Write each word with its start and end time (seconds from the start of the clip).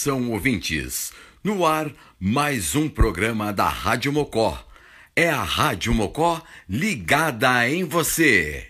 Atenção 0.00 0.30
ouvintes, 0.30 1.12
no 1.44 1.66
ar 1.66 1.92
mais 2.18 2.74
um 2.74 2.88
programa 2.88 3.52
da 3.52 3.68
Rádio 3.68 4.10
Mocó. 4.10 4.58
É 5.14 5.28
a 5.28 5.42
Rádio 5.42 5.92
Mocó 5.92 6.42
ligada 6.66 7.68
em 7.68 7.84
você. 7.84 8.66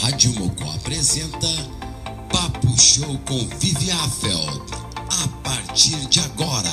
Rádio 0.00 0.32
Mocó 0.34 0.68
apresenta 0.72 1.71
Papo 2.72 2.80
Show 2.80 3.18
com 3.26 3.48
Vivi 3.58 3.90
Afeld. 3.90 4.62
A 4.96 5.28
partir 5.42 5.96
de 6.08 6.20
agora. 6.20 6.72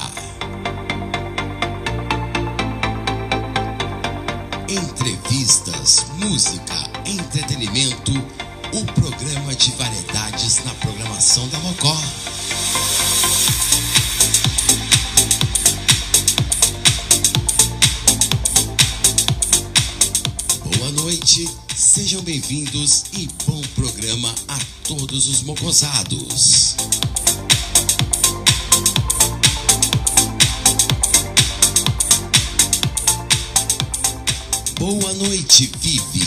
Entrevistas, 4.69 6.05
música, 6.17 6.75
entretenimento. 7.05 8.11
O 8.73 8.85
programa 8.93 9.53
de 9.55 9.71
variedades 9.71 10.63
na 10.63 10.73
programação 10.75 11.47
da 11.49 11.59
Mocó. 11.59 11.97
Boa 20.77 20.91
noite, 20.91 21.49
sejam 21.99 22.21
bem-vindos 22.21 23.03
e 23.11 23.27
bom 23.45 23.61
programa 23.75 24.33
a 24.47 24.57
todos 24.87 25.27
os 25.27 25.41
mocosados. 25.41 26.77
Boa 34.79 35.13
noite, 35.15 35.69
Vivi. 35.81 36.18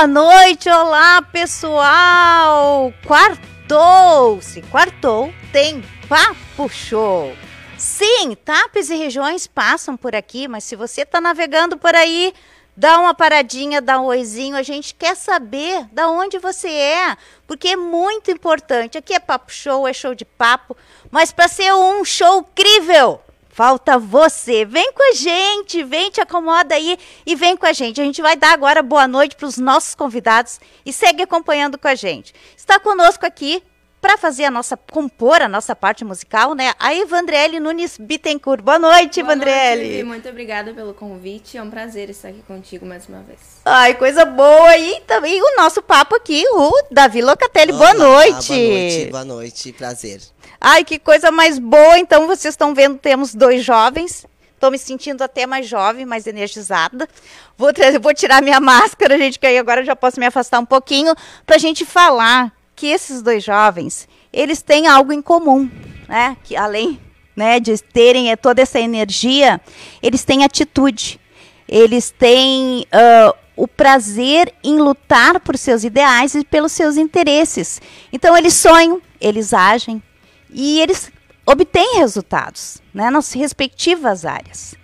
Boa 0.00 0.08
noite, 0.08 0.66
olá 0.70 1.20
pessoal! 1.20 2.90
Quartou! 3.06 4.40
Se 4.40 4.62
quartou, 4.62 5.30
tem 5.52 5.84
Papo 6.08 6.70
Show! 6.70 7.36
Sim, 7.76 8.34
TAPs 8.34 8.88
e 8.88 8.96
regiões 8.96 9.46
passam 9.46 9.98
por 9.98 10.16
aqui, 10.16 10.48
mas 10.48 10.64
se 10.64 10.74
você 10.74 11.02
está 11.02 11.20
navegando 11.20 11.76
por 11.76 11.94
aí, 11.94 12.32
dá 12.74 12.98
uma 12.98 13.12
paradinha, 13.12 13.82
dá 13.82 14.00
um 14.00 14.06
oizinho, 14.06 14.56
a 14.56 14.62
gente 14.62 14.94
quer 14.94 15.14
saber 15.14 15.84
da 15.92 16.08
onde 16.08 16.38
você 16.38 16.70
é, 16.70 17.14
porque 17.46 17.68
é 17.68 17.76
muito 17.76 18.30
importante. 18.30 18.96
Aqui 18.96 19.12
é 19.12 19.20
Papo 19.20 19.52
Show, 19.52 19.86
é 19.86 19.92
show 19.92 20.14
de 20.14 20.24
papo, 20.24 20.74
mas 21.10 21.30
para 21.30 21.46
ser 21.46 21.74
um 21.74 22.06
show 22.06 22.40
incrível, 22.40 23.20
Falta 23.52 23.98
você. 23.98 24.64
Vem 24.64 24.92
com 24.92 25.10
a 25.12 25.14
gente, 25.14 25.82
vem, 25.82 26.10
te 26.10 26.20
acomoda 26.20 26.74
aí 26.74 26.96
e 27.26 27.34
vem 27.34 27.56
com 27.56 27.66
a 27.66 27.72
gente. 27.72 28.00
A 28.00 28.04
gente 28.04 28.22
vai 28.22 28.36
dar 28.36 28.52
agora 28.52 28.82
boa 28.82 29.08
noite 29.08 29.34
para 29.36 29.46
os 29.46 29.58
nossos 29.58 29.94
convidados 29.94 30.60
e 30.86 30.92
segue 30.92 31.22
acompanhando 31.22 31.76
com 31.76 31.88
a 31.88 31.94
gente. 31.94 32.32
Está 32.56 32.78
conosco 32.78 33.26
aqui 33.26 33.62
para 34.00 34.16
fazer 34.16 34.44
a 34.44 34.50
nossa 34.50 34.76
compor 34.76 35.42
a 35.42 35.48
nossa 35.48 35.76
parte 35.76 36.04
musical, 36.04 36.54
né? 36.54 36.72
A 36.78 36.94
Evandrele 36.94 37.60
Nunes 37.60 37.98
Bittencourt. 37.98 38.62
Boa 38.62 38.78
noite, 38.78 39.22
Boa 39.22 39.34
Evandrele. 39.34 39.88
noite. 39.88 40.04
Muito 40.04 40.28
obrigada 40.28 40.72
pelo 40.72 40.94
convite. 40.94 41.58
É 41.58 41.62
um 41.62 41.68
prazer 41.70 42.08
estar 42.08 42.28
aqui 42.28 42.42
contigo 42.46 42.86
mais 42.86 43.06
uma 43.08 43.20
vez. 43.20 43.38
Ai, 43.64 43.94
coisa 43.94 44.24
boa. 44.24 44.76
E 44.78 45.00
também 45.00 45.42
o 45.42 45.56
nosso 45.56 45.82
papo 45.82 46.14
aqui, 46.16 46.44
o 46.52 46.72
Davi 46.90 47.20
Locatelli. 47.20 47.72
Boa 47.72 47.90
Olá, 47.90 47.94
noite. 47.94 48.54
Boa 48.54 48.68
noite, 48.70 49.06
boa 49.10 49.24
noite, 49.24 49.72
prazer. 49.72 50.20
Ai, 50.60 50.84
que 50.84 50.98
coisa 50.98 51.30
mais 51.30 51.58
boa. 51.58 51.98
Então, 51.98 52.26
vocês 52.26 52.52
estão 52.52 52.74
vendo, 52.74 52.98
temos 52.98 53.34
dois 53.34 53.64
jovens. 53.64 54.26
Estou 54.54 54.70
me 54.70 54.78
sentindo 54.78 55.22
até 55.22 55.46
mais 55.46 55.66
jovem, 55.66 56.04
mais 56.04 56.26
energizada. 56.26 57.08
Vou, 57.56 57.70
vou 58.02 58.12
tirar 58.12 58.42
minha 58.42 58.60
máscara, 58.60 59.16
gente, 59.16 59.38
que 59.38 59.46
aí 59.46 59.56
agora 59.56 59.80
eu 59.80 59.86
já 59.86 59.96
posso 59.96 60.20
me 60.20 60.26
afastar 60.26 60.58
um 60.58 60.66
pouquinho, 60.66 61.14
para 61.46 61.56
a 61.56 61.58
gente 61.58 61.86
falar 61.86 62.52
que 62.76 62.86
esses 62.88 63.22
dois 63.22 63.42
jovens, 63.42 64.06
eles 64.30 64.60
têm 64.60 64.86
algo 64.86 65.12
em 65.12 65.22
comum, 65.22 65.70
né? 66.06 66.36
Que 66.44 66.56
além 66.56 67.00
né, 67.34 67.58
de 67.58 67.78
terem 67.78 68.30
eh, 68.30 68.36
toda 68.36 68.60
essa 68.60 68.78
energia, 68.78 69.58
eles 70.02 70.24
têm 70.24 70.44
atitude. 70.44 71.18
Eles 71.66 72.10
têm 72.10 72.86
ah, 72.92 73.34
o 73.56 73.66
prazer 73.66 74.52
em 74.62 74.78
lutar 74.78 75.40
por 75.40 75.56
seus 75.56 75.84
ideais 75.84 76.34
e 76.34 76.44
pelos 76.44 76.72
seus 76.72 76.98
interesses. 76.98 77.80
Então, 78.12 78.36
eles 78.36 78.52
sonham, 78.52 79.00
eles 79.18 79.54
agem 79.54 80.02
e 80.52 80.80
eles 80.80 81.10
obtêm 81.46 81.98
resultados 81.98 82.80
né, 82.92 83.10
nas 83.10 83.32
respectivas 83.32 84.24
áreas. 84.24 84.74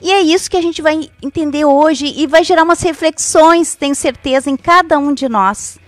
E 0.00 0.12
é 0.12 0.20
isso 0.20 0.50
que 0.50 0.56
a 0.56 0.62
gente 0.62 0.82
vai 0.82 1.10
entender 1.22 1.64
hoje 1.64 2.06
e 2.16 2.26
vai 2.26 2.44
gerar 2.44 2.64
umas 2.64 2.82
reflexões, 2.82 3.74
tenho 3.74 3.94
certeza, 3.94 4.50
em 4.50 4.56
cada 4.56 4.98
um 4.98 5.14
de 5.14 5.28
nós, 5.28 5.78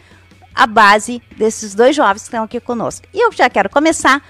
a 0.54 0.66
base 0.66 1.22
desses 1.36 1.74
dois 1.74 1.94
jovens 1.94 2.22
que 2.22 2.28
estão 2.28 2.44
aqui 2.44 2.58
conosco. 2.58 3.06
E 3.12 3.24
eu 3.24 3.30
já 3.32 3.50
quero 3.50 3.68
começar 3.68 4.22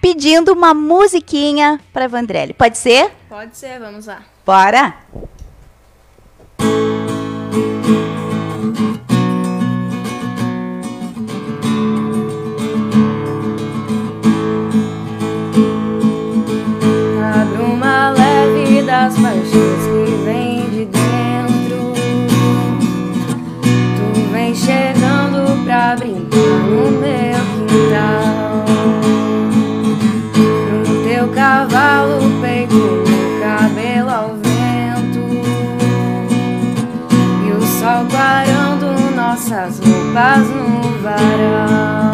pedindo 0.00 0.52
uma 0.52 0.72
musiquinha 0.72 1.80
para 1.92 2.06
Evandrelli. 2.06 2.54
Pode 2.54 2.78
ser? 2.78 3.12
Pode 3.28 3.56
ser, 3.56 3.78
vamos 3.78 4.06
lá. 4.06 4.22
Bora! 4.44 4.94
Abre 6.58 8.15
das 19.06 19.14
paixões 19.20 19.46
que 19.52 20.24
vem 20.24 20.68
de 20.70 20.84
dentro. 20.86 21.94
Tu 23.96 24.32
vem 24.32 24.52
chegando 24.52 25.64
pra 25.64 25.94
brincar 25.94 26.58
no 26.66 26.90
meu 26.90 27.40
quintal. 27.68 28.64
No 30.72 31.04
teu 31.04 31.28
cavalo, 31.28 32.18
peito, 32.40 32.74
meu 32.74 33.40
cabelo 33.40 34.10
ao 34.10 34.28
vento. 34.42 35.22
E 37.46 37.52
o 37.52 37.60
sol 37.60 38.06
clarando 38.10 39.14
nossas 39.14 39.78
roupas 39.78 40.48
no 40.48 41.02
varal. 41.02 42.05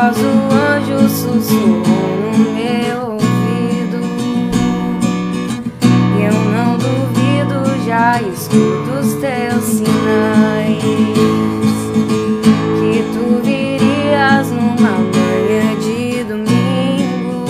voz 0.00 0.16
o 0.16 0.28
anjo 0.54 1.08
sussurrou 1.08 2.32
no 2.32 2.38
meu 2.54 2.98
ouvido. 3.12 4.00
Eu 6.18 6.32
não 6.32 6.78
duvido, 6.78 7.58
já 7.86 8.22
escuto 8.22 8.90
os 8.98 9.14
teus 9.14 9.64
sinais. 9.64 10.82
Que 12.78 13.02
tu 13.12 13.42
virias 13.44 14.50
numa 14.50 14.92
manhã 14.96 15.76
de 15.80 16.24
domingo. 16.24 17.44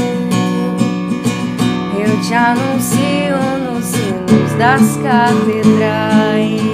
Eu 1.97 2.21
te 2.21 2.35
anuncio 2.35 3.39
nos 3.65 3.85
sinos 3.85 4.53
das 4.59 4.97
catedrais. 4.97 6.70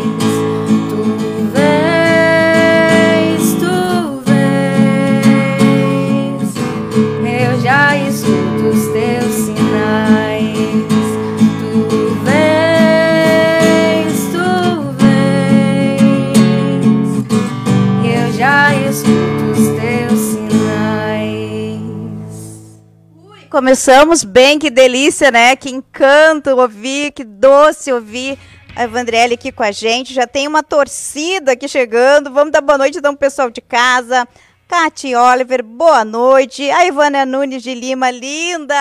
Começamos 23.66 24.22
bem, 24.22 24.60
que 24.60 24.70
delícia, 24.70 25.28
né? 25.32 25.56
Que 25.56 25.70
encanto 25.70 26.50
ouvir, 26.50 27.10
que 27.10 27.24
doce 27.24 27.92
ouvir 27.92 28.38
a 28.76 28.84
Evandriele 28.84 29.34
aqui 29.34 29.50
com 29.50 29.64
a 29.64 29.72
gente. 29.72 30.14
Já 30.14 30.24
tem 30.24 30.46
uma 30.46 30.62
torcida 30.62 31.50
aqui 31.50 31.66
chegando. 31.66 32.32
Vamos 32.32 32.52
dar 32.52 32.60
boa 32.60 32.78
noite 32.78 32.98
então 32.98 33.16
pessoal 33.16 33.50
de 33.50 33.60
casa. 33.60 34.24
Cati 34.68 35.16
Oliver, 35.16 35.64
boa 35.64 36.04
noite. 36.04 36.70
A 36.70 36.86
Ivana 36.86 37.26
Nunes 37.26 37.60
de 37.60 37.74
Lima, 37.74 38.08
linda, 38.08 38.76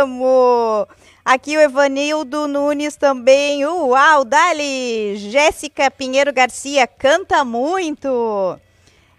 amo. 0.00 0.88
Aqui 1.22 1.58
o 1.58 1.60
Evanildo 1.60 2.48
Nunes 2.48 2.96
também. 2.96 3.66
Uau, 3.66 4.24
Dali. 4.24 5.16
Jéssica 5.18 5.90
Pinheiro 5.90 6.32
Garcia, 6.32 6.86
canta 6.86 7.44
muito. 7.44 8.58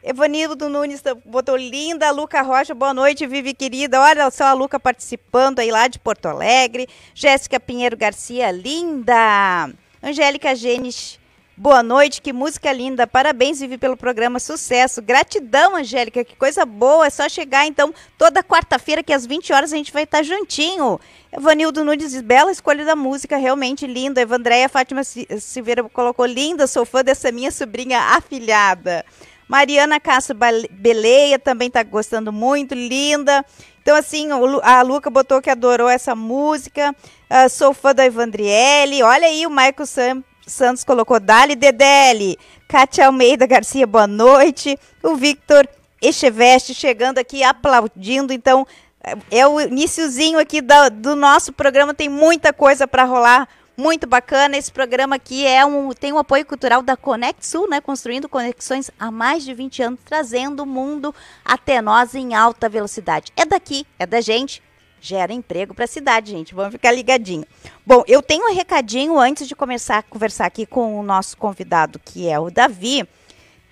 Evanildo 0.08 0.70
Nunes 0.70 1.02
botou 1.26 1.58
linda, 1.58 2.12
Luca 2.12 2.40
Rocha, 2.44 2.76
boa 2.76 2.94
noite, 2.94 3.26
Vivi 3.26 3.56
querida. 3.56 4.00
Olha 4.00 4.30
só 4.30 4.44
a 4.44 4.54
Luca 4.54 4.80
participando 4.80 5.58
aí 5.58 5.72
lá 5.72 5.88
de 5.88 5.98
Porto 5.98 6.28
Alegre. 6.28 6.88
Jéssica 7.16 7.60
Pinheiro 7.60 7.98
Garcia, 7.98 8.52
linda. 8.52 9.68
Angélica 10.04 10.54
Genes, 10.54 11.20
boa 11.58 11.82
noite, 11.82 12.22
que 12.22 12.32
música 12.32 12.72
linda. 12.72 13.08
Parabéns, 13.08 13.60
Vivi, 13.60 13.80
pelo 13.80 13.98
programa, 13.98 14.40
sucesso. 14.40 15.02
Gratidão, 15.02 15.76
Angélica, 15.76 16.24
que 16.24 16.36
coisa 16.36 16.68
boa. 16.68 17.08
É 17.08 17.10
só 17.10 17.28
chegar 17.28 17.66
então 17.66 17.92
toda 18.16 18.44
quarta-feira, 18.44 19.02
que 19.02 19.12
às 19.12 19.26
20 19.26 19.52
horas 19.54 19.74
a 19.74 19.76
gente 19.76 19.92
vai 19.92 20.04
estar 20.04 20.22
juntinho. 20.22 21.00
Evanildo 21.36 21.84
Nunes, 21.84 22.12
diz, 22.12 22.22
bela 22.22 22.52
escolha 22.52 22.86
da 22.86 22.96
música, 22.96 23.38
realmente 23.38 23.88
linda. 23.88 24.22
Evandréia 24.22 24.70
Fátima 24.70 25.04
Si- 25.04 25.28
Silveira 25.40 25.82
colocou 25.86 26.28
linda, 26.28 26.68
sou 26.68 26.86
fã 26.86 27.04
dessa 27.04 27.32
minha 27.32 27.50
sobrinha 27.50 28.00
afilhada. 28.00 29.04
Mariana 29.48 30.00
Castro 30.00 30.36
Beleia 30.72 31.38
também 31.38 31.70
tá 31.70 31.84
gostando 31.84 32.32
muito, 32.32 32.74
linda. 32.74 33.46
Então, 33.82 33.96
assim, 33.96 34.30
a 34.64 34.82
Luca 34.82 35.10
botou 35.10 35.42
que 35.42 35.50
adorou 35.50 35.88
essa 35.88 36.16
música. 36.16 36.96
Ah, 37.30 37.48
sou 37.48 37.74
fã 37.74 37.94
da 37.94 38.06
Evandriele. 38.06 39.04
Olha 39.04 39.28
aí, 39.28 39.46
o 39.46 39.50
Michael 39.50 39.86
Sam- 39.86 40.24
Santos 40.48 40.84
colocou 40.84 41.20
Dali 41.20 41.56
Dedele. 41.56 42.38
Kátia 42.68 43.06
Almeida 43.06 43.46
Garcia, 43.46 43.86
boa 43.86 44.08
noite. 44.08 44.78
O 45.04 45.16
Victor 45.16 45.68
Echeveste 46.02 46.74
chegando 46.74 47.20
aqui 47.20 47.44
aplaudindo. 47.44 48.34
Então, 48.34 48.66
é- 49.04 49.40
é 49.40 49.48
o 49.48 49.62
iniciozinho 49.62 50.40
aqui 50.40 50.62
da- 50.62 50.90
do 50.90 51.16
nosso 51.16 51.54
programa. 51.54 51.94
Tem 51.94 52.10
muita 52.10 52.52
coisa 52.52 52.88
para 52.88 53.04
rolar. 53.04 53.48
Muito 53.78 54.08
bacana. 54.08 54.58
Esse 54.58 54.72
programa 54.72 55.18
aqui 55.18 55.46
é 55.46 55.66
um, 55.66 55.92
tem 55.92 56.14
um 56.14 56.18
apoio 56.18 56.46
cultural 56.46 56.82
da 56.82 56.96
Conect 56.96 57.46
Sul, 57.46 57.70
né? 57.70 57.82
Construindo 57.82 58.30
conexões 58.30 58.90
há 58.98 59.12
mais 59.12 59.44
de 59.44 59.54
20 59.54 59.84
anos, 59.84 60.00
trazendo 60.06 60.64
o 60.64 60.66
mundo 60.66 61.14
até 61.44 61.82
nós 61.82 62.16
em 62.16 62.34
alta 62.34 62.70
velocidade. 62.70 63.34
É 63.36 63.46
daqui, 63.46 63.86
é 64.00 64.06
da 64.06 64.22
gente. 64.22 64.64
Gera 65.02 65.34
emprego 65.34 65.74
para 65.74 65.84
a 65.84 65.88
cidade, 65.88 66.32
gente. 66.32 66.56
Vamos 66.56 66.72
ficar 66.72 66.92
ligadinho. 66.92 67.46
Bom, 67.86 68.02
eu 68.08 68.22
tenho 68.22 68.50
um 68.50 68.56
recadinho 68.56 69.20
antes 69.20 69.46
de 69.46 69.54
começar 69.54 69.98
a 69.98 70.04
conversar 70.04 70.46
aqui 70.46 70.66
com 70.66 70.98
o 70.98 71.04
nosso 71.04 71.36
convidado, 71.38 72.00
que 72.00 72.30
é 72.30 72.40
o 72.40 72.50
Davi, 72.50 73.06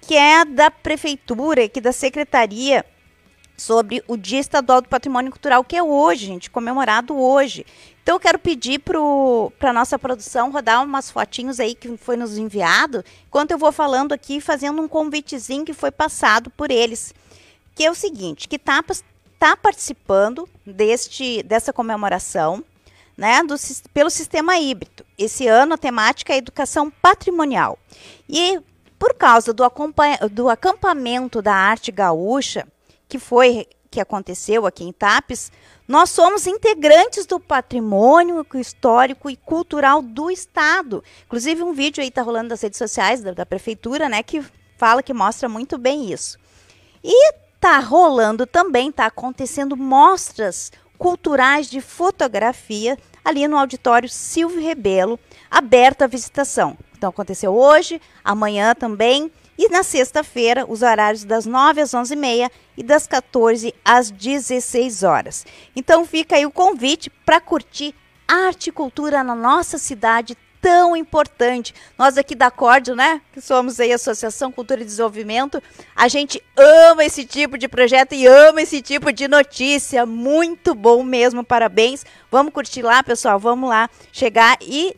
que 0.02 0.16
é 0.16 0.44
da 0.44 0.70
prefeitura, 0.70 1.64
aqui 1.64 1.80
da 1.80 1.94
secretaria 1.94 2.86
sobre 3.64 4.04
o 4.08 4.18
Dia 4.18 4.40
Estadual 4.40 4.82
do 4.82 4.90
Patrimônio 4.90 5.32
Cultural, 5.32 5.64
que 5.64 5.76
é 5.76 5.82
hoje, 5.82 6.26
gente, 6.26 6.52
comemorado 6.52 7.18
hoje. 7.18 7.66
Então 8.02 8.16
eu 8.16 8.20
quero 8.20 8.38
pedir 8.38 8.80
para 8.80 9.70
a 9.70 9.74
nossa 9.74 9.98
produção 9.98 10.52
rodar 10.52 10.84
umas 10.84 11.10
fotinhos 11.10 11.60
aí 11.60 11.74
que 11.74 11.96
foi 11.96 12.18
nos 12.18 12.38
enviado, 12.38 13.04
enquanto 13.26 13.52
eu 13.52 13.58
vou 13.58 13.72
falando 13.72 14.12
aqui, 14.12 14.42
fazendo 14.42 14.82
um 14.82 14.88
convitezinho 14.88 15.64
que 15.64 15.74
foi 15.74 15.92
passado 15.92 16.50
por 16.50 16.70
eles. 16.70 17.14
Que 17.74 17.86
é 17.86 17.92
o 17.92 17.96
seguinte, 17.96 18.48
que 18.50 18.58
está 18.58 18.84
tá 19.40 19.56
participando 19.56 20.48
deste, 20.66 21.42
dessa 21.44 21.72
comemoração, 21.72 22.64
né, 23.18 23.42
do, 23.44 23.56
pelo 23.94 24.10
sistema 24.10 24.58
híbrido. 24.58 25.06
Esse 25.18 25.48
ano 25.48 25.76
a 25.76 25.78
temática 25.78 26.34
é 26.34 26.38
educação 26.38 26.92
patrimonial. 26.92 27.80
E 28.28 28.60
por 29.00 29.14
causa 29.14 29.54
do, 29.54 29.64
do 30.32 30.50
acampamento 30.50 31.42
da 31.42 31.54
arte 31.54 31.92
gaúcha, 31.92 32.68
que 33.14 33.20
foi 33.20 33.68
que 33.92 34.02
aconteceu 34.02 34.66
aqui 34.66 34.84
em 34.84 34.92
Tapes, 34.92 35.52
nós 35.88 36.10
somos 36.10 36.48
integrantes 36.48 37.28
do 37.28 37.40
patrimônio 37.40 38.44
histórico 38.56 39.30
e 39.30 39.36
cultural 39.38 40.02
do 40.02 40.32
estado. 40.32 41.04
Inclusive 41.28 41.62
um 41.62 41.74
vídeo 41.74 42.02
aí 42.02 42.08
está 42.08 42.24
rolando 42.24 42.50
nas 42.50 42.62
redes 42.64 42.80
sociais 42.80 43.22
da, 43.22 43.34
da 43.34 43.46
prefeitura, 43.46 44.10
né, 44.10 44.24
que 44.24 44.44
fala 44.80 45.04
que 45.04 45.14
mostra 45.14 45.48
muito 45.48 45.78
bem 45.78 46.12
isso. 46.12 46.40
E 47.04 47.34
tá 47.60 47.78
rolando 47.78 48.48
também, 48.48 48.92
tá 48.92 49.06
acontecendo 49.06 49.78
mostras 49.78 50.72
culturais 50.98 51.70
de 51.70 51.82
fotografia 51.82 52.98
ali 53.24 53.48
no 53.48 53.60
auditório 53.60 54.10
Silvio 54.10 54.60
Rebelo, 54.60 55.20
aberto 55.52 56.02
à 56.02 56.08
visitação. 56.08 56.76
Então 56.98 57.12
aconteceu 57.12 57.56
hoje, 57.56 58.02
amanhã 58.24 58.74
também 58.74 59.32
e 59.58 59.70
na 59.70 59.84
sexta-feira 59.84 60.66
os 60.68 60.82
horários 60.82 61.24
das 61.24 61.46
9 61.46 61.82
às 61.82 61.92
11h30 61.92 62.50
e 62.78 62.84
das 62.84 63.08
14 63.08 63.74
às 63.84 64.10
16 64.10 65.04
horas. 65.04 65.46
Então 65.76 66.06
fica 66.06 66.36
aí 66.36 66.46
o 66.46 66.52
convite 66.52 67.10
para 67.10 67.40
curtir 67.40 67.94
arte 68.28 68.68
e 68.68 68.72
cultura 68.72 69.24
na 69.24 69.36
nossa 69.36 69.78
cidade 69.78 70.38
tão 70.62 70.96
importante. 70.96 71.76
Nós 71.98 72.18
aqui 72.18 72.34
da 72.34 72.50
Córdio, 72.50 72.96
né, 72.96 73.22
que 73.34 73.42
somos 73.42 73.82
aí 73.82 73.92
Associação 73.92 74.50
Cultura 74.50 74.82
e 74.82 74.86
Desenvolvimento, 74.86 75.62
a 75.94 76.08
gente 76.08 76.42
ama 76.56 77.04
esse 77.04 77.26
tipo 77.26 77.58
de 77.58 77.68
projeto 77.68 78.14
e 78.16 78.26
ama 78.26 78.62
esse 78.62 78.82
tipo 78.82 79.12
de 79.12 79.28
notícia. 79.28 80.06
Muito 80.06 80.74
bom 80.74 81.04
mesmo, 81.04 81.44
parabéns. 81.44 82.06
Vamos 82.32 82.54
curtir 82.54 82.82
lá, 82.82 83.04
pessoal, 83.04 83.38
vamos 83.38 83.70
lá 83.70 83.90
chegar 84.14 84.58
e 84.62 84.96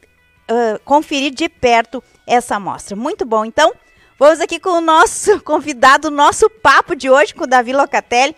ah, 0.48 0.80
conferir 0.86 1.32
de 1.32 1.50
perto 1.50 2.04
essa 2.28 2.58
amostra. 2.58 2.96
Muito 2.96 3.26
bom, 3.26 3.44
então. 3.44 3.74
Vamos 4.18 4.40
aqui 4.40 4.62
com 4.62 4.70
o 4.70 4.82
nosso 4.82 5.40
convidado, 5.44 6.10
nosso 6.10 6.50
papo 6.50 6.96
de 6.96 7.10
hoje 7.10 7.36
com 7.36 7.44
o 7.44 7.48
Davi 7.48 7.74
Locatelli 7.74 8.34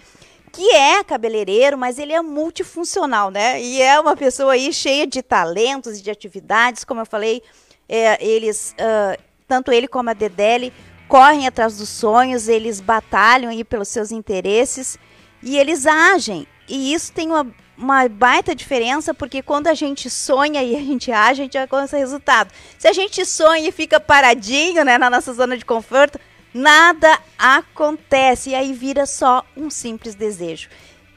que 0.51 0.71
é 0.71 1.03
cabeleireiro, 1.03 1.77
mas 1.77 1.99
ele 1.99 2.13
é 2.13 2.19
multifuncional, 2.19 3.29
né? 3.29 3.61
E 3.61 3.79
é 3.79 3.99
uma 3.99 4.17
pessoa 4.17 4.53
aí 4.53 4.73
cheia 4.73 5.05
de 5.05 5.21
talentos 5.21 5.99
e 5.99 6.01
de 6.01 6.09
atividades, 6.09 6.83
como 6.83 7.01
eu 7.01 7.05
falei, 7.05 7.43
é, 7.87 8.25
eles, 8.25 8.73
ah, 8.79 9.15
tanto 9.47 9.71
ele 9.71 9.87
como 9.87 10.09
a 10.09 10.13
Dedele, 10.13 10.73
correm 11.07 11.45
atrás 11.45 11.77
dos 11.77 11.89
sonhos, 11.89 12.47
eles 12.47 12.81
batalham 12.81 13.51
aí 13.51 13.63
pelos 13.63 13.87
seus 13.89 14.11
interesses 14.11 14.97
e 15.43 15.59
eles 15.59 15.85
agem. 15.85 16.47
E 16.67 16.91
isso 16.91 17.13
tem 17.13 17.27
uma, 17.27 17.45
uma 17.77 18.07
baita 18.09 18.55
diferença, 18.55 19.13
porque 19.13 19.41
quando 19.41 19.67
a 19.67 19.73
gente 19.73 20.09
sonha 20.09 20.63
e 20.63 20.75
a 20.75 20.79
gente 20.79 21.11
age, 21.11 21.41
a 21.41 21.43
gente 21.43 21.57
alcança 21.57 21.97
resultado. 21.97 22.51
Se 22.77 22.87
a 22.87 22.93
gente 22.93 23.23
sonha 23.25 23.69
e 23.69 23.71
fica 23.71 23.99
paradinho, 23.99 24.83
né, 24.83 24.97
na 24.97 25.09
nossa 25.09 25.33
zona 25.33 25.55
de 25.55 25.63
conforto, 25.63 26.19
nada 26.53 27.19
acontece 27.37 28.49
e 28.49 28.55
aí 28.55 28.73
vira 28.73 29.05
só 29.05 29.45
um 29.55 29.69
simples 29.69 30.15
desejo. 30.15 30.69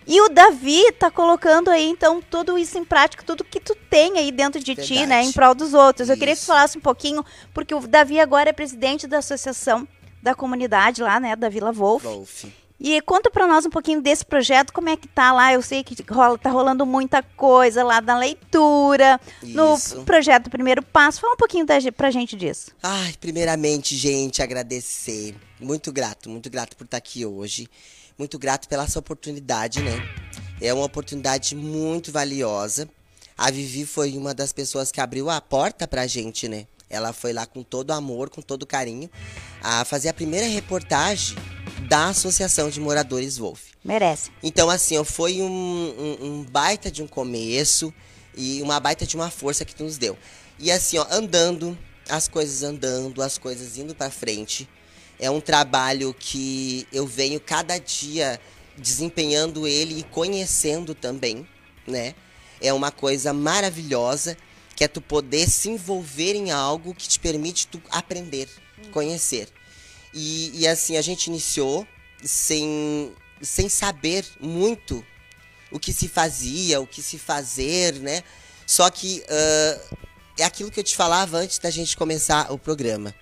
E 0.06 0.20
o 0.20 0.28
Davi 0.28 0.90
tá 0.92 1.10
colocando 1.10 1.70
aí, 1.70 1.86
então, 1.86 2.20
tudo 2.20 2.58
isso 2.58 2.76
em 2.76 2.84
prática, 2.84 3.22
tudo 3.24 3.44
que 3.44 3.60
tu 3.60 3.76
tem 3.88 4.18
aí 4.18 4.32
dentro 4.32 4.60
de 4.60 4.74
ti, 4.74 4.94
né, 4.94 5.06
Verdade. 5.06 5.28
em 5.28 5.32
prol 5.32 5.54
dos 5.54 5.72
outros. 5.72 6.08
Eu 6.08 6.16
queria 6.16 6.34
que 6.34 6.40
tu 6.40 6.42
Isso. 6.42 6.52
falasse 6.52 6.76
um 6.76 6.80
pouquinho, 6.80 7.24
porque 7.54 7.74
o 7.74 7.80
Davi 7.86 8.18
agora 8.18 8.50
é 8.50 8.52
presidente 8.52 9.06
da 9.06 9.18
associação 9.18 9.86
da 10.22 10.34
comunidade 10.34 11.02
lá, 11.02 11.20
né, 11.20 11.36
da 11.36 11.48
Vila 11.48 11.72
Wolf. 11.72 12.02
Wolf. 12.02 12.44
E 12.82 12.98
conta 13.02 13.30
pra 13.30 13.46
nós 13.46 13.66
um 13.66 13.70
pouquinho 13.70 14.00
desse 14.00 14.24
projeto, 14.24 14.72
como 14.72 14.88
é 14.88 14.96
que 14.96 15.06
tá 15.06 15.32
lá? 15.32 15.52
Eu 15.52 15.60
sei 15.60 15.84
que 15.84 15.94
rola, 16.10 16.38
tá 16.38 16.48
rolando 16.48 16.86
muita 16.86 17.22
coisa 17.22 17.84
lá 17.84 18.00
na 18.00 18.16
leitura, 18.16 19.20
no 19.42 19.74
Isso. 19.74 20.02
projeto 20.04 20.48
Primeiro 20.48 20.82
Passo. 20.82 21.20
Fala 21.20 21.34
um 21.34 21.36
pouquinho 21.36 21.66
da, 21.66 21.74
pra 21.94 22.10
gente 22.10 22.34
disso. 22.34 22.70
Ai, 22.82 23.12
primeiramente, 23.20 23.94
gente, 23.94 24.40
agradecer. 24.40 25.36
Muito 25.60 25.92
grato, 25.92 26.30
muito 26.30 26.48
grato 26.48 26.74
por 26.74 26.84
estar 26.84 26.96
aqui 26.96 27.26
hoje. 27.26 27.68
Muito 28.16 28.38
grato 28.38 28.66
pela 28.66 28.84
essa 28.84 28.98
oportunidade, 28.98 29.82
né? 29.82 30.02
É 30.58 30.72
uma 30.72 30.84
oportunidade 30.84 31.54
muito 31.54 32.10
valiosa. 32.10 32.88
A 33.36 33.50
Vivi 33.50 33.84
foi 33.84 34.16
uma 34.16 34.32
das 34.32 34.54
pessoas 34.54 34.90
que 34.90 35.02
abriu 35.02 35.28
a 35.28 35.38
porta 35.38 35.86
pra 35.86 36.06
gente, 36.06 36.48
né? 36.48 36.66
Ela 36.88 37.12
foi 37.12 37.32
lá 37.34 37.44
com 37.44 37.62
todo 37.62 37.90
amor, 37.92 38.30
com 38.30 38.40
todo 38.40 38.66
carinho, 38.66 39.08
a 39.62 39.84
fazer 39.84 40.08
a 40.08 40.14
primeira 40.14 40.46
reportagem 40.46 41.36
da 41.88 42.08
Associação 42.08 42.70
de 42.70 42.80
Moradores 42.80 43.38
Wolf. 43.38 43.70
Merece. 43.84 44.30
Então, 44.42 44.68
assim, 44.68 44.96
ó, 44.98 45.04
foi 45.04 45.40
um, 45.40 45.46
um, 45.46 46.26
um 46.26 46.44
baita 46.44 46.90
de 46.90 47.02
um 47.02 47.06
começo 47.06 47.92
e 48.36 48.60
uma 48.62 48.78
baita 48.78 49.06
de 49.06 49.16
uma 49.16 49.30
força 49.30 49.64
que 49.64 49.74
tu 49.74 49.84
nos 49.84 49.98
deu. 49.98 50.16
E 50.58 50.70
assim, 50.70 50.98
ó, 50.98 51.06
andando, 51.10 51.76
as 52.08 52.28
coisas 52.28 52.62
andando, 52.62 53.22
as 53.22 53.38
coisas 53.38 53.78
indo 53.78 53.94
pra 53.94 54.10
frente. 54.10 54.68
É 55.18 55.30
um 55.30 55.40
trabalho 55.40 56.14
que 56.18 56.86
eu 56.92 57.06
venho 57.06 57.40
cada 57.40 57.78
dia 57.78 58.40
desempenhando 58.76 59.66
ele 59.66 60.00
e 60.00 60.02
conhecendo 60.02 60.94
também, 60.94 61.46
né? 61.86 62.14
É 62.60 62.72
uma 62.72 62.90
coisa 62.90 63.32
maravilhosa 63.32 64.36
que 64.74 64.84
é 64.84 64.88
tu 64.88 65.00
poder 65.00 65.48
se 65.48 65.68
envolver 65.68 66.34
em 66.34 66.50
algo 66.50 66.94
que 66.94 67.06
te 67.06 67.18
permite 67.18 67.66
tu 67.66 67.82
aprender, 67.90 68.48
conhecer. 68.92 69.48
E, 70.12 70.60
e 70.60 70.68
assim, 70.68 70.96
a 70.96 71.02
gente 71.02 71.26
iniciou 71.26 71.86
sem, 72.22 73.12
sem 73.40 73.68
saber 73.68 74.26
muito 74.40 75.04
o 75.70 75.78
que 75.78 75.92
se 75.92 76.08
fazia, 76.08 76.80
o 76.80 76.86
que 76.86 77.00
se 77.00 77.18
fazer, 77.18 77.94
né? 77.94 78.22
Só 78.66 78.90
que 78.90 79.22
ah, 79.28 79.80
é 80.38 80.44
aquilo 80.44 80.70
que 80.70 80.80
eu 80.80 80.84
te 80.84 80.96
falava 80.96 81.38
antes 81.38 81.58
da 81.58 81.70
gente 81.70 81.96
começar 81.96 82.52
o 82.52 82.58
programa. 82.58 83.14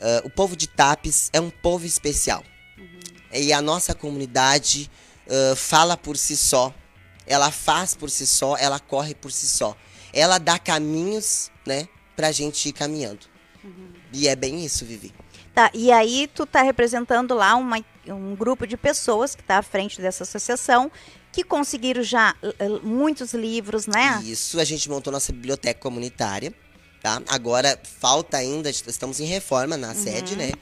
Ah, 0.00 0.22
o 0.24 0.30
povo 0.30 0.56
de 0.56 0.66
Tapes 0.66 1.30
é 1.32 1.40
um 1.40 1.50
povo 1.50 1.86
especial. 1.86 2.44
E 3.32 3.52
a 3.52 3.60
nossa 3.60 3.94
comunidade 3.94 4.90
ah, 5.28 5.56
fala 5.56 5.96
por 5.96 6.16
si 6.16 6.36
só, 6.36 6.74
ela 7.26 7.50
faz 7.50 7.94
por 7.94 8.10
si 8.10 8.26
só, 8.26 8.56
ela 8.56 8.78
corre 8.78 9.14
por 9.14 9.32
si 9.32 9.46
só. 9.46 9.76
Ela 10.12 10.38
dá 10.38 10.58
caminhos, 10.58 11.50
né, 11.66 11.86
pra 12.16 12.32
gente 12.32 12.70
ir 12.70 12.72
caminhando. 12.72 13.26
E 14.12 14.26
é 14.26 14.34
bem 14.34 14.64
isso, 14.64 14.84
Vivi. 14.86 15.12
Tá, 15.58 15.72
e 15.74 15.90
aí 15.90 16.30
tu 16.32 16.46
tá 16.46 16.62
representando 16.62 17.34
lá 17.34 17.56
uma- 17.56 17.84
um 18.06 18.36
grupo 18.36 18.64
de 18.64 18.76
pessoas 18.76 19.34
que 19.34 19.42
tá 19.42 19.58
à 19.58 19.62
frente 19.62 20.00
dessa 20.00 20.22
associação 20.22 20.88
que 21.32 21.42
conseguiram 21.42 22.00
já 22.00 22.36
muitos 22.80 23.34
livros, 23.34 23.88
né? 23.88 24.22
Isso, 24.24 24.60
a 24.60 24.64
gente 24.64 24.88
montou 24.88 25.12
nossa 25.12 25.32
biblioteca 25.32 25.80
comunitária, 25.80 26.54
tá? 27.02 27.20
Agora 27.26 27.76
falta 27.98 28.36
ainda, 28.36 28.70
estamos 28.70 29.18
em 29.18 29.24
reforma 29.24 29.76
na 29.76 29.96
sede, 29.96 30.36
né? 30.36 30.52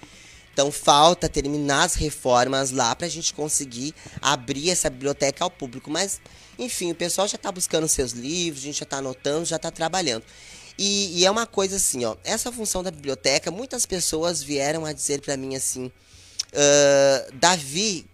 Então 0.50 0.72
falta 0.72 1.28
terminar 1.28 1.82
as 1.84 1.92
reformas 1.94 2.70
lá 2.70 2.96
pra 2.96 3.06
gente 3.06 3.34
conseguir 3.34 3.94
abrir 4.22 4.70
essa 4.70 4.88
biblioteca 4.88 5.44
ao 5.44 5.50
público. 5.50 5.90
Mas, 5.90 6.22
enfim, 6.58 6.90
o 6.90 6.94
pessoal 6.94 7.28
já 7.28 7.36
tá 7.36 7.52
buscando 7.52 7.86
seus 7.86 8.12
livros, 8.12 8.62
a 8.62 8.66
gente 8.68 8.78
já 8.80 8.86
tá 8.86 8.96
anotando, 8.96 9.44
já 9.44 9.58
tá 9.58 9.70
trabalhando. 9.70 10.24
E, 10.78 11.21
e 11.21 11.25
é 11.25 11.30
uma 11.30 11.47
coisa 11.47 11.76
assim, 11.76 12.04
ó, 12.04 12.16
essa 12.23 12.52
função 12.52 12.83
da 12.83 12.90
biblioteca, 12.90 13.50
muitas 13.50 13.87
pessoas 13.87 14.42
vieram 14.42 14.85
a 14.85 14.92
dizer 14.92 15.21
pra 15.21 15.37
mim 15.37 15.56
assim, 15.56 15.90
"Ah, 16.54 17.26
Davi, 17.35 18.06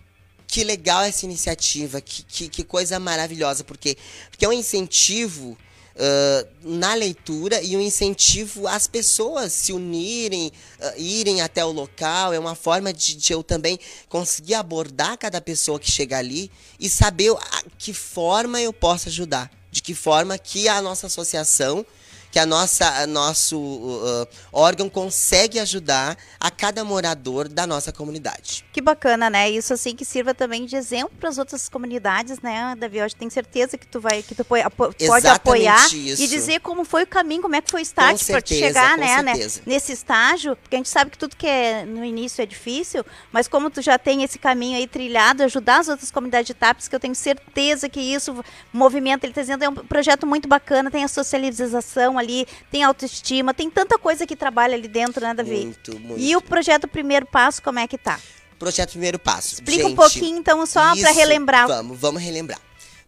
que 0.46 0.62
legal 0.62 1.02
essa 1.02 1.24
iniciativa, 1.24 2.00
que, 2.00 2.22
que, 2.22 2.48
que 2.48 2.64
coisa 2.64 2.98
maravilhosa, 2.98 3.64
porque, 3.64 3.96
porque 4.30 4.44
é 4.44 4.48
um 4.48 4.52
incentivo 4.52 5.56
ah, 5.98 6.46
na 6.62 6.94
leitura 6.94 7.62
e 7.62 7.76
um 7.76 7.80
incentivo 7.80 8.66
às 8.66 8.86
pessoas 8.86 9.52
se 9.52 9.72
unirem, 9.72 10.50
ah, 10.80 10.94
irem 10.96 11.40
até 11.40 11.64
o 11.64 11.70
local, 11.70 12.32
é 12.32 12.38
uma 12.38 12.54
forma 12.54 12.92
de, 12.92 13.14
de 13.14 13.32
eu 13.32 13.42
também 13.42 13.78
conseguir 14.08 14.54
abordar 14.54 15.18
cada 15.18 15.40
pessoa 15.40 15.78
que 15.78 15.90
chega 15.90 16.18
ali 16.18 16.50
e 16.78 16.88
saber 16.88 17.32
a 17.32 17.62
que 17.78 17.92
forma 17.92 18.60
eu 18.60 18.72
posso 18.72 19.08
ajudar, 19.08 19.50
de 19.70 19.82
que 19.82 19.94
forma 19.94 20.38
que 20.38 20.68
a 20.68 20.80
nossa 20.80 21.06
associação 21.06 21.84
que 22.32 22.38
a 22.38 22.46
nossa 22.46 22.88
a 23.02 23.06
nosso 23.06 23.58
uh, 23.60 24.26
órgão 24.50 24.88
consegue 24.88 25.58
ajudar 25.60 26.16
a 26.40 26.50
cada 26.50 26.82
morador 26.82 27.46
da 27.46 27.66
nossa 27.66 27.92
comunidade. 27.92 28.64
Que 28.72 28.80
bacana, 28.80 29.28
né? 29.28 29.50
Isso 29.50 29.74
assim 29.74 29.94
que 29.94 30.04
sirva 30.04 30.32
também 30.34 30.64
de 30.64 30.74
exemplo 30.74 31.12
para 31.20 31.28
as 31.28 31.36
outras 31.36 31.68
comunidades, 31.68 32.40
né, 32.40 32.74
Davi? 32.78 32.98
Eu 32.98 33.10
tenho 33.10 33.30
certeza 33.30 33.76
que 33.76 33.86
tu 33.86 34.00
vai, 34.00 34.22
que 34.22 34.34
tu 34.34 34.44
pode, 34.44 34.62
apo- 34.64 34.86
pode 34.86 35.04
Exatamente 35.04 35.36
apoiar 35.36 35.86
isso. 35.94 36.22
e 36.22 36.26
dizer 36.26 36.60
como 36.60 36.84
foi 36.84 37.02
o 37.02 37.06
caminho, 37.06 37.42
como 37.42 37.54
é 37.54 37.60
que 37.60 37.70
foi 37.70 37.82
o 37.82 37.84
start 37.84 38.24
para 38.26 38.42
chegar, 38.46 38.96
né, 38.96 39.22
né, 39.22 39.34
nesse 39.66 39.92
estágio, 39.92 40.56
porque 40.56 40.74
a 40.76 40.78
gente 40.78 40.88
sabe 40.88 41.10
que 41.10 41.18
tudo 41.18 41.36
que 41.36 41.46
é 41.46 41.84
no 41.84 42.02
início 42.02 42.40
é 42.40 42.46
difícil, 42.46 43.04
mas 43.30 43.46
como 43.46 43.68
tu 43.70 43.82
já 43.82 43.98
tem 43.98 44.22
esse 44.22 44.38
caminho 44.38 44.78
aí 44.78 44.86
trilhado, 44.86 45.42
ajudar 45.42 45.80
as 45.80 45.88
outras 45.88 46.10
comunidades 46.10 46.46
de 46.46 46.54
TAPs, 46.54 46.88
que 46.88 46.96
eu 46.96 47.00
tenho 47.00 47.14
certeza 47.14 47.90
que 47.90 48.00
isso 48.00 48.42
movimenta, 48.72 49.26
ele 49.26 49.32
está 49.32 49.42
dizendo, 49.42 49.64
é 49.64 49.68
um 49.68 49.74
projeto 49.74 50.26
muito 50.26 50.48
bacana, 50.48 50.90
tem 50.90 51.04
a 51.04 51.08
socialização 51.08 52.16
ali, 52.22 52.46
tem 52.70 52.82
autoestima, 52.82 53.52
tem 53.52 53.68
tanta 53.70 53.98
coisa 53.98 54.26
que 54.26 54.34
trabalha 54.34 54.74
ali 54.74 54.88
dentro, 54.88 55.20
né, 55.20 55.34
Davi? 55.34 55.64
Muito, 55.64 55.98
muito. 55.98 56.20
E 56.20 56.34
o 56.36 56.40
projeto 56.40 56.88
Primeiro 56.88 57.26
Passo, 57.26 57.62
como 57.62 57.78
é 57.78 57.86
que 57.86 57.98
tá? 57.98 58.20
Projeto 58.58 58.90
Primeiro 58.90 59.18
Passo. 59.18 59.54
Explica 59.54 59.84
um 59.84 59.88
Gente, 59.88 59.96
pouquinho, 59.96 60.38
então, 60.38 60.64
só 60.64 60.96
para 60.96 61.10
relembrar. 61.10 61.66
Vamos, 61.66 61.98
vamos 61.98 62.22
relembrar. 62.22 62.60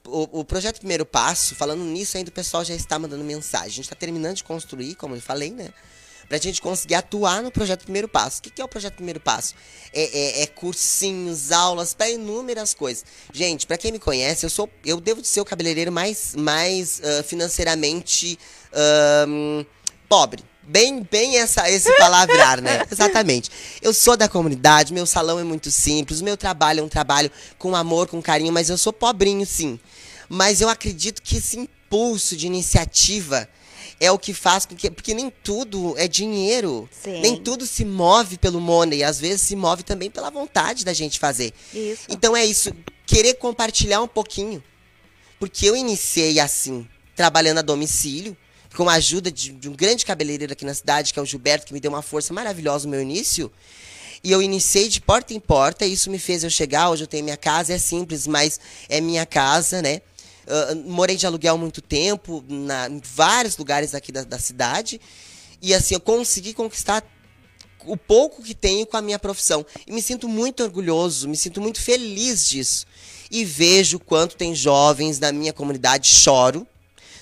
O, 0.06 0.40
o 0.40 0.44
projeto 0.44 0.78
Primeiro 0.78 1.06
Passo, 1.06 1.54
falando 1.54 1.82
nisso 1.84 2.16
ainda, 2.16 2.28
o 2.28 2.32
pessoal 2.32 2.64
já 2.64 2.74
está 2.74 2.98
mandando 2.98 3.24
mensagem. 3.24 3.68
A 3.68 3.70
gente 3.70 3.84
está 3.84 3.96
terminando 3.96 4.36
de 4.36 4.44
construir, 4.44 4.96
como 4.96 5.14
eu 5.14 5.20
falei, 5.20 5.50
né? 5.50 5.72
Pra 6.28 6.38
gente 6.38 6.60
conseguir 6.60 6.94
atuar 6.94 7.42
no 7.42 7.50
projeto 7.50 7.82
Primeiro 7.82 8.08
Passo. 8.08 8.38
O 8.40 8.42
que, 8.42 8.50
que 8.50 8.60
é 8.60 8.64
o 8.64 8.68
projeto 8.68 8.94
Primeiro 8.94 9.20
Passo? 9.20 9.54
É, 9.92 10.02
é- 10.02 10.42
é 10.42 10.46
cursinhos, 10.46 11.52
aulas, 11.52 11.94
para 11.94 12.08
inúmeras 12.10 12.74
coisas. 12.74 13.04
Gente, 13.32 13.66
pra 13.66 13.76
quem 13.78 13.92
me 13.92 13.98
conhece, 13.98 14.44
eu 14.44 14.50
sou, 14.50 14.68
eu 14.84 15.00
devo 15.00 15.20
de 15.22 15.28
ser 15.28 15.40
o 15.40 15.44
cabeleireiro 15.44 15.92
mais, 15.92 16.34
mais 16.34 17.00
ah, 17.04 17.22
financeiramente 17.22 18.38
ahn, 18.72 19.64
pobre. 20.08 20.42
Bem, 20.66 21.06
bem 21.10 21.36
essa, 21.36 21.68
esse 21.70 21.94
palavrar, 21.98 22.60
né? 22.62 22.86
Exatamente. 22.90 23.50
Eu 23.82 23.92
sou 23.92 24.16
da 24.16 24.28
comunidade, 24.28 24.94
meu 24.94 25.04
salão 25.04 25.38
é 25.38 25.44
muito 25.44 25.70
simples, 25.70 26.22
meu 26.22 26.38
trabalho 26.38 26.80
é 26.80 26.82
um 26.82 26.88
trabalho 26.88 27.30
com 27.58 27.76
amor, 27.76 28.08
com 28.08 28.22
carinho, 28.22 28.50
mas 28.52 28.70
eu 28.70 28.78
sou 28.78 28.92
pobrinho, 28.92 29.44
sim. 29.46 29.78
Mas 30.26 30.62
eu 30.62 30.70
acredito 30.70 31.20
que 31.20 31.36
esse 31.36 31.58
impulso 31.58 32.34
de 32.34 32.46
iniciativa 32.46 33.46
é 34.00 34.10
o 34.10 34.18
que 34.18 34.34
faz 34.34 34.66
com 34.66 34.74
que. 34.74 34.90
Porque 34.90 35.14
nem 35.14 35.30
tudo 35.30 35.94
é 35.96 36.06
dinheiro. 36.08 36.88
Sim. 36.90 37.20
Nem 37.20 37.36
tudo 37.36 37.66
se 37.66 37.84
move 37.84 38.38
pelo 38.38 38.60
money. 38.60 39.02
Às 39.02 39.18
vezes 39.20 39.42
se 39.42 39.56
move 39.56 39.82
também 39.82 40.10
pela 40.10 40.30
vontade 40.30 40.84
da 40.84 40.92
gente 40.92 41.18
fazer. 41.18 41.52
Isso. 41.72 42.02
Então 42.08 42.36
é 42.36 42.44
isso. 42.44 42.72
Querer 43.06 43.34
compartilhar 43.34 44.00
um 44.00 44.08
pouquinho. 44.08 44.62
Porque 45.38 45.66
eu 45.66 45.76
iniciei 45.76 46.40
assim, 46.40 46.86
trabalhando 47.14 47.58
a 47.58 47.62
domicílio, 47.62 48.36
com 48.74 48.88
a 48.88 48.94
ajuda 48.94 49.30
de, 49.30 49.52
de 49.52 49.68
um 49.68 49.72
grande 49.72 50.04
cabeleireiro 50.04 50.52
aqui 50.52 50.64
na 50.64 50.74
cidade, 50.74 51.12
que 51.12 51.18
é 51.18 51.22
o 51.22 51.26
Gilberto, 51.26 51.66
que 51.66 51.74
me 51.74 51.80
deu 51.80 51.90
uma 51.90 52.02
força 52.02 52.32
maravilhosa 52.32 52.86
no 52.86 52.92
meu 52.92 53.02
início. 53.02 53.50
E 54.22 54.32
eu 54.32 54.40
iniciei 54.40 54.88
de 54.88 55.00
porta 55.02 55.34
em 55.34 55.40
porta, 55.40 55.84
e 55.84 55.92
isso 55.92 56.10
me 56.10 56.18
fez 56.18 56.44
eu 56.44 56.50
chegar. 56.50 56.88
Hoje 56.88 57.04
eu 57.04 57.06
tenho 57.06 57.22
minha 57.24 57.36
casa, 57.36 57.74
é 57.74 57.78
simples, 57.78 58.26
mas 58.26 58.58
é 58.88 59.00
minha 59.00 59.26
casa, 59.26 59.82
né? 59.82 60.00
Ah, 60.46 60.74
morei 60.86 61.16
de 61.16 61.26
aluguel 61.26 61.56
muito 61.56 61.80
tempo, 61.80 62.44
na, 62.48 62.88
em 62.88 63.00
vários 63.02 63.56
lugares 63.56 63.94
aqui 63.94 64.12
da, 64.12 64.24
da 64.24 64.38
cidade. 64.38 65.00
E 65.60 65.72
assim, 65.72 65.94
eu 65.94 66.00
consegui 66.00 66.52
conquistar 66.52 67.02
o 67.86 67.96
pouco 67.96 68.42
que 68.42 68.54
tenho 68.54 68.86
com 68.86 68.96
a 68.96 69.02
minha 69.02 69.18
profissão. 69.18 69.64
E 69.86 69.92
me 69.92 70.02
sinto 70.02 70.28
muito 70.28 70.62
orgulhoso, 70.62 71.28
me 71.28 71.36
sinto 71.36 71.60
muito 71.60 71.80
feliz 71.80 72.46
disso. 72.46 72.86
E 73.30 73.44
vejo 73.44 73.98
quanto 73.98 74.36
tem 74.36 74.54
jovens 74.54 75.18
da 75.18 75.32
minha 75.32 75.52
comunidade, 75.52 76.08
choro, 76.08 76.66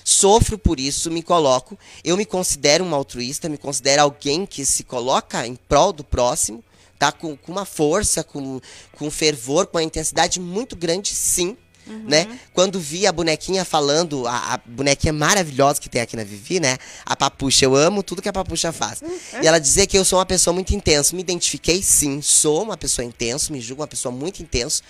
sofro 0.03 0.57
por 0.57 0.79
isso, 0.79 1.09
me 1.09 1.23
coloco. 1.23 1.77
Eu 2.03 2.17
me 2.17 2.25
considero 2.25 2.83
uma 2.83 2.97
altruísta, 2.97 3.49
me 3.49 3.57
considero 3.57 4.03
alguém 4.03 4.45
que 4.45 4.65
se 4.65 4.83
coloca 4.83 5.45
em 5.47 5.55
prol 5.55 5.93
do 5.93 6.03
próximo, 6.03 6.63
tá? 6.99 7.11
Com, 7.11 7.35
com 7.35 7.51
uma 7.51 7.65
força, 7.65 8.23
com, 8.23 8.59
com 8.93 9.09
fervor, 9.09 9.67
com 9.67 9.77
uma 9.77 9.83
intensidade 9.83 10.39
muito 10.39 10.75
grande, 10.75 11.09
sim. 11.09 11.57
Né? 11.85 12.39
Quando 12.53 12.79
vi 12.79 13.05
a 13.05 13.11
bonequinha 13.11 13.65
falando, 13.65 14.25
a, 14.27 14.53
a 14.53 14.57
bonequinha 14.65 15.11
maravilhosa 15.11 15.81
que 15.81 15.89
tem 15.89 16.01
aqui 16.01 16.15
na 16.15 16.23
Vivi, 16.23 16.59
né? 16.59 16.77
A 17.05 17.15
Papucha, 17.15 17.65
eu 17.65 17.75
amo 17.75 18.01
tudo 18.01 18.21
que 18.21 18.29
a 18.29 18.33
Papucha 18.33 18.71
faz. 18.71 19.01
E 19.41 19.47
ela 19.47 19.59
dizer 19.59 19.87
que 19.87 19.97
eu 19.97 20.05
sou 20.05 20.19
uma 20.19 20.25
pessoa 20.25 20.53
muito 20.53 20.73
intensa. 20.73 21.15
Me 21.15 21.21
identifiquei, 21.21 21.83
sim, 21.83 22.21
sou 22.21 22.63
uma 22.63 22.77
pessoa 22.77 23.05
intensa, 23.05 23.51
me 23.51 23.59
julgo 23.59 23.81
uma 23.81 23.87
pessoa 23.87 24.13
muito 24.13 24.41
intensa, 24.41 24.81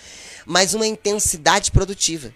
mas 0.46 0.74
uma 0.74 0.86
intensidade 0.86 1.70
produtiva 1.70 2.32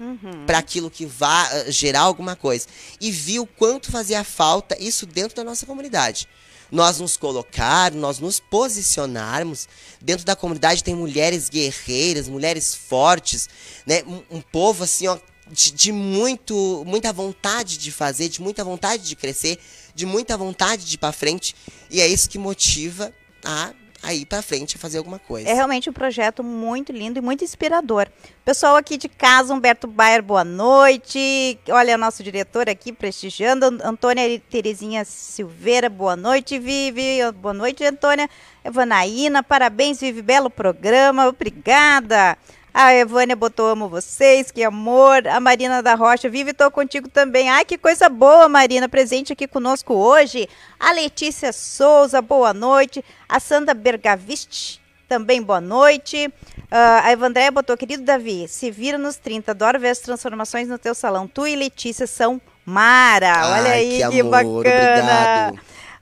para 0.47 0.59
aquilo 0.59 0.91
que 0.91 1.07
vá 1.07 1.49
ah, 1.49 1.71
gerar 1.71 2.01
alguma 2.01 2.35
coisa. 2.35 2.67
E 3.01 3.11
vi 3.11 3.39
o 3.39 3.47
quanto 3.47 3.93
fazia 3.93 4.25
falta 4.25 4.77
isso 4.81 5.07
dentro 5.07 5.37
da 5.37 5.45
nossa 5.45 5.67
comunidade 5.67 6.29
nós 6.71 6.99
nos 7.01 7.17
colocar, 7.17 7.93
nós 7.93 8.19
nos 8.19 8.41
posicionarmos. 8.41 9.69
Dentro 10.01 10.25
da 10.25 10.37
comunidade 10.37 10.85
tem 10.85 10.95
mulheres 10.95 11.49
guerreiras, 11.49 12.29
mulheres 12.29 12.75
fortes, 12.75 13.49
né? 13.87 14.03
Um, 14.07 14.39
um 14.39 14.41
povo 14.41 14.85
assim, 14.85 15.07
ó, 15.07 15.19
de, 15.51 15.71
de 15.73 15.93
muito, 15.93 16.85
muita 16.87 17.13
vontade 17.13 17.79
de 17.79 17.91
fazer, 17.91 18.29
de 18.29 18.41
muita 18.41 18.63
vontade 18.63 19.03
de 19.05 19.17
crescer, 19.17 19.59
de 19.95 20.05
muita 20.07 20.37
vontade 20.37 20.85
de 20.85 20.95
ir 20.95 20.99
para 20.99 21.13
frente. 21.13 21.55
E 21.91 22.01
é 22.01 22.07
isso 22.07 22.29
que 22.29 22.39
motiva 22.39 23.13
a 23.45 23.73
a 24.03 24.15
ir 24.15 24.27
pra 24.27 24.41
frente 24.43 24.79
fazer 24.79 24.99
alguma 24.99 25.19
coisa. 25.19 25.49
É 25.49 25.53
realmente 25.55 25.91
um 25.91 25.93
projeto 25.93 26.43
muito 26.43 26.93
lindo 26.93 27.19
e 27.19 27.23
muito 27.23 27.43
inspirador. 27.43 28.07
Pessoal 28.45 28.77
aqui 28.77 28.97
de 28.97 29.09
casa, 29.09 29.53
Humberto 29.53 29.87
Bayer, 29.87 30.23
boa 30.23 30.45
noite. 30.45 31.59
Olha, 31.69 31.99
nosso 31.99 32.23
diretor 32.23 32.69
aqui 32.69 32.93
prestigiando. 32.93 33.67
An- 33.67 33.79
Antônia 33.85 34.41
Terezinha 34.51 35.05
Silveira, 35.05 35.89
boa 35.91 36.15
noite, 36.17 36.59
Vivi. 36.59 37.19
Boa 37.41 37.53
noite, 37.53 37.85
Antônia. 37.85 38.29
Evanaína, 38.65 39.43
parabéns, 39.43 40.01
Vivi, 40.01 40.23
belo 40.23 40.49
programa. 40.49 41.27
Obrigada. 41.29 42.39
A 42.81 42.95
Evânia 42.95 43.35
botou 43.35 43.67
amo 43.67 43.89
vocês, 43.89 44.53
que 44.53 44.63
amor. 44.63 45.27
A 45.27 45.41
Marina 45.41 45.83
da 45.83 45.97
Rocha, 45.97 46.29
Vivi, 46.31 46.53
tô 46.53 46.71
contigo 46.71 47.09
também. 47.09 47.51
Ai, 47.51 47.65
que 47.65 47.77
coisa 47.77 48.09
boa, 48.09 48.49
Marina, 48.49 48.89
presente 48.89 49.33
aqui 49.33 49.49
conosco 49.49 49.95
hoje. 49.95 50.49
A 50.79 50.93
Letícia 50.93 51.53
Souza, 51.53 52.23
boa 52.23 52.55
noite. 52.55 53.05
A 53.29 53.41
Sandra 53.41 53.75
Bergavist, 53.75 54.81
também 55.09 55.43
boa 55.43 55.61
noite. 55.61 56.33
Ah, 56.71 57.01
a 57.07 57.11
Evandréia 57.11 57.51
botou, 57.51 57.77
querido 57.77 58.05
Davi, 58.05 58.47
se 58.47 58.71
vira 58.71 58.97
nos 58.97 59.17
30, 59.17 59.51
adoro 59.51 59.81
ver 59.81 59.89
as 59.89 59.99
transformações 59.99 60.69
no 60.69 60.79
teu 60.79 60.95
salão. 60.95 61.27
Tu 61.27 61.49
e 61.49 61.57
Letícia 61.57 62.07
são 62.07 62.41
mara. 62.65 63.55
Olha 63.55 63.73
Ai, 63.73 63.73
aí, 63.73 64.03
que 64.05 64.09
que, 64.09 64.23
bacana. 64.23 64.51
obrigado. 64.57 65.61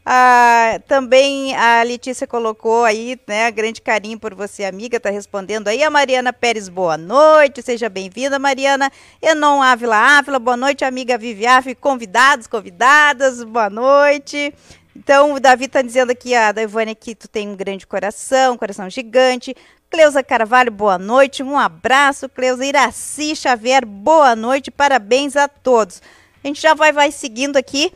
Ah, 0.09 0.81
também 0.87 1.53
a 1.57 1.83
Letícia 1.83 2.29
colocou 2.29 2.85
aí, 2.85 3.19
né, 3.27 3.51
grande 3.51 3.83
carinho 3.83 4.21
por 4.21 4.37
você, 4.37 4.65
amiga, 4.65 5.01
tá 5.01 5.11
respondendo 5.11 5.67
aí. 5.67 5.83
A 5.83 5.91
Mariana 5.91 6.33
Pérez, 6.33 6.69
boa 6.69 6.97
noite, 6.97 7.61
seja 7.61 7.89
bem-vinda, 7.89 8.39
Mariana. 8.39 8.89
Enon 9.21 9.61
Ávila 9.61 9.97
Ávila, 9.97 10.39
boa 10.39 10.57
noite, 10.57 10.85
amiga 10.85 11.19
Viviaf, 11.19 11.75
convidados, 11.75 12.47
convidadas, 12.47 13.43
boa 13.43 13.69
noite. 13.69 14.55
Então, 14.95 15.33
o 15.35 15.41
Davi 15.41 15.67
tá 15.67 15.83
dizendo 15.83 16.13
aqui, 16.13 16.37
a 16.37 16.53
da 16.53 16.63
Ivânia, 16.63 16.95
que 16.95 17.13
tu 17.13 17.27
tem 17.27 17.49
um 17.49 17.57
grande 17.57 17.85
coração, 17.85 18.55
um 18.55 18.57
coração 18.57 18.89
gigante. 18.89 19.57
Cleusa 19.91 20.23
Carvalho, 20.23 20.71
boa 20.71 20.99
noite, 20.99 21.43
um 21.43 21.59
abraço. 21.59 22.29
Cleusa 22.29 22.65
Iraci 22.65 23.35
Xavier, 23.35 23.85
boa 23.85 24.37
noite, 24.37 24.71
parabéns 24.71 25.35
a 25.35 25.49
todos. 25.49 26.01
A 26.45 26.47
gente 26.47 26.63
já 26.63 26.75
vai, 26.75 26.93
vai 26.93 27.11
seguindo 27.11 27.57
aqui 27.57 27.93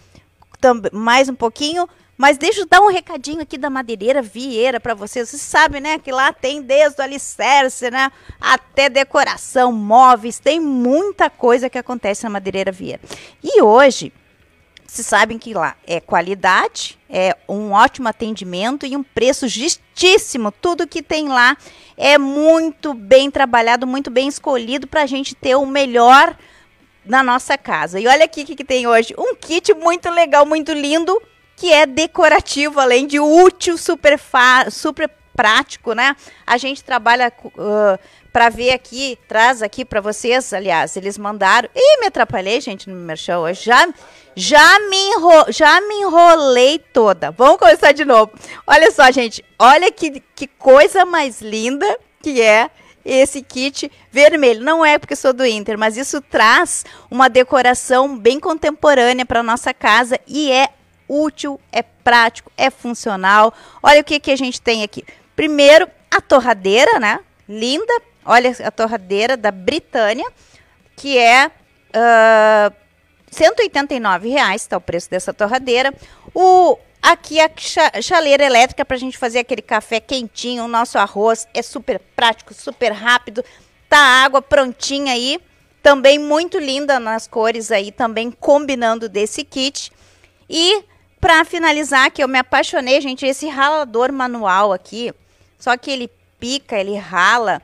mais 0.93 1.29
um 1.29 1.35
pouquinho, 1.35 1.89
mas 2.21 2.37
deixa 2.37 2.61
eu 2.61 2.67
dar 2.67 2.83
um 2.83 2.91
recadinho 2.91 3.41
aqui 3.41 3.57
da 3.57 3.71
Madeireira 3.71 4.21
Vieira 4.21 4.79
para 4.79 4.93
vocês. 4.93 5.31
Vocês 5.31 5.41
sabem, 5.41 5.81
né, 5.81 5.99
que 5.99 6.13
lá 6.13 6.35
tem 6.35 6.61
desde 6.61 7.01
o 7.01 7.03
alicerce, 7.03 7.91
né, 7.91 8.13
até 8.39 8.91
decoração, 8.91 9.73
móveis, 9.73 10.39
tem 10.39 10.61
muita 10.61 11.31
coisa 11.31 11.71
que 11.71 11.79
acontece 11.79 12.25
na 12.25 12.29
Madeireira 12.29 12.71
Vieira. 12.71 13.01
E 13.43 13.63
hoje, 13.63 14.13
vocês 14.87 15.07
sabem 15.07 15.39
que 15.39 15.55
lá 15.55 15.75
é 15.87 15.99
qualidade, 15.99 16.99
é 17.09 17.35
um 17.49 17.73
ótimo 17.73 18.07
atendimento 18.07 18.85
e 18.85 18.95
um 18.95 19.03
preço 19.03 19.49
justíssimo. 19.49 20.53
Tudo 20.53 20.87
que 20.87 21.03
tem 21.03 21.27
lá 21.27 21.57
é 21.97 22.19
muito 22.19 22.93
bem 22.93 23.31
trabalhado, 23.31 23.87
muito 23.87 24.11
bem 24.11 24.29
escolhido 24.29 24.87
para 24.87 25.05
a 25.05 25.07
gente 25.07 25.35
ter 25.35 25.55
o 25.55 25.65
melhor 25.65 26.37
na 27.03 27.23
nossa 27.23 27.57
casa. 27.57 27.99
E 27.99 28.07
olha 28.07 28.27
aqui 28.27 28.43
o 28.43 28.45
que, 28.45 28.57
que 28.57 28.65
tem 28.65 28.87
hoje. 28.87 29.15
Um 29.17 29.35
kit 29.35 29.73
muito 29.73 30.11
legal, 30.11 30.45
muito 30.45 30.71
lindo, 30.75 31.19
que 31.61 31.71
é 31.71 31.85
decorativo, 31.85 32.81
além 32.81 33.07
de 33.07 33.21
útil, 33.21 33.77
super, 33.77 34.19
super 34.71 35.11
prático, 35.37 35.93
né? 35.93 36.17
A 36.47 36.57
gente 36.57 36.83
trabalha 36.83 37.31
para 38.33 38.49
ver 38.49 38.71
aqui, 38.71 39.19
traz 39.29 39.61
aqui 39.61 39.85
para 39.85 40.01
vocês, 40.01 40.55
aliás, 40.55 40.97
eles 40.97 41.19
mandaram. 41.19 41.69
Ih, 41.77 42.01
me 42.01 42.07
atrapalhei, 42.07 42.63
gente, 42.63 42.89
no 42.89 42.97
meu 42.97 43.15
show 43.15 43.43
hoje. 43.43 43.63
Já, 43.63 43.87
já, 44.35 44.79
me 44.89 44.97
enro, 44.97 45.53
já 45.53 45.83
me 45.83 45.97
enrolei 45.97 46.79
toda. 46.79 47.31
Vamos 47.31 47.59
começar 47.59 47.93
de 47.93 48.07
novo. 48.07 48.33
Olha 48.67 48.91
só, 48.91 49.11
gente. 49.11 49.45
Olha 49.59 49.93
que, 49.93 50.23
que 50.35 50.47
coisa 50.47 51.05
mais 51.05 51.43
linda 51.43 51.87
que 52.23 52.41
é 52.41 52.71
esse 53.05 53.43
kit 53.43 53.93
vermelho. 54.11 54.65
Não 54.65 54.83
é 54.83 54.99
porque 54.99 55.15
sou 55.15 55.35
do 55.35 55.45
Inter, 55.45 55.77
mas 55.77 55.99
isso 55.99 56.23
traz 56.23 56.87
uma 57.11 57.29
decoração 57.29 58.17
bem 58.17 58.41
contemporânea 58.41 59.27
para 59.27 59.43
nossa 59.43 59.75
casa 59.75 60.19
e 60.27 60.51
é 60.51 60.71
útil, 61.11 61.61
é 61.73 61.83
prático, 61.83 62.53
é 62.57 62.71
funcional. 62.71 63.53
Olha 63.83 64.01
o 64.01 64.05
que, 64.05 64.21
que 64.21 64.31
a 64.31 64.37
gente 64.37 64.61
tem 64.61 64.83
aqui. 64.85 65.05
Primeiro, 65.35 65.89
a 66.11 66.21
torradeira, 66.21 67.01
né? 67.01 67.19
Linda. 67.49 67.93
Olha 68.25 68.55
a 68.65 68.71
torradeira 68.71 69.37
da 69.37 69.51
Britânia, 69.51 70.31
que 70.95 71.19
é 71.19 71.51
ah, 71.93 72.71
189 73.31 74.29
reais, 74.29 74.67
tá 74.67 74.77
o 74.77 74.81
preço 74.81 75.11
dessa 75.11 75.33
torradeira. 75.35 75.93
O 76.35 76.79
aqui 77.03 77.41
a 77.41 77.51
cha- 77.57 78.01
chaleira 78.03 78.45
elétrica 78.45 78.85
para 78.85 78.97
a 78.97 79.01
gente 79.01 79.17
fazer 79.17 79.39
aquele 79.41 79.63
café 79.63 79.99
quentinho, 80.01 80.65
o 80.65 80.69
nosso 80.69 80.99
arroz 80.99 81.49
é 81.55 81.63
super 81.63 81.99
prático, 82.15 82.53
super 82.55 82.93
rápido. 82.93 83.45
Tá 83.89 83.99
a 83.99 84.25
água 84.25 84.43
prontinha 84.43 85.15
aí, 85.15 85.41
também 85.83 86.19
muito 86.19 86.59
linda 86.59 87.01
nas 87.01 87.27
cores 87.27 87.73
aí, 87.73 87.91
também 87.91 88.31
combinando 88.31 89.09
desse 89.09 89.43
kit. 89.45 89.91
E 90.49 90.85
para 91.21 91.45
finalizar, 91.45 92.11
que 92.11 92.23
eu 92.23 92.29
me 92.29 92.39
apaixonei, 92.39 93.01
gente, 93.01 93.27
esse 93.27 93.47
ralador 93.49 94.13
manual 94.13 94.73
aqui, 94.73 95.13
só 95.59 95.77
que 95.77 95.91
ele 95.91 96.11
pica, 96.39 96.79
ele 96.79 96.97
rala, 96.97 97.61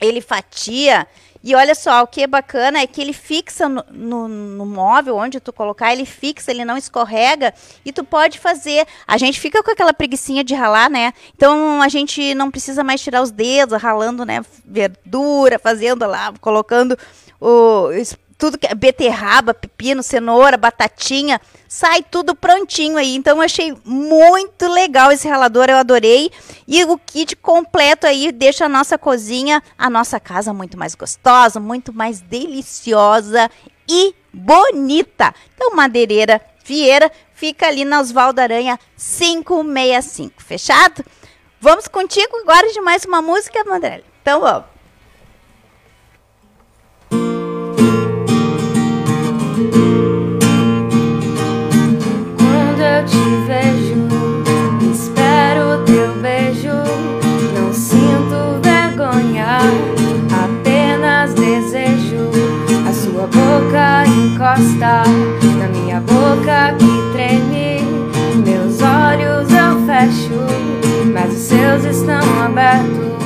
ele 0.00 0.20
fatia. 0.20 1.06
E 1.42 1.54
olha 1.54 1.74
só, 1.74 2.02
o 2.02 2.06
que 2.06 2.22
é 2.22 2.26
bacana 2.26 2.80
é 2.80 2.86
que 2.86 3.00
ele 3.00 3.12
fixa 3.12 3.68
no, 3.68 3.84
no, 3.90 4.28
no 4.28 4.66
móvel, 4.66 5.16
onde 5.16 5.38
tu 5.38 5.52
colocar, 5.52 5.92
ele 5.92 6.04
fixa, 6.04 6.50
ele 6.50 6.64
não 6.64 6.76
escorrega 6.76 7.54
e 7.84 7.92
tu 7.92 8.02
pode 8.02 8.38
fazer. 8.38 8.84
A 9.06 9.16
gente 9.16 9.38
fica 9.38 9.62
com 9.62 9.70
aquela 9.70 9.94
preguiçinha 9.94 10.42
de 10.42 10.54
ralar, 10.54 10.90
né? 10.90 11.14
Então 11.34 11.80
a 11.80 11.88
gente 11.88 12.34
não 12.34 12.50
precisa 12.50 12.82
mais 12.82 13.00
tirar 13.00 13.22
os 13.22 13.30
dedos, 13.30 13.80
ralando, 13.80 14.24
né? 14.24 14.44
Verdura, 14.64 15.58
fazendo 15.58 16.04
lá, 16.04 16.34
colocando 16.40 16.98
o, 17.40 17.90
tudo 18.38 18.58
que 18.58 18.66
é 18.66 18.74
beterraba, 18.74 19.54
pepino, 19.54 20.02
cenoura, 20.02 20.56
batatinha, 20.56 21.40
sai 21.68 22.02
tudo 22.02 22.34
prontinho 22.34 22.96
aí. 22.96 23.14
Então 23.14 23.38
eu 23.38 23.42
achei 23.42 23.76
muito 23.84 24.68
legal 24.68 25.10
esse 25.10 25.28
ralador, 25.28 25.68
eu 25.68 25.76
adorei. 25.76 26.30
E 26.66 26.84
o 26.84 26.98
kit 26.98 27.34
completo 27.36 28.06
aí 28.06 28.30
deixa 28.30 28.66
a 28.66 28.68
nossa 28.68 28.98
cozinha, 28.98 29.62
a 29.76 29.88
nossa 29.88 30.20
casa 30.20 30.52
muito 30.52 30.78
mais 30.78 30.94
gostosa, 30.94 31.58
muito 31.58 31.92
mais 31.92 32.20
deliciosa 32.20 33.50
e 33.88 34.14
bonita. 34.32 35.34
Então 35.54 35.74
madeireira 35.74 36.40
Vieira 36.64 37.10
fica 37.32 37.68
ali 37.68 37.84
na 37.84 38.00
Osvaldo 38.00 38.40
Aranha 38.40 38.78
565, 38.96 40.42
fechado? 40.42 41.04
Vamos 41.60 41.86
contigo 41.86 42.36
agora 42.38 42.70
de 42.72 42.80
mais 42.80 43.04
uma 43.04 43.22
música, 43.22 43.64
Mandrelli. 43.64 44.04
Então 44.20 44.40
vamos. 44.40 44.75
Encosta 64.46 65.02
na 65.58 65.68
minha 65.68 66.00
boca 66.00 66.76
que 66.78 67.12
treme. 67.12 67.80
Meus 68.44 68.80
olhos 68.80 69.50
eu 69.50 69.84
fecho, 69.86 71.12
mas 71.12 71.32
os 71.32 71.38
seus 71.38 71.84
estão 71.84 72.44
abertos. 72.44 73.25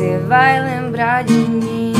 Você 0.00 0.16
vai 0.16 0.58
lembrar 0.62 1.24
de 1.24 1.34
mim. 1.34 1.92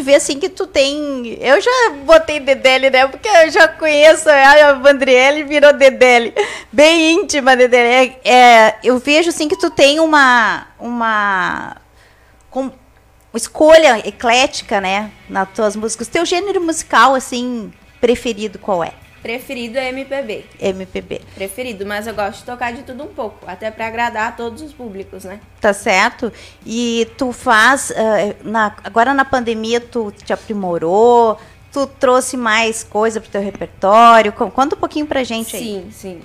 Gente 0.00 0.02
vê 0.02 0.14
assim 0.14 0.38
que 0.38 0.48
tu 0.48 0.66
tem. 0.66 1.38
Eu 1.40 1.60
já 1.60 1.90
botei 2.04 2.40
Dedele, 2.40 2.90
né? 2.90 3.06
Porque 3.06 3.28
eu 3.28 3.50
já 3.50 3.68
conheço 3.68 4.28
a 4.28 4.72
Vandriele 4.74 5.44
virou 5.44 5.72
Dedele. 5.72 6.34
Bem 6.72 7.12
íntima, 7.12 7.54
Dedele. 7.56 8.16
É, 8.24 8.30
é, 8.30 8.78
eu 8.82 8.98
vejo 8.98 9.28
assim 9.28 9.48
que 9.48 9.56
tu 9.56 9.70
tem 9.70 10.00
uma. 10.00 10.66
Uma. 10.78 11.76
Com, 12.50 12.72
escolha 13.34 13.98
eclética, 14.06 14.80
né? 14.80 15.10
Nas 15.28 15.48
tuas 15.50 15.76
músicas. 15.76 16.08
Teu 16.08 16.24
gênero 16.24 16.60
musical, 16.60 17.14
assim, 17.14 17.72
preferido 18.00 18.58
qual 18.58 18.82
é? 18.82 18.92
Preferido 19.22 19.78
é 19.78 19.88
MPB. 19.90 20.44
MPB. 20.60 21.20
Preferido, 21.34 21.84
mas 21.84 22.06
eu 22.06 22.14
gosto 22.14 22.38
de 22.40 22.44
tocar 22.46 22.72
de 22.72 22.82
tudo 22.82 23.04
um 23.04 23.08
pouco, 23.08 23.38
até 23.46 23.70
pra 23.70 23.86
agradar 23.86 24.28
a 24.28 24.32
todos 24.32 24.62
os 24.62 24.72
públicos, 24.72 25.24
né? 25.24 25.40
Tá 25.60 25.72
certo? 25.72 26.32
E 26.64 27.06
tu 27.18 27.30
faz. 27.32 27.90
eh, 27.90 28.34
na, 28.42 28.74
agora 28.82 29.12
na 29.12 29.24
pandemia, 29.24 29.80
tu 29.80 30.10
te 30.10 30.32
aprimorou, 30.32 31.38
tu 31.72 31.86
trouxe 31.86 32.36
mais 32.36 32.82
coisa 32.82 33.20
pro 33.20 33.30
teu 33.30 33.42
repertório. 33.42 34.32
Co- 34.32 34.50
Conta 34.50 34.74
um 34.74 34.78
pouquinho 34.78 35.06
pra 35.06 35.22
gente 35.22 35.54
aí. 35.56 35.62
Sim, 35.62 35.88
sim. 35.92 36.20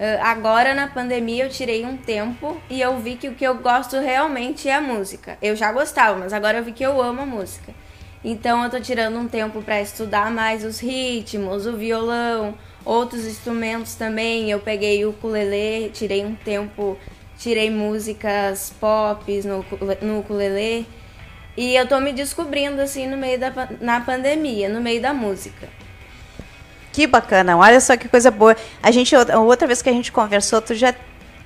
Ah, 0.00 0.30
agora 0.30 0.74
na 0.74 0.86
pandemia 0.86 1.44
eu 1.44 1.50
tirei 1.50 1.84
um 1.84 1.96
tempo 1.96 2.56
e 2.70 2.80
eu 2.80 2.98
vi 3.00 3.16
que 3.16 3.28
o 3.28 3.34
que 3.34 3.44
eu 3.44 3.56
gosto 3.56 3.98
realmente 3.98 4.68
é 4.68 4.74
a 4.74 4.80
música. 4.80 5.36
Eu 5.42 5.56
já 5.56 5.72
gostava, 5.72 6.16
mas 6.18 6.32
agora 6.32 6.58
eu 6.58 6.64
vi 6.64 6.70
que 6.72 6.86
eu 6.86 7.02
amo 7.02 7.22
a 7.22 7.26
música. 7.26 7.74
Então 8.24 8.64
eu 8.64 8.70
tô 8.70 8.80
tirando 8.80 9.16
um 9.18 9.28
tempo 9.28 9.62
para 9.62 9.80
estudar 9.80 10.30
mais 10.30 10.64
os 10.64 10.80
ritmos, 10.80 11.66
o 11.66 11.76
violão, 11.76 12.54
outros 12.84 13.26
instrumentos 13.26 13.94
também. 13.94 14.50
Eu 14.50 14.58
peguei 14.58 15.04
o 15.04 15.10
ukulele, 15.10 15.90
tirei 15.90 16.24
um 16.24 16.34
tempo, 16.34 16.98
tirei 17.38 17.70
músicas 17.70 18.72
pop 18.80 19.42
no, 19.42 19.64
no 20.02 20.20
ukulele. 20.20 20.86
E 21.56 21.74
eu 21.74 21.86
tô 21.86 22.00
me 22.00 22.12
descobrindo 22.12 22.80
assim 22.80 23.06
no 23.06 23.16
meio 23.16 23.38
da 23.38 23.52
na 23.80 24.00
pandemia, 24.00 24.68
no 24.68 24.80
meio 24.80 25.00
da 25.00 25.12
música. 25.12 25.68
Que 26.92 27.06
bacana, 27.06 27.56
olha 27.56 27.80
só 27.80 27.96
que 27.96 28.08
coisa 28.08 28.30
boa. 28.30 28.56
A 28.82 28.90
gente, 28.90 29.14
outra 29.14 29.66
vez 29.66 29.80
que 29.80 29.88
a 29.88 29.92
gente 29.92 30.10
conversou, 30.10 30.60
tu 30.60 30.74
já 30.74 30.92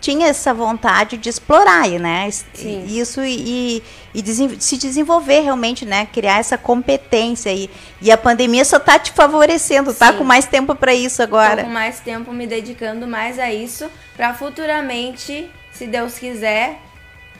tinha 0.03 0.27
essa 0.27 0.53
vontade 0.53 1.17
de 1.17 1.29
explorar, 1.29 1.89
né? 1.89 2.29
Sim. 2.53 2.85
Isso 2.89 3.23
e, 3.23 3.81
e 4.13 4.23
se 4.59 4.77
desenvolver 4.77 5.41
realmente, 5.43 5.87
né? 5.87 6.07
Criar 6.13 6.41
essa 6.41 6.59
competência 6.59 7.53
aí. 7.53 7.71
E 8.01 8.11
a 8.11 8.19
pandemia 8.19 8.65
só 8.65 8.81
tá 8.81 8.99
te 8.99 9.13
favorecendo, 9.13 9.95
tá 9.95 10.11
Sim. 10.11 10.19
com 10.19 10.25
mais 10.25 10.45
tempo 10.45 10.75
para 10.75 10.93
isso 10.93 11.19
Tô 11.19 11.23
agora. 11.23 11.63
com 11.63 11.71
mais 11.71 12.01
tempo 12.01 12.33
me 12.33 12.49
dedicando 12.49 13.07
mais 13.07 13.39
a 13.39 13.53
isso 13.53 13.89
para 14.17 14.35
futuramente, 14.35 15.49
se 15.71 15.87
Deus 15.87 16.19
quiser, 16.19 16.81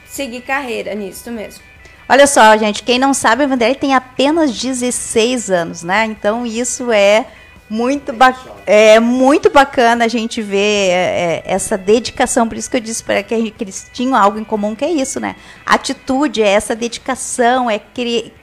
seguir 0.05 0.41
carreira 0.41 0.95
nisso 0.95 1.29
mesmo. 1.31 1.61
Olha 2.07 2.25
só, 2.25 2.55
gente, 2.55 2.81
quem 2.81 2.97
não 2.97 3.13
sabe, 3.13 3.43
a 3.43 3.47
Vanderlei 3.47 3.75
tem 3.75 3.93
apenas 3.93 4.57
16 4.57 5.51
anos, 5.51 5.83
né? 5.83 6.05
Então 6.05 6.45
isso 6.45 6.93
é 6.93 7.25
muito, 7.69 8.13
ba 8.13 8.35
é 8.65 8.99
muito 8.99 9.49
bacana 9.49 10.05
a 10.05 10.07
gente 10.07 10.41
ver 10.41 10.89
é, 10.89 10.93
é, 10.93 11.43
essa 11.45 11.77
dedicação. 11.77 12.47
Por 12.47 12.57
isso 12.57 12.69
que 12.69 12.77
eu 12.77 12.81
disse 12.81 13.03
para 13.03 13.23
que, 13.23 13.51
que 13.51 13.63
eles 13.63 13.89
tinham 13.93 14.15
algo 14.15 14.39
em 14.39 14.43
comum, 14.43 14.75
que 14.75 14.85
é 14.85 14.91
isso, 14.91 15.19
né? 15.19 15.35
Atitude, 15.65 16.41
é 16.41 16.47
essa 16.47 16.75
dedicação, 16.75 17.69
é 17.69 17.79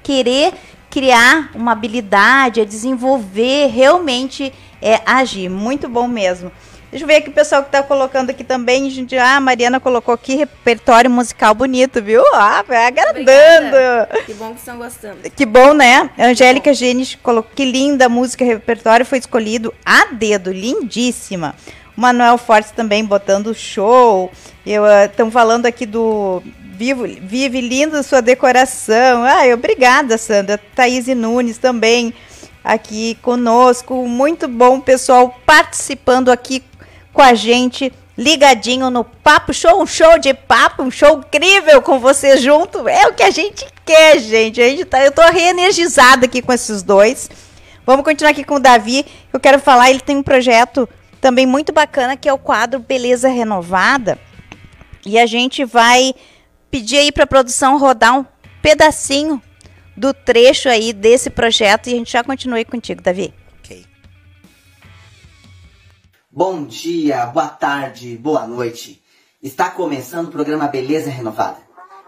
querer 0.02 0.54
criar 0.90 1.50
uma 1.54 1.72
habilidade, 1.72 2.60
é 2.60 2.64
desenvolver, 2.64 3.68
realmente 3.68 4.52
é 4.82 5.00
agir. 5.06 5.48
Muito 5.48 5.88
bom 5.88 6.08
mesmo. 6.08 6.50
Deixa 6.90 7.04
eu 7.04 7.06
ver 7.06 7.16
aqui 7.16 7.30
o 7.30 7.32
pessoal 7.32 7.62
que 7.62 7.70
tá 7.70 7.84
colocando 7.84 8.30
aqui 8.30 8.42
também. 8.42 8.90
Gente, 8.90 9.16
ah, 9.16 9.36
a 9.36 9.40
Mariana 9.40 9.78
colocou 9.78 10.12
aqui 10.12 10.34
repertório 10.34 11.08
musical 11.08 11.54
bonito, 11.54 12.02
viu? 12.02 12.20
Ah, 12.34 12.64
vai 12.66 12.86
agradando. 12.86 13.20
Obrigada. 13.20 14.08
Que 14.26 14.34
bom 14.34 14.52
que 14.52 14.58
estão 14.58 14.76
gostando. 14.76 15.18
Que 15.30 15.46
bom, 15.46 15.72
né? 15.72 16.10
Angélica 16.18 16.74
Genes 16.74 17.16
colocou 17.22 17.52
que 17.54 17.64
linda 17.64 18.08
música, 18.08 18.44
repertório 18.44 19.06
foi 19.06 19.18
escolhido 19.18 19.72
a 19.84 20.06
dedo, 20.06 20.50
lindíssima. 20.50 21.54
O 21.96 22.00
Manuel 22.00 22.36
Fortes 22.36 22.72
também 22.72 23.04
botando 23.04 23.54
show. 23.54 24.32
Estão 25.08 25.30
falando 25.30 25.66
aqui 25.66 25.86
do 25.86 26.42
Vivo, 26.74 27.04
Vive 27.06 27.60
linda 27.60 28.02
sua 28.02 28.20
decoração. 28.20 29.22
Ai, 29.22 29.54
obrigada, 29.54 30.18
Sandra. 30.18 30.58
Thaís 30.74 31.06
Nunes 31.06 31.56
também 31.56 32.12
aqui 32.64 33.16
conosco. 33.22 34.08
Muito 34.08 34.48
bom, 34.48 34.80
pessoal, 34.80 35.38
participando 35.46 36.30
aqui 36.30 36.64
com 37.12 37.22
a 37.22 37.34
gente, 37.34 37.92
ligadinho 38.16 38.90
no 38.90 39.04
Papo 39.04 39.52
Show, 39.52 39.80
um 39.80 39.86
show 39.86 40.18
de 40.18 40.34
papo, 40.34 40.82
um 40.82 40.90
show 40.90 41.18
incrível 41.18 41.80
com 41.80 41.98
você 41.98 42.36
junto. 42.36 42.86
É 42.88 43.06
o 43.06 43.14
que 43.14 43.22
a 43.22 43.30
gente 43.30 43.66
quer, 43.84 44.18
gente. 44.18 44.60
A 44.60 44.68
gente 44.68 44.84
tá, 44.84 45.04
eu 45.04 45.10
tô 45.10 45.22
reenergizada 45.22 46.26
aqui 46.26 46.42
com 46.42 46.52
esses 46.52 46.82
dois. 46.82 47.30
Vamos 47.86 48.04
continuar 48.04 48.30
aqui 48.30 48.44
com 48.44 48.56
o 48.56 48.60
Davi. 48.60 49.04
Eu 49.32 49.40
quero 49.40 49.58
falar, 49.58 49.90
ele 49.90 50.00
tem 50.00 50.16
um 50.16 50.22
projeto 50.22 50.88
também 51.20 51.46
muito 51.46 51.72
bacana 51.72 52.16
que 52.16 52.28
é 52.28 52.32
o 52.32 52.38
quadro 52.38 52.80
Beleza 52.80 53.28
Renovada. 53.28 54.18
E 55.04 55.18
a 55.18 55.26
gente 55.26 55.64
vai 55.64 56.14
pedir 56.70 56.98
aí 56.98 57.12
para 57.12 57.26
produção 57.26 57.78
rodar 57.78 58.18
um 58.18 58.24
pedacinho 58.62 59.42
do 59.96 60.14
trecho 60.14 60.68
aí 60.68 60.92
desse 60.92 61.30
projeto 61.30 61.88
e 61.88 61.94
a 61.94 61.96
gente 61.96 62.12
já 62.12 62.22
continua 62.22 62.64
contigo, 62.64 63.02
Davi. 63.02 63.34
Bom 66.32 66.62
dia, 66.62 67.26
boa 67.26 67.48
tarde, 67.48 68.16
boa 68.16 68.46
noite. 68.46 69.02
Está 69.42 69.68
começando 69.68 70.28
o 70.28 70.30
programa 70.30 70.68
Beleza 70.68 71.10
Renovada. 71.10 71.56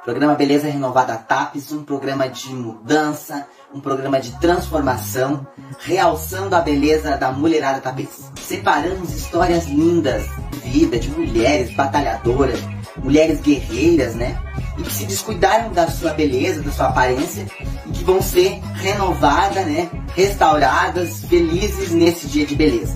Programa 0.05 0.37
Beleza 0.37 0.69
Renovada 0.69 1.17
TAPES, 1.17 1.73
um 1.73 1.83
programa 1.83 2.29
de 2.29 2.51
mudança, 2.51 3.49
um 3.75 3.81
programa 3.81 4.21
de 4.21 4.31
transformação, 4.39 5.45
realçando 5.81 6.55
a 6.55 6.61
beleza 6.61 7.17
da 7.17 7.33
mulherada 7.33 7.81
tapecense. 7.81 8.31
Separamos 8.41 9.13
histórias 9.13 9.67
lindas 9.67 10.23
de 10.53 10.71
vida 10.71 11.01
de 11.01 11.11
mulheres 11.11 11.75
batalhadoras, 11.75 12.61
mulheres 12.99 13.41
guerreiras, 13.41 14.15
né? 14.15 14.41
E 14.79 14.85
que 14.85 14.93
se 14.93 15.05
descuidaram 15.05 15.73
da 15.73 15.89
sua 15.89 16.13
beleza, 16.13 16.63
da 16.63 16.71
sua 16.71 16.91
aparência 16.91 17.45
e 17.87 17.91
que 17.91 18.05
vão 18.05 18.23
ser 18.23 18.61
renovadas, 18.77 19.67
né? 19.67 19.91
Restauradas, 20.15 21.25
felizes 21.25 21.91
nesse 21.91 22.29
dia 22.29 22.47
de 22.47 22.55
beleza. 22.55 22.95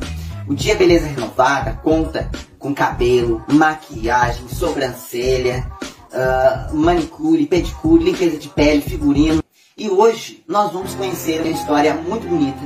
O 0.48 0.54
Dia 0.54 0.76
Beleza 0.76 1.08
Renovada 1.08 1.72
conta 1.82 2.30
com 2.56 2.72
cabelo, 2.72 3.44
maquiagem, 3.48 4.48
sobrancelha, 4.48 5.66
ah, 6.12 6.70
manicure, 6.72 7.46
pedicure, 7.46 8.04
limpeza 8.04 8.36
de 8.36 8.48
pele, 8.48 8.80
figurino. 8.80 9.42
E 9.76 9.90
hoje 9.90 10.44
nós 10.46 10.72
vamos 10.72 10.94
conhecer 10.94 11.40
uma 11.40 11.50
história 11.50 11.94
muito 11.94 12.28
bonita, 12.28 12.60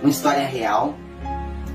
uma 0.00 0.10
história 0.10 0.46
real 0.46 0.94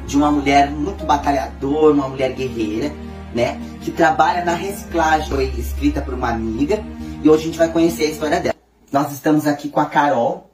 de 0.08 0.18
uma 0.18 0.32
mulher 0.32 0.72
muito 0.72 1.06
batalhadora, 1.06 1.94
uma 1.94 2.10
mulher 2.10 2.34
guerreira, 2.34 2.92
né? 3.34 3.62
Que 3.84 3.92
trabalha 3.92 4.44
na 4.44 4.56
reciclagem. 4.56 5.30
Foi 5.30 5.46
escrita 5.60 6.02
por 6.02 6.16
uma 6.16 6.32
amiga 6.32 6.84
e 7.24 7.30
hoje 7.30 7.44
a 7.44 7.46
gente 7.46 7.58
vai 7.60 7.72
conhecer 7.72 8.06
a 8.06 8.10
história 8.10 8.40
dela. 8.40 8.56
Nós 8.92 9.12
estamos 9.12 9.46
aqui 9.46 9.70
com 9.70 9.80
a 9.80 9.86
Carol, 9.86 10.50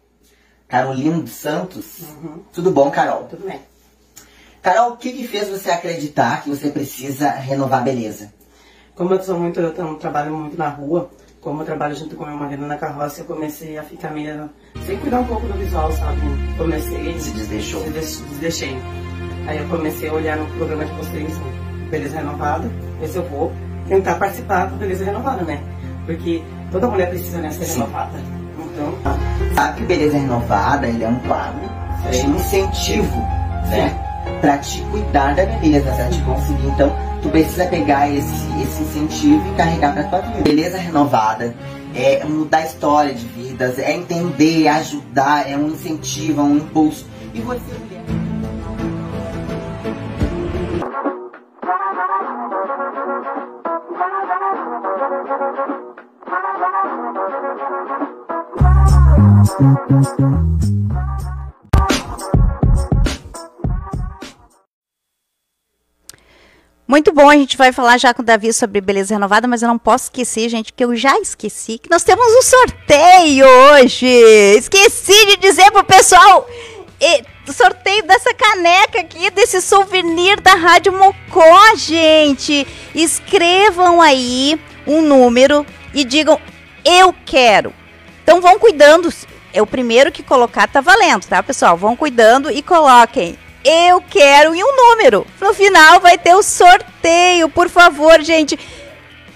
Carolina 0.67 1.17
dos 1.17 1.32
Santos. 1.32 2.01
Tudo 2.51 2.71
bom, 2.71 2.91
Carol? 2.91 3.23
Tudo 3.23 3.45
bem. 3.45 3.70
Carol, 4.62 4.91
o 4.91 4.97
que, 4.97 5.12
que 5.12 5.28
fez 5.28 5.50
você 5.50 5.71
acreditar 5.71 6.43
que 6.43 6.50
você 6.50 6.69
precisa 6.69 7.32
renovar 7.32 7.80
a 7.80 7.84
beleza? 7.84 8.32
Como 8.95 9.13
eu 9.13 9.24
sou 9.24 9.39
muito, 9.39 9.60
eu 9.60 9.74
trabalho 9.95 10.34
muito 10.36 10.56
na 10.58 10.69
rua, 10.69 11.10
como 11.39 11.62
eu 11.62 11.65
trabalho 11.65 11.95
junto 11.95 12.15
com 12.15 12.26
meu 12.26 12.36
marido 12.38 12.67
na 12.67 12.78
carroça, 12.78 13.21
eu 13.21 13.26
comecei 13.26 13.78
a 13.78 13.84
ficar 13.84 14.12
meio. 14.12 14.50
sem 14.86 14.97
cuidar 14.97 15.21
um 15.21 15.26
pouco 15.26 15.47
do 15.47 15.54
visual, 15.54 15.91
sabe? 15.93 16.21
Comecei. 16.58 17.19
Se 17.19 17.32
desdeixou. 17.32 17.84
Se 17.86 17.89
des- 17.89 18.24
desdeixei. 18.30 18.78
Aí 19.47 19.58
eu 19.58 19.67
comecei 19.67 20.10
a 20.10 20.13
olhar 20.13 20.38
no 20.38 20.45
programa 20.58 20.86
de 20.86 20.91
vocês, 20.93 21.36
né? 21.38 21.88
Beleza 21.89 22.17
Renovada, 22.17 22.69
ver 23.00 23.08
se 23.08 23.17
eu 23.17 23.24
vou 23.28 23.52
tentar 23.88 24.15
participar 24.15 24.65
do 24.65 24.76
Beleza 24.78 25.04
Renovada, 25.04 25.43
né? 25.43 25.60
Porque 26.06 26.43
toda 26.71 26.88
mulher 26.88 27.10
precisa 27.10 27.39
né, 27.39 27.50
ser 27.52 27.65
renovada. 27.65 28.19
Então, 28.74 28.93
Sabe 29.56 29.78
que 29.80 29.86
Beleza 29.88 30.17
Renovada, 30.19 30.88
ele 30.88 31.04
é 31.04 31.08
um 31.08 31.19
quadro 31.21 31.60
de 32.12 32.19
incentivo, 32.28 33.17
né? 33.69 34.11
Pra 34.39 34.57
te 34.57 34.81
cuidar 34.84 35.36
da 35.36 35.45
beleza, 35.45 35.91
pra 35.91 36.10
te 36.10 36.21
conseguir. 36.21 36.67
Então, 36.67 36.95
tu 37.21 37.29
precisa 37.29 37.65
pegar 37.65 38.10
esse, 38.10 38.62
esse 38.62 38.84
incentivo 38.84 39.47
e 39.53 39.55
carregar 39.55 39.93
pra 39.93 40.03
tua 40.03 40.21
vida. 40.21 40.41
Beleza 40.41 40.77
Renovada 40.77 41.53
é 41.95 42.23
mudar 42.23 42.65
história 42.65 43.13
de 43.13 43.25
vidas, 43.27 43.77
é 43.77 43.93
entender, 43.93 44.63
é 44.65 44.69
ajudar, 44.69 45.49
é 45.49 45.57
um 45.57 45.67
incentivo, 45.67 46.41
é 46.41 46.43
um 46.43 46.57
impulso. 46.57 47.05
E 47.34 47.41
você, 47.41 47.62
mulher? 47.79 48.01
Muito 66.91 67.13
bom, 67.13 67.30
a 67.30 67.36
gente 67.36 67.56
vai 67.56 67.71
falar 67.71 67.97
já 67.97 68.13
com 68.13 68.21
o 68.21 68.25
Davi 68.25 68.51
sobre 68.51 68.82
beleza 68.82 69.15
renovada, 69.15 69.47
mas 69.47 69.62
eu 69.62 69.69
não 69.69 69.77
posso 69.77 70.04
esquecer, 70.04 70.49
gente, 70.49 70.73
que 70.73 70.84
eu 70.84 70.93
já 70.93 71.17
esqueci 71.19 71.77
que 71.77 71.89
nós 71.89 72.04
temos 72.04 72.27
um 72.27 72.41
sorteio 72.41 73.45
hoje. 73.47 74.06
Esqueci 74.58 75.25
de 75.27 75.38
dizer 75.38 75.71
pro 75.71 75.86
pessoal 75.86 76.45
e, 76.99 77.23
sorteio 77.49 78.04
dessa 78.04 78.34
caneca 78.34 78.99
aqui, 78.99 79.32
desse 79.32 79.62
souvenir 79.62 80.41
da 80.41 80.54
Rádio 80.56 80.91
Mocó, 80.91 81.75
gente. 81.77 82.67
Escrevam 82.93 84.01
aí 84.01 84.60
um 84.86 85.01
número 85.01 85.65
e 85.93 86.04
digam 86.04 86.41
eu 86.84 87.15
quero. 87.25 87.73
Então 88.21 88.41
vão 88.41 88.60
cuidando. 88.60 89.08
É 89.54 89.62
o 89.62 89.65
primeiro 89.65 90.12
que 90.12 90.23
colocar 90.23 90.67
tá 90.67 90.82
valendo, 90.82 91.25
tá, 91.25 91.41
pessoal? 91.41 91.77
Vão 91.77 91.95
cuidando 91.95 92.51
e 92.51 92.62
coloquem 92.62 93.39
eu 93.63 94.02
quero 94.02 94.56
e 94.56 94.63
um 94.63 94.76
número. 94.76 95.26
No 95.39 95.54
final 95.54 96.00
vai 96.00 96.17
ter 96.17 96.36
o 96.36 96.43
sorteio, 96.43 97.50
por 97.50 97.69
favor, 97.69 98.21
gente. 98.21 98.58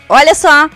Olha 0.07 0.35
só, 0.35 0.69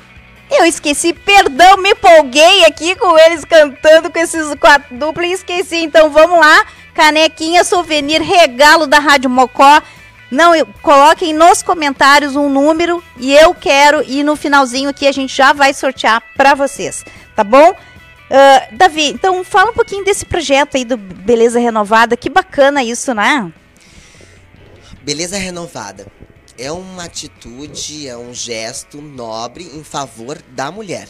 eu 0.49 0.65
esqueci, 0.65 1.13
perdão, 1.13 1.77
me 1.77 1.91
empolguei 1.91 2.65
aqui 2.65 2.95
com 2.95 3.17
eles 3.17 3.45
cantando 3.45 4.11
com 4.11 4.19
esses 4.19 4.53
quatro 4.55 4.97
duplos 4.97 5.27
e 5.27 5.33
esqueci. 5.33 5.77
Então 5.77 6.09
vamos 6.09 6.39
lá, 6.39 6.65
canequinha, 6.93 7.63
souvenir, 7.63 8.21
regalo 8.21 8.87
da 8.87 8.99
Rádio 8.99 9.29
Mocó. 9.29 9.81
Não, 10.31 10.55
eu, 10.55 10.67
coloquem 10.81 11.33
nos 11.33 11.63
comentários 11.63 12.35
um 12.35 12.49
número 12.49 13.03
e 13.17 13.33
eu 13.33 13.53
quero 13.53 14.03
e 14.07 14.23
no 14.23 14.35
finalzinho 14.35 14.89
aqui 14.89 15.07
a 15.07 15.11
gente 15.11 15.35
já 15.35 15.53
vai 15.53 15.73
sortear 15.73 16.21
para 16.35 16.53
vocês, 16.53 17.03
tá 17.35 17.43
bom? 17.43 17.75
Uh, 18.29 18.77
Davi, 18.77 19.09
então 19.09 19.43
fala 19.43 19.71
um 19.71 19.73
pouquinho 19.73 20.05
desse 20.05 20.25
projeto 20.25 20.77
aí 20.77 20.85
do 20.85 20.97
Beleza 20.97 21.59
Renovada. 21.59 22.15
Que 22.15 22.29
bacana 22.29 22.83
isso, 22.83 23.13
né? 23.13 23.51
Beleza 25.01 25.37
Renovada 25.37 26.05
é 26.59 26.71
uma 26.71 27.05
atitude, 27.05 28.07
é 28.07 28.17
um 28.17 28.33
gesto 28.33 29.01
nobre 29.01 29.63
em 29.63 29.83
favor 29.83 30.37
da 30.51 30.69
mulher. 30.69 31.07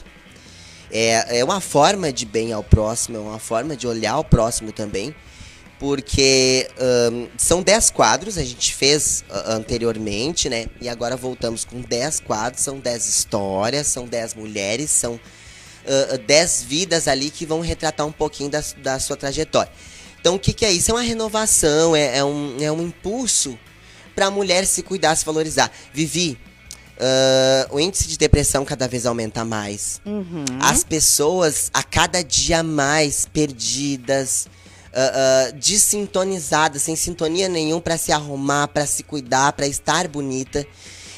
É, 0.91 1.39
é 1.39 1.43
uma 1.43 1.59
forma 1.59 2.13
de 2.13 2.25
bem 2.25 2.53
ao 2.53 2.63
próximo, 2.63 3.17
é 3.17 3.19
uma 3.19 3.39
forma 3.39 3.75
de 3.75 3.87
olhar 3.87 4.13
ao 4.13 4.23
próximo 4.23 4.71
também, 4.71 5.13
porque 5.79 6.69
um, 7.11 7.27
são 7.37 7.61
10 7.61 7.89
quadros, 7.89 8.37
a 8.37 8.43
gente 8.43 8.73
fez 8.73 9.23
anteriormente, 9.45 10.49
né? 10.49 10.67
E 10.79 10.87
agora 10.87 11.15
voltamos 11.15 11.65
com 11.65 11.81
10 11.81 12.21
quadros, 12.21 12.63
são 12.63 12.79
10 12.79 13.07
histórias, 13.07 13.87
são 13.87 14.05
10 14.05 14.35
mulheres, 14.35 14.91
são 14.91 15.19
10 16.25 16.61
uh, 16.61 16.65
vidas 16.67 17.07
ali 17.07 17.29
que 17.29 17.45
vão 17.45 17.61
retratar 17.61 18.05
um 18.05 18.11
pouquinho 18.11 18.49
da, 18.49 18.63
da 18.77 18.99
sua 18.99 19.15
trajetória. 19.15 19.71
Então, 20.19 20.35
o 20.35 20.39
que, 20.39 20.51
que 20.53 20.65
é 20.65 20.71
isso? 20.71 20.91
É 20.91 20.93
uma 20.93 21.01
renovação, 21.01 21.95
é, 21.95 22.17
é 22.17 22.23
um, 22.23 22.57
é 22.59 22.71
um 22.71 22.81
impulso 22.81 23.57
para 24.13 24.25
a 24.25 24.31
mulher 24.31 24.65
se 24.65 24.83
cuidar, 24.83 25.15
se 25.15 25.25
valorizar. 25.25 25.71
Vivi, 25.93 26.37
uh, 26.99 27.75
o 27.75 27.79
índice 27.79 28.07
de 28.07 28.17
depressão 28.17 28.65
cada 28.65 28.87
vez 28.87 29.05
aumenta 29.05 29.45
mais. 29.45 30.01
Uhum. 30.05 30.43
As 30.59 30.83
pessoas, 30.83 31.71
a 31.73 31.81
cada 31.81 32.21
dia 32.21 32.61
mais, 32.61 33.25
perdidas, 33.31 34.47
uh, 34.93 35.49
uh, 35.49 35.57
desintonizadas, 35.57 36.81
sem 36.81 36.95
sintonia 36.95 37.47
nenhum 37.47 37.79
para 37.79 37.97
se 37.97 38.11
arrumar, 38.11 38.67
para 38.67 38.85
se 38.85 39.03
cuidar, 39.03 39.53
para 39.53 39.67
estar 39.67 40.07
bonita. 40.07 40.65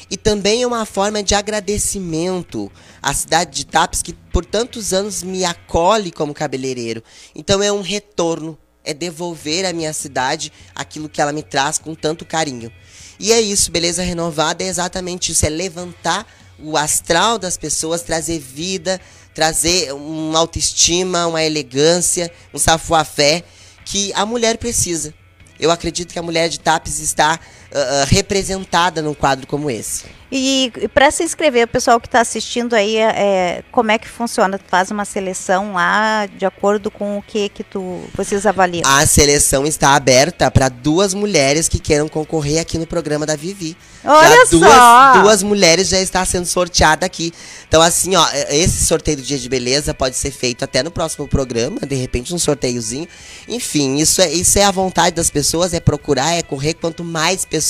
E 0.08 0.16
também 0.16 0.62
é 0.62 0.66
uma 0.66 0.84
forma 0.84 1.22
de 1.22 1.34
agradecimento 1.34 2.70
à 3.02 3.12
cidade 3.12 3.50
de 3.50 3.66
Tapes, 3.66 4.00
que 4.00 4.12
por 4.12 4.44
tantos 4.44 4.92
anos 4.92 5.22
me 5.22 5.44
acolhe 5.44 6.12
como 6.12 6.32
cabeleireiro. 6.32 7.02
Então 7.34 7.62
é 7.62 7.72
um 7.72 7.80
retorno, 7.80 8.56
é 8.84 8.94
devolver 8.94 9.66
à 9.66 9.72
minha 9.72 9.92
cidade 9.92 10.52
aquilo 10.74 11.08
que 11.08 11.20
ela 11.20 11.32
me 11.32 11.42
traz 11.42 11.78
com 11.78 11.94
tanto 11.94 12.24
carinho. 12.24 12.72
E 13.18 13.32
é 13.32 13.40
isso, 13.40 13.70
beleza 13.70 14.02
renovada 14.02 14.64
é 14.64 14.68
exatamente 14.68 15.32
isso, 15.32 15.44
é 15.44 15.48
levantar 15.48 16.26
o 16.58 16.76
astral 16.76 17.38
das 17.38 17.56
pessoas, 17.56 18.02
trazer 18.02 18.38
vida, 18.38 19.00
trazer 19.34 19.92
uma 19.92 20.38
autoestima, 20.38 21.26
uma 21.26 21.42
elegância, 21.42 22.32
um 22.54 22.58
safuafé 22.58 23.42
que 23.84 24.12
a 24.14 24.24
mulher 24.24 24.58
precisa. 24.58 25.12
Eu 25.58 25.70
acredito 25.70 26.12
que 26.12 26.18
a 26.18 26.22
mulher 26.22 26.48
de 26.48 26.58
Tapes 26.58 26.98
está 26.98 27.38
uh, 27.72 28.06
representada 28.06 29.02
num 29.02 29.14
quadro 29.14 29.46
como 29.46 29.70
esse. 29.70 30.04
E, 30.34 30.72
e 30.80 30.88
para 30.88 31.10
se 31.10 31.22
inscrever, 31.22 31.66
o 31.66 31.68
pessoal 31.68 32.00
que 32.00 32.06
está 32.06 32.22
assistindo 32.22 32.72
aí, 32.72 32.96
é, 32.96 33.62
como 33.70 33.90
é 33.90 33.98
que 33.98 34.08
funciona? 34.08 34.58
Tu 34.58 34.64
faz 34.66 34.90
uma 34.90 35.04
seleção 35.04 35.74
lá 35.74 36.24
de 36.24 36.46
acordo 36.46 36.90
com 36.90 37.18
o 37.18 37.22
que 37.22 37.50
que 37.50 37.62
tu 37.62 38.00
vocês 38.14 38.46
avaliam? 38.46 38.82
A 38.86 39.06
seleção 39.06 39.66
está 39.66 39.90
aberta 39.90 40.50
para 40.50 40.70
duas 40.70 41.12
mulheres 41.12 41.68
que 41.68 41.78
queiram 41.78 42.08
concorrer 42.08 42.62
aqui 42.62 42.78
no 42.78 42.86
programa 42.86 43.26
da 43.26 43.36
Vivi. 43.36 43.76
Olha 44.02 44.46
duas, 44.46 44.72
só! 44.72 45.20
Duas 45.20 45.42
mulheres 45.42 45.88
já 45.88 46.00
está 46.00 46.24
sendo 46.24 46.46
sorteada 46.46 47.04
aqui. 47.04 47.30
Então, 47.68 47.82
assim, 47.82 48.16
ó, 48.16 48.26
esse 48.48 48.86
sorteio 48.86 49.18
do 49.18 49.22
Dia 49.22 49.38
de 49.38 49.48
Beleza 49.50 49.92
pode 49.92 50.16
ser 50.16 50.30
feito 50.30 50.64
até 50.64 50.82
no 50.82 50.90
próximo 50.90 51.28
programa, 51.28 51.80
de 51.80 51.94
repente 51.94 52.34
um 52.34 52.38
sorteiozinho. 52.38 53.06
Enfim, 53.46 53.98
isso 53.98 54.22
é, 54.22 54.32
isso 54.32 54.58
é 54.58 54.64
a 54.64 54.70
vontade 54.70 55.14
das 55.14 55.28
pessoas, 55.28 55.74
é 55.74 55.78
procurar, 55.78 56.32
é 56.32 56.42
correr 56.42 56.72
quanto 56.72 57.04
mais 57.04 57.44
pessoas. 57.44 57.61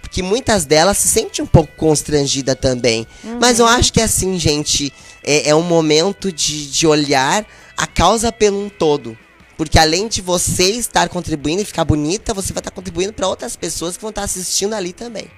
Porque 0.00 0.22
muitas 0.22 0.64
delas 0.64 0.98
se 0.98 1.08
sentem 1.08 1.44
um 1.44 1.48
pouco 1.48 1.72
constrangida 1.76 2.54
também. 2.54 3.06
Uhum. 3.24 3.38
Mas 3.40 3.58
eu 3.58 3.66
acho 3.66 3.92
que 3.92 4.00
é 4.00 4.04
assim, 4.04 4.38
gente, 4.38 4.92
é, 5.22 5.50
é 5.50 5.54
um 5.54 5.62
momento 5.62 6.32
de, 6.32 6.70
de 6.70 6.86
olhar 6.86 7.46
a 7.76 7.86
causa 7.86 8.30
pelo 8.30 8.64
um 8.64 8.68
todo. 8.68 9.16
Porque 9.56 9.78
além 9.78 10.08
de 10.08 10.20
você 10.20 10.70
estar 10.70 11.08
contribuindo 11.08 11.62
e 11.62 11.64
ficar 11.64 11.84
bonita, 11.84 12.34
você 12.34 12.52
vai 12.52 12.60
estar 12.60 12.70
contribuindo 12.70 13.12
para 13.12 13.28
outras 13.28 13.54
pessoas 13.54 13.96
que 13.96 14.02
vão 14.02 14.10
estar 14.10 14.22
assistindo 14.22 14.74
ali 14.74 14.92
também. 14.92 15.30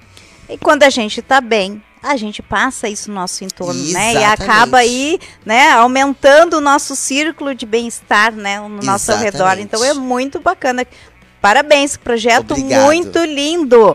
E 0.48 0.58
quando 0.58 0.82
a 0.82 0.90
gente 0.90 1.20
está 1.20 1.40
bem, 1.40 1.82
a 2.02 2.16
gente 2.16 2.42
passa 2.42 2.86
isso 2.86 3.08
no 3.08 3.14
nosso 3.14 3.42
entorno, 3.44 3.80
Exatamente. 3.80 4.14
né? 4.14 4.20
E 4.20 4.24
acaba 4.24 4.78
aí, 4.78 5.18
né, 5.44 5.70
aumentando 5.70 6.58
o 6.58 6.60
nosso 6.60 6.94
círculo 6.94 7.54
de 7.54 7.64
bem-estar, 7.64 8.32
né, 8.32 8.60
no 8.60 8.82
nosso 8.82 9.10
ao 9.10 9.18
redor. 9.18 9.36
Exatamente. 9.36 9.64
Então 9.64 9.82
é 9.82 9.94
muito 9.94 10.38
bacana. 10.38 10.86
Parabéns, 11.44 11.94
projeto 11.94 12.52
Obrigado. 12.52 12.84
muito 12.86 13.22
lindo. 13.22 13.94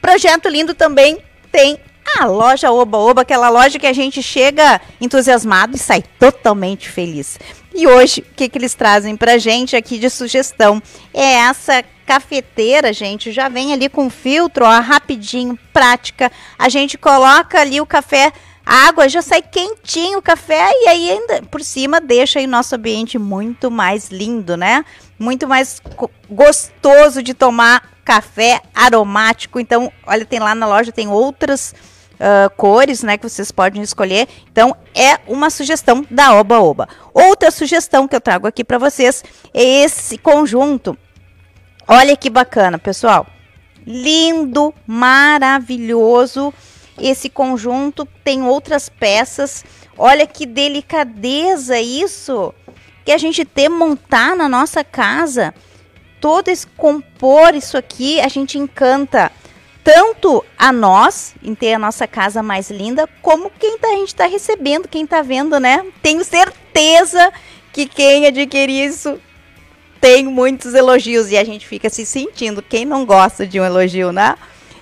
Projeto 0.00 0.48
lindo 0.48 0.72
também 0.72 1.18
tem 1.50 1.80
a 2.16 2.26
loja 2.26 2.70
Oba 2.70 2.96
Oba, 2.96 3.22
aquela 3.22 3.48
loja 3.48 3.76
que 3.76 3.88
a 3.88 3.92
gente 3.92 4.22
chega 4.22 4.80
entusiasmado 5.00 5.74
e 5.74 5.80
sai 5.80 6.04
totalmente 6.16 6.88
feliz. 6.88 7.40
E 7.74 7.88
hoje, 7.88 8.20
o 8.20 8.34
que, 8.36 8.48
que 8.48 8.56
eles 8.56 8.74
trazem 8.74 9.16
pra 9.16 9.36
gente 9.36 9.74
aqui 9.74 9.98
de 9.98 10.08
sugestão? 10.08 10.80
É 11.12 11.32
essa 11.32 11.84
cafeteira, 12.06 12.92
gente, 12.92 13.32
já 13.32 13.48
vem 13.48 13.72
ali 13.72 13.88
com 13.88 14.08
filtro, 14.08 14.64
ó, 14.64 14.78
rapidinho, 14.78 15.58
prática. 15.72 16.30
A 16.56 16.68
gente 16.68 16.96
coloca 16.96 17.60
ali 17.60 17.80
o 17.80 17.86
café, 17.86 18.32
a 18.64 18.86
água 18.86 19.08
já 19.08 19.22
sai 19.22 19.42
quentinho 19.42 20.18
o 20.18 20.22
café 20.22 20.70
e 20.72 20.88
aí 20.88 21.10
ainda 21.10 21.42
por 21.50 21.62
cima 21.62 22.00
deixa 22.00 22.38
aí 22.38 22.46
o 22.46 22.48
nosso 22.48 22.76
ambiente 22.76 23.18
muito 23.18 23.72
mais 23.72 24.08
lindo, 24.08 24.56
né? 24.56 24.84
Muito 25.18 25.48
mais 25.48 25.80
gostoso 26.30 27.22
de 27.22 27.34
tomar 27.34 27.90
café 28.04 28.60
aromático. 28.74 29.58
Então, 29.58 29.92
olha, 30.06 30.24
tem 30.24 30.38
lá 30.38 30.54
na 30.54 30.66
loja 30.66 30.92
tem 30.92 31.08
outras 31.08 31.74
ah, 32.18 32.50
cores, 32.56 33.02
né, 33.02 33.16
que 33.16 33.28
vocês 33.28 33.50
podem 33.50 33.82
escolher. 33.82 34.28
Então, 34.50 34.74
é 34.94 35.18
uma 35.26 35.50
sugestão 35.50 36.04
da 36.10 36.34
Oba 36.34 36.60
Oba. 36.60 36.88
Outra 37.12 37.50
sugestão 37.50 38.08
que 38.08 38.16
eu 38.16 38.20
trago 38.20 38.46
aqui 38.46 38.64
para 38.64 38.78
vocês 38.78 39.22
é 39.52 39.62
esse 39.84 40.16
conjunto. 40.18 40.96
Olha 41.86 42.16
que 42.16 42.30
bacana, 42.30 42.78
pessoal. 42.78 43.26
Lindo, 43.86 44.74
maravilhoso. 44.86 46.52
Esse 46.98 47.28
conjunto 47.28 48.06
tem 48.24 48.42
outras 48.42 48.88
peças. 48.88 49.64
Olha 49.96 50.26
que 50.26 50.46
delicadeza 50.46 51.78
isso. 51.78 52.52
Que 53.06 53.12
a 53.12 53.18
gente 53.18 53.42
ter 53.44 53.70
montar 53.70 54.36
na 54.36 54.48
nossa 54.48 54.84
casa. 54.84 55.54
Todo 56.20 56.48
esse 56.48 56.66
compor 56.66 57.54
isso 57.54 57.78
aqui, 57.78 58.20
a 58.20 58.28
gente 58.28 58.58
encanta 58.58 59.32
tanto 59.82 60.44
a 60.58 60.72
nós, 60.72 61.36
em 61.40 61.54
ter 61.54 61.74
a 61.74 61.78
nossa 61.78 62.08
casa 62.08 62.42
mais 62.42 62.70
linda, 62.70 63.08
como 63.22 63.48
quem 63.48 63.78
tá, 63.78 63.86
a 63.86 63.92
gente 63.92 64.08
está 64.08 64.26
recebendo, 64.26 64.88
quem 64.88 65.04
está 65.04 65.22
vendo, 65.22 65.60
né? 65.60 65.86
Tenho 66.02 66.24
certeza 66.24 67.32
que 67.72 67.86
quem 67.86 68.26
adquirir 68.26 68.88
isso 68.88 69.20
tem 70.00 70.24
muitos 70.24 70.74
elogios 70.74 71.30
e 71.30 71.36
a 71.36 71.44
gente 71.44 71.64
fica 71.64 71.88
se 71.88 72.04
sentindo. 72.04 72.60
Quem 72.60 72.84
não 72.84 73.06
gosta 73.06 73.46
de 73.46 73.60
um 73.60 73.64
elogio, 73.64 74.10
né? 74.10 74.36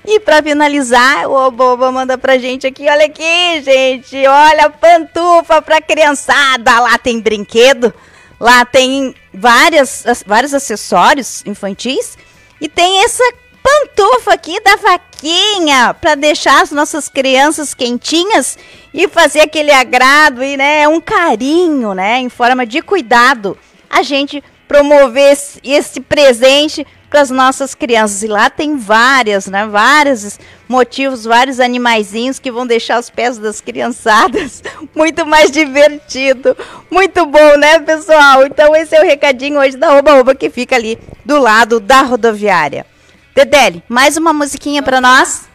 E 0.07 0.21
para 0.21 0.43
finalizar, 0.43 1.29
o 1.29 1.35
Oboba 1.35 1.91
manda 1.91 2.17
pra 2.17 2.39
gente 2.39 2.67
aqui, 2.67 2.89
olha 2.89 3.07
aqui, 3.07 3.63
gente, 3.63 4.27
olha, 4.27 4.69
pantufa 4.69 5.63
pra 5.63 5.81
criançada, 5.81 6.81
lá 6.81 6.99
tem 6.99 7.21
brinquedo, 7.21 7.93
lá 8.41 8.65
tem 8.65 9.15
várias, 9.33 10.07
as- 10.07 10.25
vários 10.27 10.53
acessórios 10.55 11.43
infantis 11.47 12.17
e 12.61 12.69
tem 12.69 13.03
essa 13.05 13.23
pantufa 13.63 14.35
aqui 14.35 14.61
da 14.61 14.77
vaquinha 14.77 15.95
para 15.99 16.15
deixar 16.15 16.63
as 16.63 16.71
nossas 16.71 17.09
crianças 17.09 17.73
quentinhas 17.73 18.59
e 18.93 19.09
fazer 19.09 19.41
aquele 19.41 19.71
agrado 19.73 20.43
e 20.43 20.57
né, 20.57 20.87
um 20.87 21.01
carinho, 21.01 21.95
né, 21.95 22.19
em 22.19 22.29
forma 22.29 22.67
de 22.67 22.83
cuidado. 22.83 23.57
A 23.89 24.03
gente 24.03 24.43
promover 24.69 25.33
esse, 25.33 25.61
esse 25.65 26.01
presente 26.01 26.87
para 27.09 27.21
as 27.21 27.31
nossas 27.31 27.75
crianças 27.75 28.23
e 28.23 28.27
lá 28.27 28.51
tem 28.51 28.77
várias, 28.77 29.47
né, 29.47 29.67
várias 29.67 30.39
motivos, 30.69 31.25
vários 31.25 31.61
animaizinhos 31.61 32.39
que 32.39 32.51
vão 32.51 32.67
deixar 32.67 32.99
os 32.99 33.11
pés 33.11 33.39
das 33.39 33.61
criançadas 33.61 34.63
muito 34.95 35.27
mais 35.27 35.51
divertido. 35.51 36.57
Muito 36.91 37.27
bom, 37.27 37.57
né, 37.57 37.79
pessoal? 37.81 38.45
Então 38.47 38.75
esse 38.75 38.95
é 38.97 39.01
o 39.01 39.05
recadinho 39.05 39.59
hoje 39.59 39.77
da 39.77 39.97
Oba 39.97 40.15
Oba 40.15 40.35
que 40.35 40.51
fica 40.51 40.77
ali 40.77 40.99
do 41.25 41.39
lado 41.39 41.81
da 41.81 42.03
rodoviária. 42.03 42.87
Dedele, 43.35 43.83
mais 43.89 44.17
uma 44.17 44.33
musiquinha 44.33 44.83
para 44.83 45.01
nós? 45.01 45.54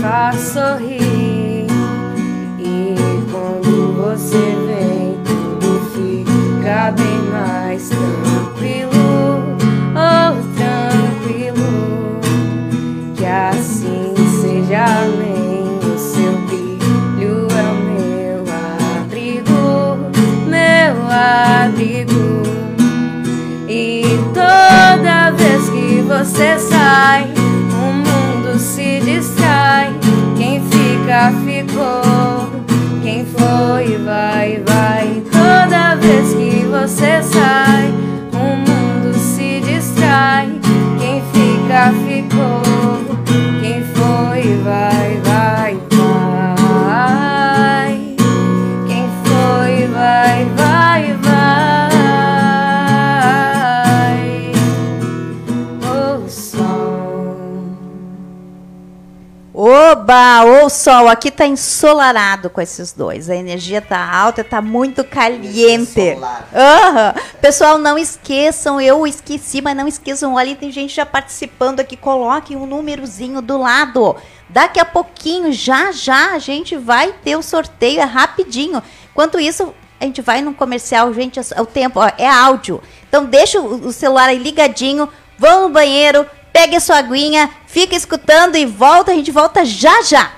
Faz 0.00 0.36
sorrir. 0.40 1.66
E 2.58 2.94
quando 3.30 3.94
você 3.96 4.38
vem, 4.66 4.69
Ô 60.44 60.68
sol, 60.68 61.08
aqui 61.08 61.30
tá 61.30 61.46
ensolarado 61.46 62.48
com 62.48 62.60
esses 62.60 62.92
dois. 62.92 63.28
A 63.28 63.36
energia 63.36 63.82
tá 63.82 63.98
alta, 63.98 64.42
tá 64.42 64.62
muito 64.62 65.04
caliente. 65.04 66.16
Aham. 66.54 67.14
Pessoal, 67.40 67.78
não 67.78 67.98
esqueçam, 67.98 68.80
eu 68.80 69.06
esqueci, 69.06 69.60
mas 69.60 69.76
não 69.76 69.86
esqueçam, 69.86 70.34
olha, 70.34 70.56
tem 70.56 70.70
gente 70.70 70.94
já 70.94 71.04
participando 71.04 71.80
aqui, 71.80 71.96
coloquem 71.96 72.56
um 72.56 72.66
númerozinho 72.66 73.42
do 73.42 73.58
lado. 73.58 74.16
Daqui 74.48 74.80
a 74.80 74.84
pouquinho, 74.84 75.52
já 75.52 75.92
já, 75.92 76.32
a 76.32 76.38
gente 76.38 76.76
vai 76.76 77.12
ter 77.12 77.36
o 77.36 77.42
sorteio, 77.42 78.00
é 78.00 78.04
rapidinho. 78.04 78.82
Enquanto 79.12 79.38
isso, 79.38 79.74
a 80.00 80.04
gente 80.04 80.22
vai 80.22 80.40
no 80.40 80.54
comercial, 80.54 81.12
gente, 81.12 81.38
é 81.38 81.60
o 81.60 81.66
tempo, 81.66 82.00
ó, 82.00 82.10
é 82.16 82.28
áudio. 82.28 82.82
Então 83.08 83.24
deixa 83.24 83.60
o 83.60 83.88
o 83.88 83.92
celular 83.92 84.28
aí 84.28 84.38
ligadinho, 84.38 85.08
vão 85.38 85.62
no 85.62 85.68
banheiro, 85.68 86.26
pegue 86.52 86.76
a 86.76 86.80
sua 86.80 86.96
aguinha, 86.96 87.50
fica 87.66 87.94
escutando 87.94 88.56
e 88.56 88.66
volta, 88.66 89.12
a 89.12 89.14
gente 89.14 89.30
volta 89.30 89.64
já 89.64 90.02
já. 90.02 90.30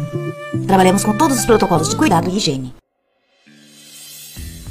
Trabalhamos 0.68 1.04
com 1.04 1.18
todos 1.18 1.40
os 1.40 1.46
protocolos 1.46 1.90
de 1.90 1.96
cuidado 1.96 2.30
e 2.30 2.38
higiene. 2.38 2.83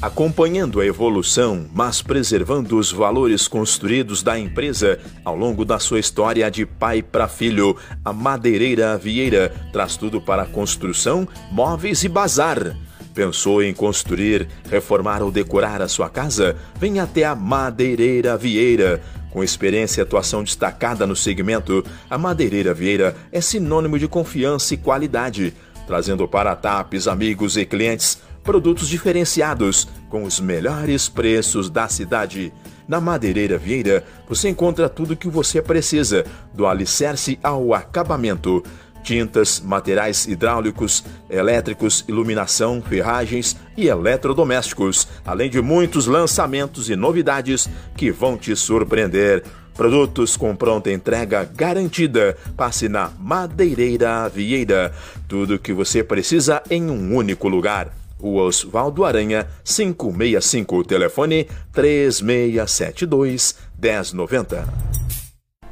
Acompanhando 0.02 0.80
a 0.80 0.84
evolução, 0.84 1.64
mas 1.72 2.02
preservando 2.02 2.76
os 2.76 2.90
valores 2.90 3.46
construídos 3.46 4.20
da 4.20 4.36
empresa 4.36 4.98
ao 5.24 5.36
longo 5.36 5.64
da 5.64 5.78
sua 5.78 6.00
história 6.00 6.50
de 6.50 6.66
pai 6.66 7.00
para 7.00 7.28
filho, 7.28 7.76
a 8.04 8.12
Madeireira 8.12 8.98
Vieira 8.98 9.54
traz 9.72 9.96
tudo 9.96 10.20
para 10.20 10.44
construção, 10.44 11.28
móveis 11.52 12.02
e 12.02 12.08
bazar. 12.08 12.76
Pensou 13.14 13.62
em 13.62 13.72
construir, 13.72 14.48
reformar 14.68 15.22
ou 15.22 15.30
decorar 15.30 15.80
a 15.80 15.86
sua 15.86 16.10
casa? 16.10 16.56
Venha 16.80 17.04
até 17.04 17.22
a 17.22 17.36
Madeireira 17.36 18.36
Vieira. 18.36 19.00
Com 19.30 19.44
experiência 19.44 20.00
e 20.00 20.02
atuação 20.02 20.42
destacada 20.42 21.06
no 21.06 21.14
segmento, 21.14 21.84
a 22.10 22.18
Madeireira 22.18 22.74
Vieira 22.74 23.14
é 23.30 23.40
sinônimo 23.40 24.00
de 24.00 24.08
confiança 24.08 24.74
e 24.74 24.78
qualidade, 24.78 25.54
trazendo 25.86 26.26
para 26.26 26.56
TAPs, 26.56 27.06
amigos 27.06 27.56
e 27.56 27.64
clientes 27.64 28.18
produtos 28.42 28.88
diferenciados 28.88 29.88
com 30.08 30.24
os 30.24 30.40
melhores 30.40 31.08
preços 31.08 31.70
da 31.70 31.88
cidade. 31.88 32.52
Na 32.86 33.00
Madeireira 33.00 33.56
Vieira, 33.56 34.04
você 34.28 34.48
encontra 34.48 34.88
tudo 34.88 35.12
o 35.12 35.16
que 35.16 35.28
você 35.28 35.62
precisa, 35.62 36.24
do 36.52 36.66
alicerce 36.66 37.38
ao 37.42 37.72
acabamento. 37.72 38.62
Tintas, 39.02 39.60
materiais 39.60 40.26
hidráulicos, 40.26 41.04
elétricos, 41.28 42.04
iluminação, 42.06 42.80
ferragens 42.80 43.56
e 43.76 43.88
eletrodomésticos, 43.88 45.08
além 45.24 45.50
de 45.50 45.60
muitos 45.60 46.06
lançamentos 46.06 46.88
e 46.88 46.94
novidades 46.94 47.68
que 47.96 48.12
vão 48.12 48.36
te 48.36 48.54
surpreender. 48.54 49.42
Produtos 49.74 50.36
com 50.36 50.54
pronta 50.54 50.92
entrega 50.92 51.44
garantida. 51.44 52.36
Passe 52.56 52.88
na 52.88 53.10
Madeireira 53.18 54.28
Vieira. 54.28 54.92
Tudo 55.26 55.54
o 55.54 55.58
que 55.58 55.72
você 55.72 56.04
precisa 56.04 56.62
em 56.70 56.90
um 56.90 57.16
único 57.16 57.48
lugar. 57.48 58.01
Rua 58.22 58.44
Osvaldo 58.44 59.04
Aranha, 59.04 59.48
565, 59.64 60.84
telefone 60.84 61.48
3672 61.72 63.56
1090. 63.76 64.92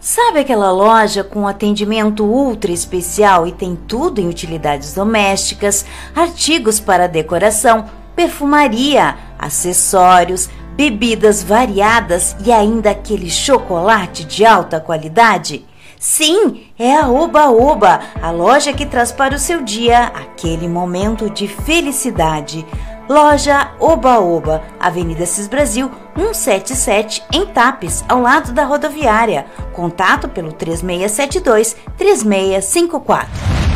Sabe 0.00 0.40
aquela 0.40 0.72
loja 0.72 1.22
com 1.22 1.46
atendimento 1.46 2.24
ultra 2.24 2.72
especial 2.72 3.46
e 3.46 3.52
tem 3.52 3.76
tudo 3.76 4.20
em 4.20 4.28
utilidades 4.28 4.94
domésticas, 4.94 5.84
artigos 6.16 6.80
para 6.80 7.06
decoração, 7.06 7.84
perfumaria, 8.16 9.16
acessórios, 9.38 10.48
bebidas 10.74 11.42
variadas 11.42 12.34
e 12.44 12.50
ainda 12.50 12.90
aquele 12.90 13.30
chocolate 13.30 14.24
de 14.24 14.44
alta 14.44 14.80
qualidade? 14.80 15.69
Sim, 16.00 16.62
é 16.78 16.96
a 16.96 17.10
Oba 17.10 17.50
Oba, 17.50 18.00
a 18.22 18.30
loja 18.30 18.72
que 18.72 18.86
traz 18.86 19.12
para 19.12 19.34
o 19.34 19.38
seu 19.38 19.60
dia 19.60 20.04
aquele 20.04 20.66
momento 20.66 21.28
de 21.28 21.46
felicidade. 21.46 22.66
Loja 23.06 23.72
Oba 23.78 24.18
Oba, 24.18 24.62
Avenida 24.80 25.26
Cis 25.26 25.46
Brasil, 25.46 25.90
177, 26.16 27.22
em 27.30 27.44
Tapes, 27.44 28.02
ao 28.08 28.22
lado 28.22 28.50
da 28.50 28.64
rodoviária. 28.64 29.44
Contato 29.74 30.26
pelo 30.26 30.54
3672 30.54 31.76
3654. 31.98 33.69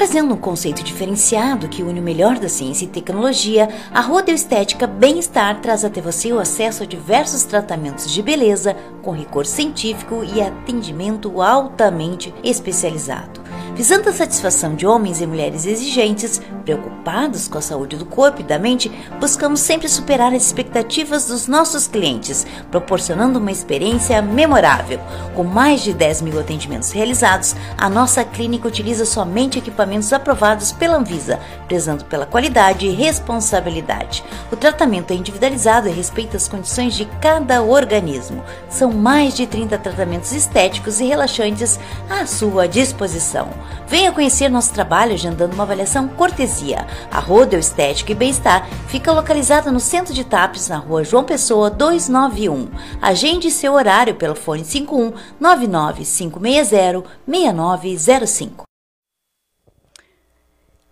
Trazendo 0.00 0.32
um 0.32 0.38
conceito 0.38 0.82
diferenciado 0.82 1.68
que 1.68 1.82
une 1.82 2.00
o 2.00 2.02
melhor 2.02 2.38
da 2.38 2.48
ciência 2.48 2.86
e 2.86 2.88
tecnologia, 2.88 3.68
a 3.92 4.00
Rodoestética 4.00 4.86
Bem-Estar 4.86 5.60
traz 5.60 5.84
até 5.84 6.00
você 6.00 6.32
o 6.32 6.38
acesso 6.38 6.84
a 6.84 6.86
diversos 6.86 7.44
tratamentos 7.44 8.10
de 8.10 8.22
beleza 8.22 8.74
com 9.02 9.10
recurso 9.10 9.52
científico 9.52 10.24
e 10.24 10.40
atendimento 10.40 11.42
altamente 11.42 12.32
especializado. 12.42 13.49
Visando 13.74 14.10
a 14.10 14.12
satisfação 14.12 14.74
de 14.74 14.86
homens 14.86 15.20
e 15.20 15.26
mulheres 15.26 15.64
exigentes, 15.64 16.40
preocupados 16.64 17.48
com 17.48 17.58
a 17.58 17.62
saúde 17.62 17.96
do 17.96 18.04
corpo 18.04 18.40
e 18.40 18.44
da 18.44 18.58
mente, 18.58 18.90
buscamos 19.18 19.60
sempre 19.60 19.88
superar 19.88 20.34
as 20.34 20.44
expectativas 20.44 21.26
dos 21.26 21.46
nossos 21.46 21.86
clientes, 21.86 22.46
proporcionando 22.70 23.38
uma 23.38 23.50
experiência 23.50 24.20
memorável. 24.20 25.00
Com 25.34 25.44
mais 25.44 25.82
de 25.82 25.92
10 25.92 26.22
mil 26.22 26.38
atendimentos 26.38 26.90
realizados, 26.90 27.56
a 27.78 27.88
nossa 27.88 28.24
clínica 28.24 28.68
utiliza 28.68 29.04
somente 29.04 29.58
equipamentos 29.58 30.12
aprovados 30.12 30.72
pela 30.72 30.96
Anvisa, 30.96 31.40
prezando 31.66 32.04
pela 32.04 32.26
qualidade 32.26 32.86
e 32.86 32.94
responsabilidade. 32.94 34.24
O 34.52 34.56
tratamento 34.56 35.12
é 35.12 35.16
individualizado 35.16 35.88
e 35.88 35.92
respeita 35.92 36.36
as 36.36 36.48
condições 36.48 36.94
de 36.94 37.06
cada 37.20 37.62
organismo. 37.62 38.42
São 38.68 38.92
mais 38.92 39.34
de 39.34 39.46
30 39.46 39.78
tratamentos 39.78 40.32
estéticos 40.32 41.00
e 41.00 41.06
relaxantes 41.06 41.78
à 42.08 42.26
sua 42.26 42.68
disposição. 42.68 43.49
Venha 43.86 44.12
conhecer 44.12 44.48
nosso 44.48 44.72
trabalho 44.72 45.14
agendando 45.14 45.54
uma 45.54 45.64
avaliação 45.64 46.08
cortesia. 46.08 46.86
A 47.10 47.18
Rodeo 47.18 47.58
Estética 47.58 48.12
e 48.12 48.14
Bem-Estar 48.14 48.68
fica 48.88 49.12
localizada 49.12 49.72
no 49.72 49.80
centro 49.80 50.14
de 50.14 50.24
Tapes, 50.24 50.68
na 50.68 50.78
rua 50.78 51.04
João 51.04 51.24
Pessoa 51.24 51.70
291. 51.70 52.68
Agende 53.00 53.50
seu 53.50 53.74
horário 53.74 54.14
pelo 54.14 54.34
fone 54.34 54.64
51 54.64 55.12
99560 55.40 57.04
6905. 57.26 58.64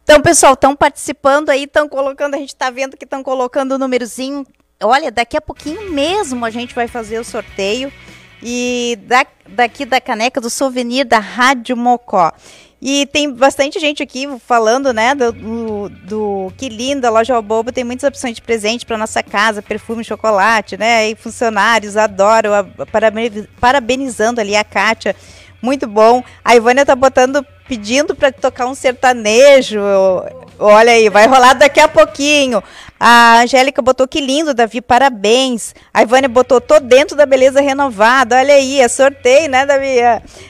Então, 0.03 0.23
pessoal, 0.23 0.55
estão 0.55 0.75
participando 0.75 1.51
aí, 1.51 1.65
estão 1.65 1.87
colocando, 1.87 2.35
a 2.35 2.39
gente 2.39 2.55
está 2.55 2.71
vendo 2.71 2.97
que 2.97 3.05
estão 3.05 3.23
colocando 3.23 3.73
o 3.73 3.79
númerozinho. 3.79 4.47
Olha, 4.83 5.11
daqui 5.11 5.37
a 5.37 5.41
pouquinho 5.41 5.93
mesmo 5.93 6.47
a 6.47 6.51
gente 6.51 6.75
vai 6.75 6.89
fazer 6.89 7.19
o 7.19 7.25
sorteio. 7.25 7.93
E 8.43 8.99
da, 9.03 9.27
daqui 9.49 9.85
da 9.85 10.01
caneca 10.01 10.41
do 10.41 10.51
souvenir 10.51 11.05
da 11.05 11.19
Rádio 11.19 11.77
Mocó. 11.77 12.33
E 12.81 13.07
tem 13.07 13.33
bastante 13.33 13.81
gente 13.81 14.03
aqui 14.05 14.29
falando, 14.47 14.93
né, 14.93 15.13
do, 15.13 15.33
do, 15.33 15.89
do 15.89 16.53
que 16.57 16.69
linda, 16.69 17.09
a 17.09 17.11
loja 17.11 17.35
Albobo 17.35 17.73
tem 17.73 17.83
muitas 17.83 18.07
opções 18.07 18.37
de 18.37 18.43
presente 18.43 18.87
para 18.87 18.97
nossa 18.97 19.21
casa, 19.21 19.61
perfume, 19.61 20.05
chocolate, 20.05 20.77
né, 20.77 21.11
e 21.11 21.17
funcionários 21.17 21.97
adoram, 21.97 22.55
a, 22.55 22.65
parabenizando 23.61 24.41
ali 24.41 24.55
a 24.55 24.63
Kátia, 24.63 25.17
muito 25.61 25.89
bom. 25.89 26.23
A 26.45 26.55
Ivânia 26.55 26.87
tá 26.87 26.95
botando, 26.95 27.45
pedindo 27.67 28.15
para 28.15 28.31
tocar 28.31 28.67
um 28.67 28.77
sertanejo, 28.77 29.81
olha 30.57 30.93
aí, 30.93 31.09
vai 31.09 31.27
rolar 31.27 31.55
daqui 31.55 31.81
a 31.81 31.89
pouquinho. 31.89 32.63
A 33.01 33.41
Angélica 33.43 33.81
botou 33.81 34.09
que 34.09 34.21
lindo, 34.21 34.53
Davi, 34.53 34.81
parabéns. 34.81 35.75
A 35.95 36.03
Ivânia 36.03 36.29
botou, 36.29 36.61
tô 36.61 36.81
dentro 36.81 37.17
da 37.17 37.25
beleza 37.25 37.61
renovada, 37.61 38.37
olha 38.37 38.55
aí, 38.55 38.81
é 38.81 38.89
sorteio, 38.89 39.49
né, 39.49 39.65
Davi? 39.65 39.99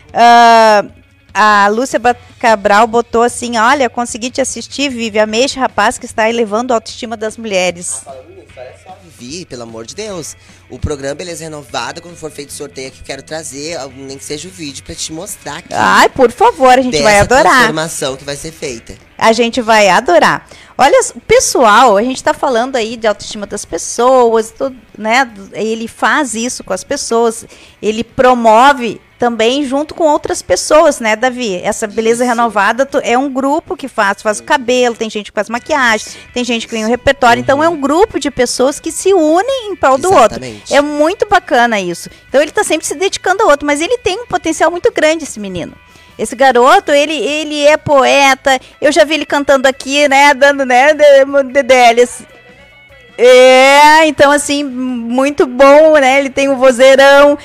Uh, 0.09 0.99
a 1.35 1.69
Lúcia 1.69 2.01
Cabral 2.39 2.87
botou 2.87 3.23
assim: 3.23 3.57
Olha, 3.59 3.91
consegui 3.91 4.31
te 4.31 4.41
assistir, 4.41 4.89
Vivi. 4.89 5.19
Amei 5.19 5.45
este 5.45 5.59
rapaz 5.59 5.99
que 5.99 6.07
está 6.07 6.29
elevando 6.29 6.73
a 6.73 6.77
autoestima 6.77 7.17
das 7.17 7.37
mulheres. 7.37 8.03
Ah, 8.07 8.15
olha 8.59 8.75
só, 8.83 8.97
Vivi, 9.03 9.45
pelo 9.45 9.63
amor 9.63 9.87
de 9.87 9.95
Deus. 9.95 10.37
O 10.69 10.79
programa 10.79 11.15
Beleza 11.15 11.45
Renovada, 11.45 12.01
quando 12.01 12.17
for 12.17 12.31
feito 12.31 12.53
sorteio 12.53 12.89
aqui, 12.89 13.03
quero 13.03 13.23
trazer, 13.23 13.79
nem 13.97 14.19
que 14.19 14.25
seja 14.25 14.49
o 14.49 14.51
vídeo, 14.51 14.85
para 14.85 14.95
te 14.95 15.13
mostrar 15.13 15.59
aqui. 15.59 15.73
Ai, 15.73 16.09
por 16.09 16.31
favor, 16.31 16.79
a 16.79 16.83
gente 16.83 17.01
vai 17.03 17.21
adorar. 17.21 17.45
transformação 17.45 18.17
que 18.17 18.25
vai 18.25 18.37
ser 18.37 18.53
feita. 18.53 18.95
A 19.17 19.33
gente 19.33 19.61
vai 19.61 19.89
adorar. 19.89 20.47
Olha, 20.77 21.01
o 21.15 21.21
pessoal, 21.21 21.97
a 21.97 22.03
gente 22.03 22.17
está 22.17 22.33
falando 22.33 22.77
aí 22.77 22.97
de 22.97 23.07
autoestima 23.07 23.47
das 23.47 23.65
pessoas, 23.65 24.51
tudo, 24.51 24.77
né? 24.97 25.31
Ele 25.53 25.89
faz 25.89 26.35
isso 26.35 26.63
com 26.63 26.73
as 26.73 26.85
pessoas, 26.85 27.45
ele 27.83 28.05
promove 28.05 29.01
também 29.19 29.65
junto 29.65 29.95
com 29.95 30.05
outras 30.05 30.41
pessoas, 30.41 31.01
né, 31.01 31.17
Davi? 31.17 31.61
Essa 31.63 31.87
beleza 31.87 32.25
Isso. 32.25 32.31
renovada 32.31 32.89
é 33.03 33.19
um 33.19 33.31
grupo 33.31 33.77
que 33.77 33.89
faz, 33.89 34.23
faz 34.23 34.39
o 34.39 34.45
cabelo, 34.45 34.95
tem 34.95 35.11
gente 35.11 35.33
que 35.33 35.35
faz 35.35 35.49
maquiagem, 35.49 36.07
tem 36.33 36.45
gente 36.45 36.67
que 36.67 36.75
tem 36.75 36.85
o 36.85 36.89
repertório, 36.89 37.41
uhum. 37.41 37.45
então 37.45 37.63
é 37.63 37.69
um 37.69 37.81
grupo 37.81 38.21
de 38.21 38.31
pessoas 38.31 38.79
que 38.79 38.93
se 38.93 39.13
unem 39.13 39.73
em 39.73 39.77
prol 39.77 39.99
do 39.99 40.09
Exatamente. 40.09 40.73
outro. 40.73 40.77
É 40.77 40.81
muito 40.81 41.27
bacana 41.29 41.81
isso. 41.81 42.09
Então 42.29 42.41
ele 42.41 42.51
está 42.51 42.63
sempre 42.63 42.87
se 42.87 42.95
dedicando 42.95 43.43
ao 43.43 43.49
outro, 43.49 43.67
mas 43.67 43.81
ele 43.81 43.99
tem 43.99 44.21
um 44.21 44.27
potencial 44.27 44.71
muito 44.71 44.93
grande, 44.93 45.25
esse 45.25 45.41
menino. 45.41 45.73
Esse 46.19 46.35
garoto, 46.35 46.91
ele, 46.91 47.15
ele 47.15 47.65
é 47.65 47.77
poeta. 47.77 48.59
Eu 48.81 48.91
já 48.91 49.05
vi 49.05 49.15
ele 49.15 49.27
cantando 49.27 49.69
aqui, 49.69 50.09
né? 50.09 50.35
Dando, 50.35 50.67
né? 50.67 50.93
Dedelis. 51.53 52.23
É, 53.17 54.07
então 54.07 54.31
assim, 54.31 54.63
muito 54.63 55.47
bom, 55.47 55.97
né? 55.99 56.21
Ele 56.21 56.31
tem 56.31 56.49
o 56.49 56.53
um 56.53 56.57
vozeirão. 56.57 57.39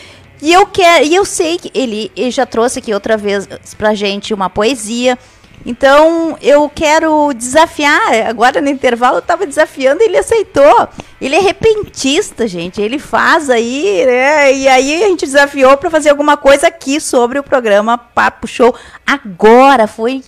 E 0.44 0.52
eu 0.52 0.66
quero, 0.66 1.06
e 1.06 1.16
eu 1.16 1.24
sei 1.24 1.58
que 1.58 1.72
ele, 1.74 2.12
ele 2.18 2.30
já 2.30 2.46
trouxe 2.46 2.80
aqui 2.80 2.94
outra 2.94 3.16
vez 3.16 3.48
pra 3.78 3.96
gente 3.96 4.34
uma 4.34 4.50
poesia. 4.50 5.18
Então, 5.66 6.38
eu 6.42 6.70
quero 6.70 7.32
desafiar. 7.32 8.28
Agora 8.28 8.60
no 8.60 8.68
intervalo 8.68 9.16
eu 9.16 9.20
estava 9.20 9.48
desafiando 9.48 10.04
e 10.04 10.06
ele 10.08 10.18
aceitou. 10.18 10.90
Ele 11.22 11.38
é 11.38 11.40
repentista, 11.40 12.46
gente. 12.46 12.82
Ele 12.82 13.00
faz 13.00 13.50
aí, 13.50 14.06
né? 14.06 14.54
E 14.54 14.68
aí 14.68 15.06
a 15.06 15.08
gente 15.08 15.26
desafiou 15.26 15.78
para 15.78 15.90
fazer 15.90 16.10
alguma 16.10 16.36
coisa 16.36 16.68
aqui 16.68 17.00
sobre 17.00 17.40
o 17.40 17.44
programa 17.44 17.98
Papo 17.98 18.46
Show. 18.46 18.76
Agora 19.08 19.88
foi 19.88 20.22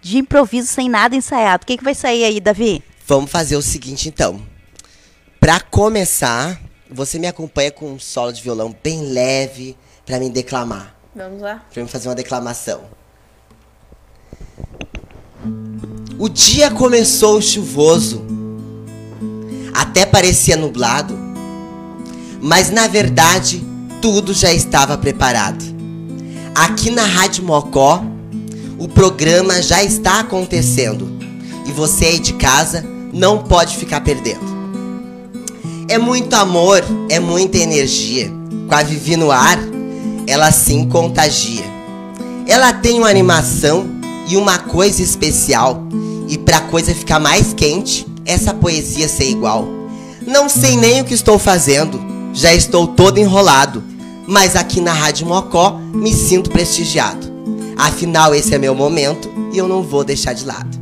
de 0.00 0.18
improviso, 0.18 0.68
sem 0.68 0.88
nada 0.88 1.16
ensaiado. 1.16 1.64
O 1.64 1.66
que, 1.66 1.76
que 1.76 1.82
vai 1.82 1.96
sair 1.96 2.22
aí, 2.22 2.38
Davi? 2.38 2.84
Vamos 3.04 3.32
fazer 3.32 3.56
o 3.56 3.62
seguinte, 3.62 4.08
então. 4.08 4.40
Para 5.40 5.58
começar, 5.58 6.56
você 6.90 7.18
me 7.18 7.26
acompanha 7.26 7.70
com 7.70 7.92
um 7.92 7.98
solo 7.98 8.32
de 8.32 8.42
violão 8.42 8.74
bem 8.82 9.02
leve 9.12 9.76
para 10.04 10.18
mim 10.18 10.30
declamar. 10.30 10.94
Vamos 11.14 11.40
lá. 11.40 11.64
Para 11.72 11.82
mim 11.82 11.88
fazer 11.88 12.08
uma 12.08 12.14
declamação. 12.14 12.82
O 16.18 16.28
dia 16.28 16.70
começou 16.70 17.40
chuvoso. 17.42 18.24
Até 19.74 20.06
parecia 20.06 20.56
nublado. 20.56 21.16
Mas 22.40 22.70
na 22.70 22.86
verdade, 22.86 23.62
tudo 24.00 24.32
já 24.32 24.52
estava 24.52 24.96
preparado. 24.96 25.64
Aqui 26.54 26.90
na 26.90 27.04
Rádio 27.04 27.44
Mocó, 27.44 28.02
o 28.78 28.88
programa 28.88 29.60
já 29.60 29.82
está 29.82 30.20
acontecendo. 30.20 31.16
E 31.66 31.72
você 31.72 32.06
aí 32.06 32.18
de 32.18 32.34
casa 32.34 32.82
não 33.12 33.42
pode 33.42 33.76
ficar 33.76 34.00
perdendo. 34.02 34.55
É 35.88 35.98
muito 35.98 36.34
amor, 36.34 36.82
é 37.08 37.20
muita 37.20 37.58
energia. 37.58 38.32
Com 38.68 38.74
a 38.74 38.82
Vivi 38.82 39.16
no 39.16 39.30
ar, 39.30 39.58
ela 40.26 40.50
sim 40.50 40.88
contagia. 40.88 41.64
Ela 42.46 42.72
tem 42.72 42.98
uma 42.98 43.08
animação 43.08 43.86
e 44.28 44.36
uma 44.36 44.58
coisa 44.58 45.00
especial. 45.00 45.86
E 46.28 46.36
pra 46.36 46.60
coisa 46.60 46.92
ficar 46.92 47.20
mais 47.20 47.54
quente, 47.54 48.04
essa 48.24 48.52
poesia 48.52 49.08
ser 49.08 49.30
igual. 49.30 49.64
Não 50.26 50.48
sei 50.48 50.76
nem 50.76 51.00
o 51.00 51.04
que 51.04 51.14
estou 51.14 51.38
fazendo, 51.38 52.00
já 52.34 52.52
estou 52.52 52.88
todo 52.88 53.18
enrolado. 53.18 53.82
Mas 54.26 54.56
aqui 54.56 54.80
na 54.80 54.92
Rádio 54.92 55.28
Mocó 55.28 55.78
me 55.94 56.12
sinto 56.12 56.50
prestigiado. 56.50 57.32
Afinal, 57.76 58.34
esse 58.34 58.52
é 58.52 58.58
meu 58.58 58.74
momento 58.74 59.30
e 59.52 59.58
eu 59.58 59.68
não 59.68 59.84
vou 59.84 60.02
deixar 60.02 60.32
de 60.32 60.44
lado. 60.44 60.76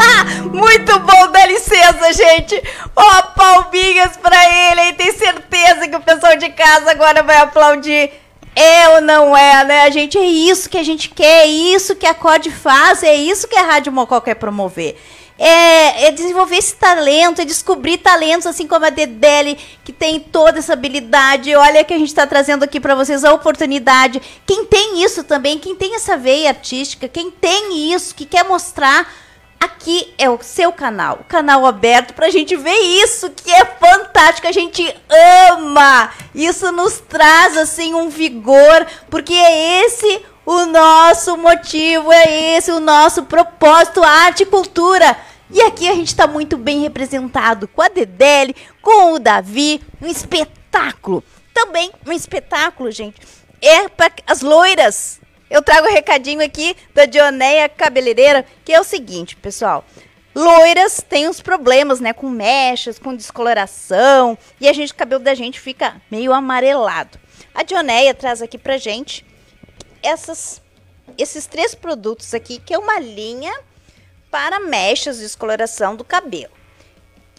Muito 0.52 0.98
bom, 1.00 1.30
dá 1.30 1.46
licença, 1.46 2.12
gente. 2.12 2.62
Ó, 2.94 3.02
oh, 3.02 3.22
palminhas 3.38 4.16
pra 4.16 4.70
ele, 4.70 4.80
hein? 4.82 4.94
Tem 4.94 5.12
certeza 5.12 5.88
que 5.88 5.96
o 5.96 6.00
pessoal 6.00 6.36
de 6.36 6.50
casa 6.50 6.90
agora 6.90 7.22
vai 7.22 7.36
aplaudir. 7.36 8.10
É 8.54 8.88
ou 8.90 9.02
não 9.02 9.36
é, 9.36 9.64
né? 9.64 9.82
A 9.82 9.90
gente 9.90 10.16
é 10.16 10.24
isso 10.24 10.70
que 10.70 10.78
a 10.78 10.82
gente 10.82 11.10
quer, 11.10 11.44
é 11.44 11.46
isso 11.46 11.94
que 11.94 12.06
a 12.06 12.14
COD 12.14 12.50
faz, 12.50 13.02
é 13.02 13.14
isso 13.14 13.46
que 13.46 13.56
a 13.56 13.66
Rádio 13.66 13.92
Mocó 13.92 14.18
quer 14.18 14.34
promover. 14.34 14.98
É, 15.38 16.06
é, 16.06 16.10
desenvolver 16.10 16.56
esse 16.56 16.74
talento, 16.74 17.42
é 17.42 17.44
descobrir 17.44 17.98
talentos, 17.98 18.46
assim 18.46 18.66
como 18.66 18.86
a 18.86 18.90
Dedele, 18.90 19.58
que 19.84 19.92
tem 19.92 20.18
toda 20.18 20.58
essa 20.58 20.72
habilidade. 20.72 21.54
Olha 21.54 21.84
que 21.84 21.92
a 21.92 21.98
gente 21.98 22.08
está 22.08 22.26
trazendo 22.26 22.62
aqui 22.62 22.80
para 22.80 22.94
vocês 22.94 23.22
a 23.22 23.34
oportunidade. 23.34 24.22
Quem 24.46 24.64
tem 24.64 25.02
isso 25.02 25.22
também, 25.22 25.58
quem 25.58 25.76
tem 25.76 25.94
essa 25.94 26.16
veia 26.16 26.48
artística, 26.48 27.06
quem 27.06 27.30
tem 27.30 27.92
isso, 27.92 28.14
que 28.14 28.24
quer 28.24 28.44
mostrar 28.44 29.06
Aqui 29.58 30.12
é 30.18 30.28
o 30.28 30.42
seu 30.42 30.72
canal, 30.72 31.18
o 31.20 31.24
canal 31.24 31.64
aberto 31.64 32.12
pra 32.12 32.30
gente 32.30 32.56
ver 32.56 32.76
isso 32.76 33.30
que 33.30 33.50
é 33.50 33.64
fantástico, 33.64 34.46
a 34.46 34.52
gente 34.52 34.94
ama. 35.50 36.10
Isso 36.34 36.70
nos 36.72 36.98
traz 37.00 37.56
assim 37.56 37.94
um 37.94 38.08
vigor, 38.08 38.86
porque 39.08 39.32
é 39.32 39.84
esse 39.84 40.22
o 40.44 40.66
nosso 40.66 41.36
motivo, 41.36 42.12
é 42.12 42.56
esse 42.56 42.70
o 42.70 42.80
nosso 42.80 43.24
propósito, 43.24 44.02
arte 44.02 44.44
e 44.44 44.46
cultura. 44.46 45.16
E 45.50 45.60
aqui 45.62 45.88
a 45.88 45.94
gente 45.94 46.08
está 46.08 46.26
muito 46.26 46.56
bem 46.56 46.80
representado 46.80 47.68
com 47.68 47.80
a 47.80 47.88
Dedele, 47.88 48.54
com 48.82 49.12
o 49.12 49.18
Davi, 49.18 49.80
um 50.02 50.06
espetáculo. 50.06 51.22
Também 51.54 51.90
um 52.06 52.12
espetáculo, 52.12 52.90
gente, 52.90 53.20
é 53.62 53.88
para 53.88 54.12
as 54.26 54.42
loiras, 54.42 55.20
eu 55.50 55.62
trago 55.62 55.88
um 55.88 55.92
recadinho 55.92 56.42
aqui 56.42 56.76
da 56.94 57.04
Dioneia 57.04 57.68
Cabeleireira, 57.68 58.44
que 58.64 58.72
é 58.72 58.80
o 58.80 58.84
seguinte, 58.84 59.36
pessoal. 59.36 59.84
Loiras 60.34 61.02
têm 61.08 61.28
uns 61.28 61.40
problemas, 61.40 61.98
né, 61.98 62.12
com 62.12 62.28
mechas, 62.28 62.98
com 62.98 63.14
descoloração, 63.14 64.36
e 64.60 64.68
a 64.68 64.72
gente, 64.72 64.92
o 64.92 64.96
cabelo 64.96 65.22
da 65.22 65.34
gente 65.34 65.58
fica 65.58 66.00
meio 66.10 66.32
amarelado. 66.32 67.18
A 67.54 67.62
Dioneia 67.62 68.12
traz 68.12 68.42
aqui 68.42 68.58
pra 68.58 68.76
gente 68.76 69.24
essas 70.02 70.60
esses 71.16 71.46
três 71.46 71.74
produtos 71.74 72.34
aqui, 72.34 72.58
que 72.58 72.74
é 72.74 72.78
uma 72.78 72.98
linha 72.98 73.52
para 74.30 74.60
mechas 74.60 75.18
e 75.18 75.22
descoloração 75.22 75.96
do 75.96 76.04
cabelo. 76.04 76.52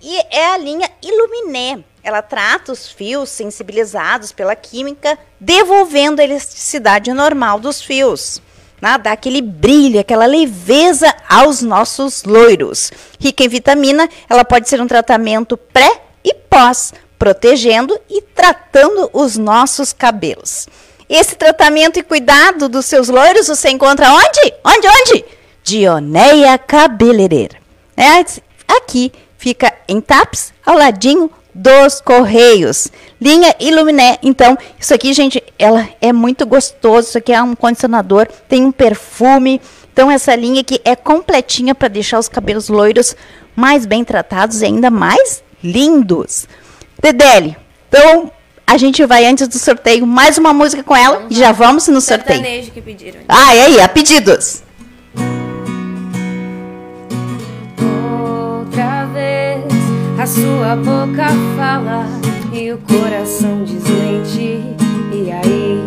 E 0.01 0.17
é 0.31 0.47
a 0.47 0.57
linha 0.57 0.89
Illuminé. 1.01 1.83
Ela 2.07 2.21
trata 2.21 2.71
os 2.71 2.87
fios 2.87 3.29
sensibilizados 3.29 4.31
pela 4.31 4.55
química, 4.55 5.19
devolvendo 5.37 6.21
a 6.21 6.23
elasticidade 6.23 7.11
normal 7.11 7.59
dos 7.59 7.81
fios. 7.81 8.41
Né? 8.81 8.97
Dá 8.97 9.11
aquele 9.11 9.41
brilho, 9.41 9.99
aquela 9.99 10.25
leveza 10.25 11.13
aos 11.27 11.61
nossos 11.61 12.23
loiros. 12.23 12.93
Rica 13.19 13.43
em 13.43 13.49
vitamina, 13.49 14.07
ela 14.29 14.45
pode 14.45 14.69
ser 14.69 14.79
um 14.79 14.87
tratamento 14.87 15.57
pré 15.57 16.01
e 16.23 16.33
pós, 16.33 16.93
protegendo 17.19 17.99
e 18.09 18.21
tratando 18.21 19.09
os 19.11 19.35
nossos 19.35 19.91
cabelos. 19.91 20.65
Esse 21.09 21.35
tratamento 21.35 21.99
e 21.99 22.03
cuidado 22.03 22.69
dos 22.69 22.85
seus 22.85 23.09
loiros 23.09 23.49
você 23.49 23.67
encontra 23.67 24.13
onde? 24.13 24.53
Onde, 24.63 24.87
onde? 24.87 25.25
Dioneia 25.61 26.57
Cabeleireira. 26.57 27.57
É, 27.97 28.23
aqui 28.65 29.11
fica 29.37 29.73
em 29.89 29.99
TAPS, 29.99 30.53
ao 30.65 30.77
ladinho 30.77 31.29
dos 31.57 31.99
Correios. 31.99 32.87
Linha 33.19 33.55
Iluminé. 33.59 34.19
Então, 34.21 34.55
isso 34.79 34.93
aqui, 34.93 35.11
gente, 35.11 35.43
ela 35.57 35.89
é 35.99 36.13
muito 36.13 36.45
gostoso. 36.45 37.09
Isso 37.09 37.17
aqui 37.17 37.33
é 37.33 37.41
um 37.41 37.55
condicionador, 37.55 38.27
tem 38.47 38.63
um 38.63 38.71
perfume. 38.71 39.59
Então, 39.91 40.11
essa 40.11 40.35
linha 40.35 40.61
aqui 40.61 40.79
é 40.85 40.95
completinha 40.95 41.73
para 41.73 41.87
deixar 41.87 42.19
os 42.19 42.29
cabelos 42.29 42.69
loiros 42.69 43.15
mais 43.55 43.87
bem 43.87 44.03
tratados 44.03 44.61
e 44.61 44.65
ainda 44.65 44.91
mais 44.91 45.43
lindos. 45.63 46.47
Dedele, 47.01 47.57
então 47.89 48.31
a 48.65 48.77
gente 48.77 49.03
vai 49.05 49.25
antes 49.25 49.47
do 49.47 49.57
sorteio 49.57 50.05
mais 50.05 50.37
uma 50.37 50.53
música 50.53 50.83
com 50.83 50.95
ela 50.95 51.17
vamos 51.17 51.35
e 51.35 51.39
já 51.39 51.51
vamos 51.51 51.87
no 51.87 52.01
sorteio. 52.01 52.71
que 52.71 52.81
pediram. 52.81 53.19
Ah, 53.27 53.55
e 53.55 53.61
aí, 53.61 53.81
a 53.81 53.87
pedidos. 53.87 54.61
Sua 60.28 60.75
boca 60.75 61.30
fala 61.55 62.05
e 62.51 62.73
o 62.73 62.78
coração 62.80 63.63
desmente. 63.63 64.61
E 65.13 65.32
aí, 65.32 65.82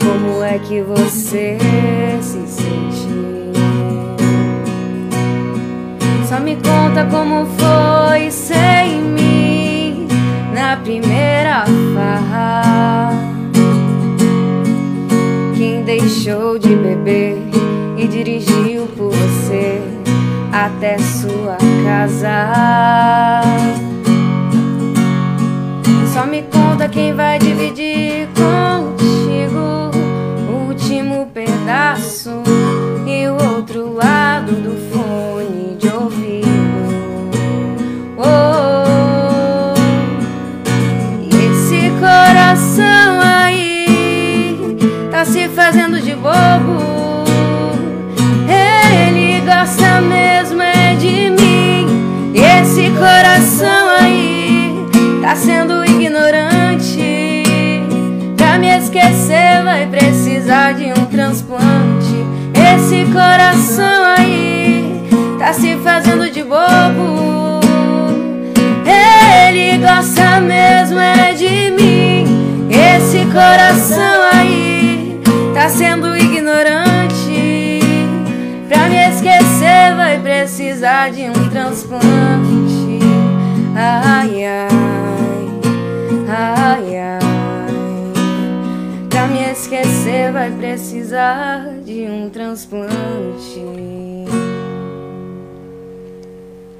como 0.00 0.42
é 0.42 0.58
que 0.58 0.80
você 0.80 1.58
se 2.22 2.46
sente? 2.46 3.52
Só 6.26 6.40
me 6.40 6.56
conta 6.56 7.06
como 7.10 7.44
foi 7.58 8.30
sem 8.30 9.02
mim 9.02 10.08
na 10.54 10.78
primeira 10.78 11.66
farra. 11.94 13.10
Quem 15.54 15.84
deixou 15.84 16.58
de 16.58 16.74
beber 16.74 17.36
e 17.98 18.08
dirigiu 18.08 18.86
por 18.96 19.10
você 19.10 19.82
até 20.50 20.96
sua 20.96 21.61
casa. 22.02 23.42
Só 26.12 26.26
me 26.26 26.42
conta 26.42 26.88
quem 26.88 27.14
vai 27.14 27.38
dividir 27.38 28.28
coração 53.02 53.96
aí 53.98 54.86
tá 55.20 55.34
sendo 55.34 55.84
ignorante. 55.84 57.42
Pra 58.36 58.58
me 58.60 58.68
esquecer 58.78 59.60
vai 59.64 59.88
precisar 59.88 60.74
de 60.74 60.84
um 60.84 61.06
transplante. 61.06 62.14
Esse 62.54 63.04
coração 63.12 64.04
aí 64.16 65.02
tá 65.36 65.52
se 65.52 65.76
fazendo 65.78 66.30
de 66.30 66.44
bobo. 66.44 67.60
Ele 68.86 69.78
gosta 69.78 70.40
mesmo 70.40 71.00
é 71.00 71.32
de 71.32 71.72
mim. 71.72 72.68
Esse 72.70 73.26
coração 73.32 74.30
aí 74.32 75.20
tá 75.52 75.68
sendo 75.68 76.16
ignorante. 76.16 77.80
Pra 78.68 78.88
me 78.88 79.08
esquecer 79.10 79.96
vai 79.96 80.20
precisar 80.20 81.10
de 81.10 81.22
um 81.22 81.48
transplante. 81.50 82.71
Ai, 83.74 84.44
ai, 84.44 84.68
ai, 86.28 86.96
ai. 86.98 87.22
Pra 89.08 89.26
me 89.26 89.50
esquecer 89.50 90.30
vai 90.30 90.50
precisar 90.50 91.80
de 91.82 92.02
um 92.02 92.28
transplante. 92.28 92.92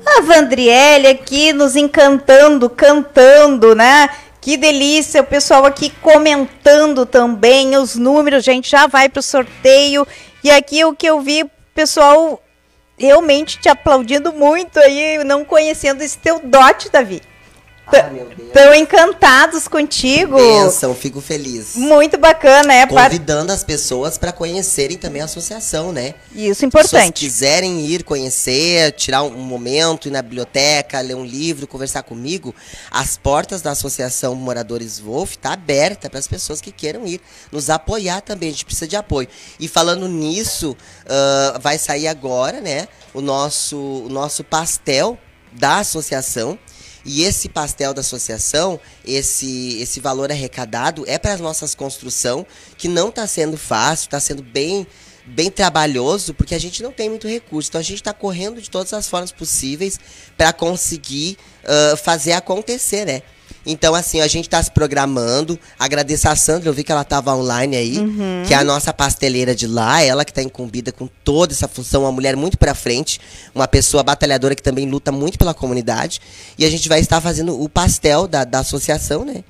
A 0.04 0.20
Vandriele 0.20 1.06
aqui 1.06 1.54
nos 1.54 1.76
encantando, 1.76 2.68
cantando, 2.68 3.74
né? 3.74 4.10
Que 4.38 4.58
delícia, 4.58 5.22
o 5.22 5.26
pessoal 5.26 5.64
aqui 5.64 5.88
comentando 6.02 7.06
também 7.06 7.74
os 7.76 7.96
números, 7.96 8.44
gente, 8.44 8.70
já 8.70 8.86
vai 8.86 9.08
pro 9.08 9.22
sorteio. 9.22 10.06
E 10.44 10.50
aqui 10.50 10.84
o 10.84 10.94
que 10.94 11.06
eu 11.06 11.20
vi, 11.20 11.46
pessoal 11.74 12.41
realmente 13.02 13.58
te 13.58 13.68
aplaudindo 13.68 14.32
muito 14.32 14.78
aí, 14.78 15.24
não 15.24 15.44
conhecendo 15.44 16.02
esse 16.02 16.16
teu 16.16 16.38
dote, 16.38 16.88
Davi. 16.88 17.20
Ah. 17.94 18.10
Estão 18.46 18.74
encantados 18.74 19.66
contigo. 19.68 20.36
Benção, 20.36 20.94
fico 20.94 21.20
feliz. 21.20 21.74
Muito 21.74 22.18
bacana, 22.18 22.72
é. 22.72 22.86
par- 22.86 23.10
Convidando 23.10 23.52
as 23.52 23.64
pessoas 23.64 24.18
para 24.18 24.30
conhecerem 24.32 24.96
também 24.98 25.22
a 25.22 25.24
associação, 25.24 25.90
né? 25.92 26.14
Isso, 26.34 26.60
Se 26.60 26.66
importante. 26.66 27.20
quiserem 27.24 27.84
ir 27.86 28.04
conhecer, 28.04 28.92
tirar 28.92 29.22
um 29.22 29.30
momento, 29.38 30.08
ir 30.08 30.10
na 30.10 30.20
biblioteca, 30.22 31.00
ler 31.00 31.14
um 31.16 31.24
livro, 31.24 31.66
conversar 31.66 32.02
comigo, 32.02 32.54
as 32.90 33.16
portas 33.16 33.62
da 33.62 33.70
Associação 33.72 34.34
Moradores 34.34 34.98
Wolf 34.98 35.36
tá 35.36 35.52
aberta 35.54 36.08
para 36.10 36.18
as 36.18 36.28
pessoas 36.28 36.60
que 36.60 36.70
queiram 36.72 37.06
ir, 37.06 37.20
nos 37.50 37.70
apoiar 37.70 38.20
também, 38.20 38.48
a 38.50 38.52
gente 38.52 38.64
precisa 38.66 38.86
de 38.86 38.96
apoio. 38.96 39.28
E 39.58 39.66
falando 39.66 40.06
nisso, 40.08 40.76
ah, 41.08 41.58
vai 41.60 41.78
sair 41.78 42.06
agora, 42.06 42.60
né, 42.60 42.86
o 43.14 43.20
nosso, 43.20 43.76
o 43.76 44.08
nosso 44.08 44.44
pastel 44.44 45.18
da 45.52 45.78
associação. 45.78 46.58
E 47.04 47.22
esse 47.24 47.48
pastel 47.48 47.92
da 47.92 48.00
associação, 48.00 48.78
esse, 49.04 49.80
esse 49.80 50.00
valor 50.00 50.30
arrecadado 50.30 51.04
é 51.06 51.18
para 51.18 51.32
as 51.32 51.40
nossas 51.40 51.74
construção, 51.74 52.46
que 52.76 52.88
não 52.88 53.08
está 53.08 53.26
sendo 53.26 53.56
fácil, 53.56 54.06
está 54.06 54.20
sendo 54.20 54.42
bem 54.42 54.86
bem 55.24 55.52
trabalhoso, 55.52 56.34
porque 56.34 56.52
a 56.52 56.58
gente 56.58 56.82
não 56.82 56.90
tem 56.90 57.08
muito 57.08 57.28
recurso. 57.28 57.68
Então 57.68 57.80
a 57.80 57.84
gente 57.84 57.98
está 57.98 58.12
correndo 58.12 58.60
de 58.60 58.68
todas 58.68 58.92
as 58.92 59.08
formas 59.08 59.30
possíveis 59.30 59.98
para 60.36 60.52
conseguir 60.52 61.38
ah, 61.64 61.96
fazer 61.96 62.32
acontecer, 62.32 63.04
né? 63.04 63.22
Então, 63.64 63.94
assim, 63.94 64.20
a 64.20 64.26
gente 64.26 64.46
está 64.46 64.62
se 64.62 64.70
programando. 64.70 65.58
Agradeço 65.78 66.28
a 66.28 66.34
Sandra, 66.36 66.68
eu 66.68 66.72
vi 66.72 66.82
que 66.82 66.90
ela 66.90 67.02
estava 67.02 67.34
online 67.34 67.76
aí, 67.76 67.98
Uhum. 67.98 68.42
que 68.46 68.52
é 68.52 68.56
a 68.56 68.64
nossa 68.64 68.92
pasteleira 68.92 69.54
de 69.54 69.66
lá, 69.66 70.02
ela 70.02 70.24
que 70.24 70.30
está 70.30 70.42
incumbida 70.42 70.90
com 70.90 71.06
toda 71.22 71.52
essa 71.52 71.68
função, 71.68 72.02
uma 72.02 72.12
mulher 72.12 72.36
muito 72.36 72.58
para 72.58 72.74
frente, 72.74 73.20
uma 73.54 73.68
pessoa 73.68 74.02
batalhadora 74.02 74.54
que 74.54 74.62
também 74.62 74.88
luta 74.88 75.12
muito 75.12 75.38
pela 75.38 75.54
comunidade. 75.54 76.20
E 76.58 76.64
a 76.64 76.70
gente 76.70 76.88
vai 76.88 77.00
estar 77.00 77.20
fazendo 77.20 77.60
o 77.60 77.68
pastel 77.68 78.26
da, 78.26 78.44
da 78.44 78.60
associação, 78.60 79.24
né? 79.24 79.44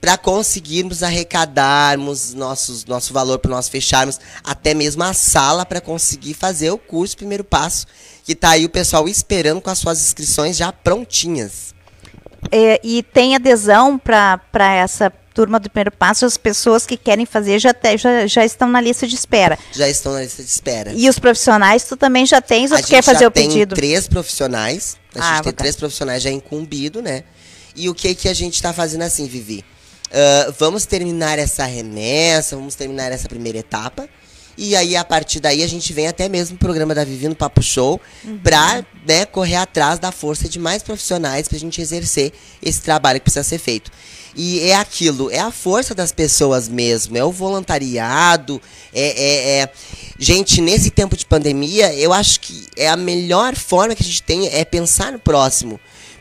para 0.00 0.16
conseguirmos 0.16 1.02
arrecadarmos 1.02 2.32
nossos, 2.32 2.84
nosso 2.84 3.12
valor 3.12 3.40
para 3.40 3.50
nós 3.50 3.68
fecharmos 3.68 4.20
até 4.44 4.72
mesmo 4.72 5.02
a 5.02 5.12
sala 5.12 5.66
para 5.66 5.80
conseguir 5.80 6.34
fazer 6.34 6.70
o 6.70 6.78
curso 6.78 7.16
primeiro 7.16 7.42
passo 7.42 7.84
que 8.24 8.34
tá 8.34 8.50
aí 8.50 8.64
o 8.64 8.68
pessoal 8.68 9.08
esperando 9.08 9.60
com 9.60 9.70
as 9.70 9.78
suas 9.78 10.00
inscrições 10.00 10.56
já 10.56 10.70
prontinhas 10.70 11.74
É, 12.50 12.80
e 12.82 13.02
tem 13.02 13.34
adesão 13.34 13.98
para 13.98 14.40
essa 14.74 15.10
turma 15.34 15.60
do 15.60 15.70
primeiro 15.70 15.92
passo, 15.92 16.24
as 16.26 16.36
pessoas 16.36 16.84
que 16.84 16.96
querem 16.96 17.24
fazer 17.24 17.58
já, 17.60 17.72
te- 17.72 17.96
já, 17.96 18.26
já 18.26 18.44
estão 18.44 18.68
na 18.68 18.80
lista 18.80 19.06
de 19.06 19.14
espera. 19.14 19.56
já 19.72 19.88
estão 19.88 20.12
na 20.12 20.22
lista 20.22 20.42
de 20.42 20.48
espera 20.48 20.92
E 20.92 21.08
os 21.08 21.18
profissionais, 21.18 21.84
tu 21.84 21.96
também 21.96 22.26
já 22.26 22.40
tens, 22.40 22.72
ou 22.72 22.76
a 22.76 22.80
tu 22.82 22.88
quer 22.88 22.96
gente 22.96 23.04
fazer 23.04 23.20
já 23.20 23.28
o 23.28 23.30
tem 23.30 23.48
pedido? 23.48 23.74
três 23.76 24.08
profissionais 24.08 24.96
a 25.14 25.18
Ah, 25.18 25.22
gente 25.22 25.28
tem 25.30 25.36
bacana. 25.38 25.52
três 25.56 25.76
profissionais 25.76 26.22
já 26.22 26.30
incumbido 26.30 27.00
né 27.00 27.22
e 27.76 27.88
o 27.88 27.94
que 27.94 28.14
que 28.16 28.28
a 28.28 28.34
gente 28.34 28.54
está 28.54 28.72
fazendo 28.72 29.02
assim 29.02 29.26
Vivi 29.28 29.64
Ah, 30.12 30.52
vamos 30.58 30.84
terminar 30.86 31.38
essa 31.38 31.64
remessa 31.64 32.56
vamos 32.56 32.74
terminar 32.74 33.12
essa 33.12 33.28
primeira 33.28 33.58
etapa 33.58 34.08
E 34.60 34.74
aí, 34.74 34.96
a 34.96 35.04
partir 35.04 35.38
daí, 35.38 35.62
a 35.62 35.68
gente 35.68 35.92
vem 35.92 36.08
até 36.08 36.28
mesmo 36.28 36.56
o 36.56 36.58
programa 36.58 36.92
da 36.92 37.04
Vivi 37.04 37.28
no 37.28 37.36
Papo 37.36 37.62
Show 37.62 38.00
Uhum. 38.24 38.38
pra 38.38 38.84
né, 39.06 39.24
correr 39.24 39.54
atrás 39.54 40.00
da 40.00 40.10
força 40.10 40.48
de 40.48 40.58
mais 40.58 40.82
profissionais 40.82 41.46
pra 41.46 41.56
gente 41.56 41.80
exercer 41.80 42.32
esse 42.60 42.80
trabalho 42.82 43.20
que 43.20 43.24
precisa 43.24 43.44
ser 43.44 43.58
feito. 43.58 43.88
E 44.34 44.60
é 44.60 44.74
aquilo, 44.74 45.30
é 45.30 45.38
a 45.38 45.50
força 45.52 45.94
das 45.94 46.10
pessoas 46.12 46.68
mesmo, 46.68 47.16
é 47.16 47.24
o 47.24 47.30
voluntariado, 47.30 48.60
é, 48.92 49.08
é, 49.08 49.60
é- 49.62 49.72
Gente, 50.18 50.60
nesse 50.60 50.90
tempo 50.90 51.16
de 51.16 51.24
pandemia, 51.24 51.94
eu 51.94 52.12
acho 52.12 52.40
que 52.40 52.66
é 52.76 52.88
a 52.88 52.96
melhor 52.96 53.54
forma 53.54 53.94
que 53.94 54.02
a 54.02 54.06
gente 54.06 54.22
tem 54.24 54.48
é 54.48 54.64
pensar 54.64 55.12
no 55.12 55.18
próximo. 55.20 55.78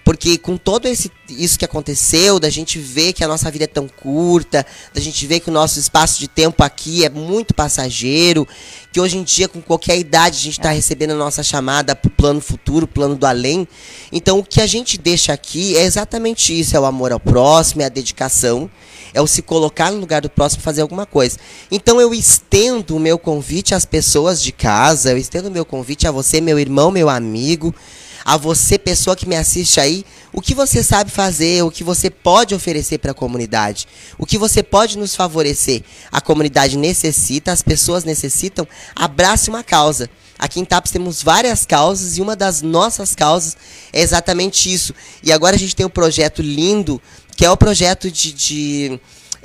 Porque 0.08 0.38
com 0.38 0.56
todo 0.56 0.88
esse, 0.88 1.12
isso 1.28 1.60
que 1.60 1.66
aconteceu, 1.66 2.40
da 2.40 2.50
gente 2.50 2.80
ver 2.80 3.12
que 3.12 3.26
a 3.26 3.28
nossa 3.28 3.52
vida 3.52 3.66
é 3.66 3.68
tão 3.68 3.90
curta, 3.90 4.66
da 4.94 5.02
gente 5.02 5.28
ver 5.28 5.42
que 5.42 5.50
o 5.50 5.52
nosso 5.52 5.78
espaço 5.78 6.18
de 6.18 6.30
tempo 6.30 6.64
aqui 6.64 7.04
é 7.04 7.10
muito 7.10 7.54
passageiro, 7.54 8.48
que 8.90 9.02
hoje 9.02 9.18
em 9.18 9.24
dia, 9.24 9.50
com 9.50 9.62
qualquer 9.62 9.98
idade, 9.98 10.38
a 10.38 10.44
gente 10.44 10.60
está 10.60 10.72
recebendo 10.72 11.12
a 11.12 11.16
nossa 11.16 11.44
chamada 11.44 11.94
para 11.94 12.08
o 12.08 12.12
plano 12.12 12.40
futuro, 12.40 12.88
plano 12.88 13.16
do 13.16 13.26
além. 13.26 13.68
Então, 14.10 14.40
o 14.40 14.46
que 14.46 14.62
a 14.62 14.66
gente 14.66 14.98
deixa 14.98 15.34
aqui 15.34 15.76
é 15.76 15.84
exatamente 15.84 16.58
isso: 16.58 16.78
é 16.78 16.80
o 16.80 16.86
amor 16.86 17.12
ao 17.12 17.20
próximo, 17.20 17.82
é 17.82 17.86
a 17.86 17.90
dedicação, 17.90 18.72
é 19.14 19.22
o 19.22 19.28
se 19.28 19.42
colocar 19.42 19.92
no 19.92 20.00
lugar 20.00 20.22
do 20.22 20.30
próximo 20.30 20.64
fazer 20.64 20.84
alguma 20.84 21.06
coisa. 21.06 21.38
Então, 21.70 22.00
eu 22.00 22.14
estendo 22.14 22.96
o 22.96 23.00
meu 23.00 23.20
convite 23.20 23.76
às 23.76 23.84
pessoas 23.84 24.42
de 24.42 24.54
casa, 24.54 25.12
eu 25.12 25.18
estendo 25.18 25.50
o 25.50 25.52
meu 25.52 25.66
convite 25.66 26.08
a 26.08 26.12
você, 26.12 26.40
meu 26.40 26.58
irmão, 26.58 26.92
meu 26.92 27.10
amigo 27.10 27.76
a 28.28 28.36
você, 28.36 28.78
pessoa 28.78 29.16
que 29.16 29.26
me 29.26 29.38
assiste 29.38 29.80
aí, 29.80 30.06
o 30.34 30.42
que 30.42 30.54
você 30.54 30.84
sabe 30.84 31.10
fazer, 31.10 31.64
o 31.64 31.72
que 31.72 31.82
você 31.82 32.10
pode 32.10 32.54
oferecer 32.54 32.98
para 32.98 33.12
a 33.12 33.14
comunidade, 33.14 33.88
o 34.18 34.26
que 34.26 34.38
você 34.38 34.62
pode 34.62 34.98
nos 34.98 35.16
favorecer. 35.16 35.82
A 36.12 36.20
comunidade 36.20 36.78
necessita, 36.78 37.54
as 37.54 37.62
pessoas 37.62 38.04
necessitam, 38.04 38.68
abrace 38.94 39.50
uma 39.50 39.64
causa. 39.64 40.10
Aqui 40.38 40.60
em 40.60 40.66
TAPS 40.66 40.92
temos 40.92 41.24
várias 41.24 41.66
causas 41.66 42.18
e 42.18 42.22
uma 42.22 42.36
das 42.36 42.62
nossas 42.62 43.16
causas 43.16 43.56
é 43.94 44.02
exatamente 44.02 44.74
isso. 44.74 44.94
E 45.24 45.32
agora 45.32 45.56
a 45.56 45.60
gente 45.60 45.74
tem 45.74 45.86
um 45.86 45.90
projeto 45.90 46.42
lindo, 46.42 47.02
que 47.38 47.46
é 47.46 47.50
o 47.50 47.56
projeto 47.56 48.12
de, 48.12 48.34
de, 48.34 49.00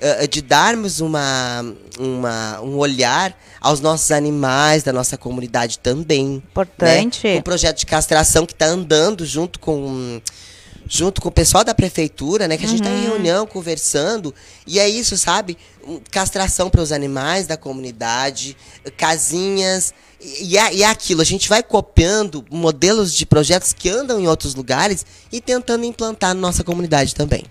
eh, 0.05 0.27
de 0.27 0.43
darmos 0.43 1.01
uma, 1.01 1.65
uma, 1.97 2.61
um 2.61 2.77
olhar 2.77 3.39
aos 3.61 3.79
nossos 3.79 4.11
animais 4.11 4.83
da 4.83 4.93
nossa 4.93 5.17
comunidade 5.17 5.79
também. 5.79 6.43
Importante. 6.51 7.25
Né? 7.25 7.37
Um 7.37 7.43
projeto 7.43 7.79
de 7.79 7.87
castração 7.87 8.45
que 8.45 8.53
está 8.53 8.67
andando 8.67 9.25
junto 9.25 9.61
com 9.61 10.21
junto 10.89 11.23
com 11.23 11.29
o 11.29 11.33
pessoal 11.33 11.63
da 11.63 11.73
prefeitura, 11.73 12.49
né? 12.49 12.57
Que 12.57 12.65
a 12.67 12.69
gente 12.69 12.83
está 12.83 12.91
em 12.91 13.05
reunião, 13.05 13.47
conversando. 13.47 14.35
E 14.67 14.81
é 14.81 14.89
isso, 14.89 15.17
sabe? 15.17 15.57
Castração 16.11 16.69
para 16.69 16.83
os 16.83 16.91
animais 16.91 17.47
da 17.47 17.57
comunidade, 17.57 18.57
casinhas. 18.97 19.95
E, 20.21 20.55
e 20.55 20.59
é, 20.59 20.75
e 20.75 20.83
é 20.83 20.87
aquilo, 20.87 21.23
a 21.23 21.25
gente 21.25 21.49
vai 21.49 21.63
copiando 21.63 22.45
modelos 22.51 23.15
de 23.15 23.25
projetos 23.25 23.73
que 23.73 23.89
andam 23.89 24.19
em 24.19 24.27
outros 24.27 24.57
lugares 24.57 25.07
e 25.31 25.41
tentando 25.41 25.85
implantar 25.85 26.35
na 26.35 26.41
nossa 26.41 26.65
comunidade 26.65 27.15
também. 27.15 27.45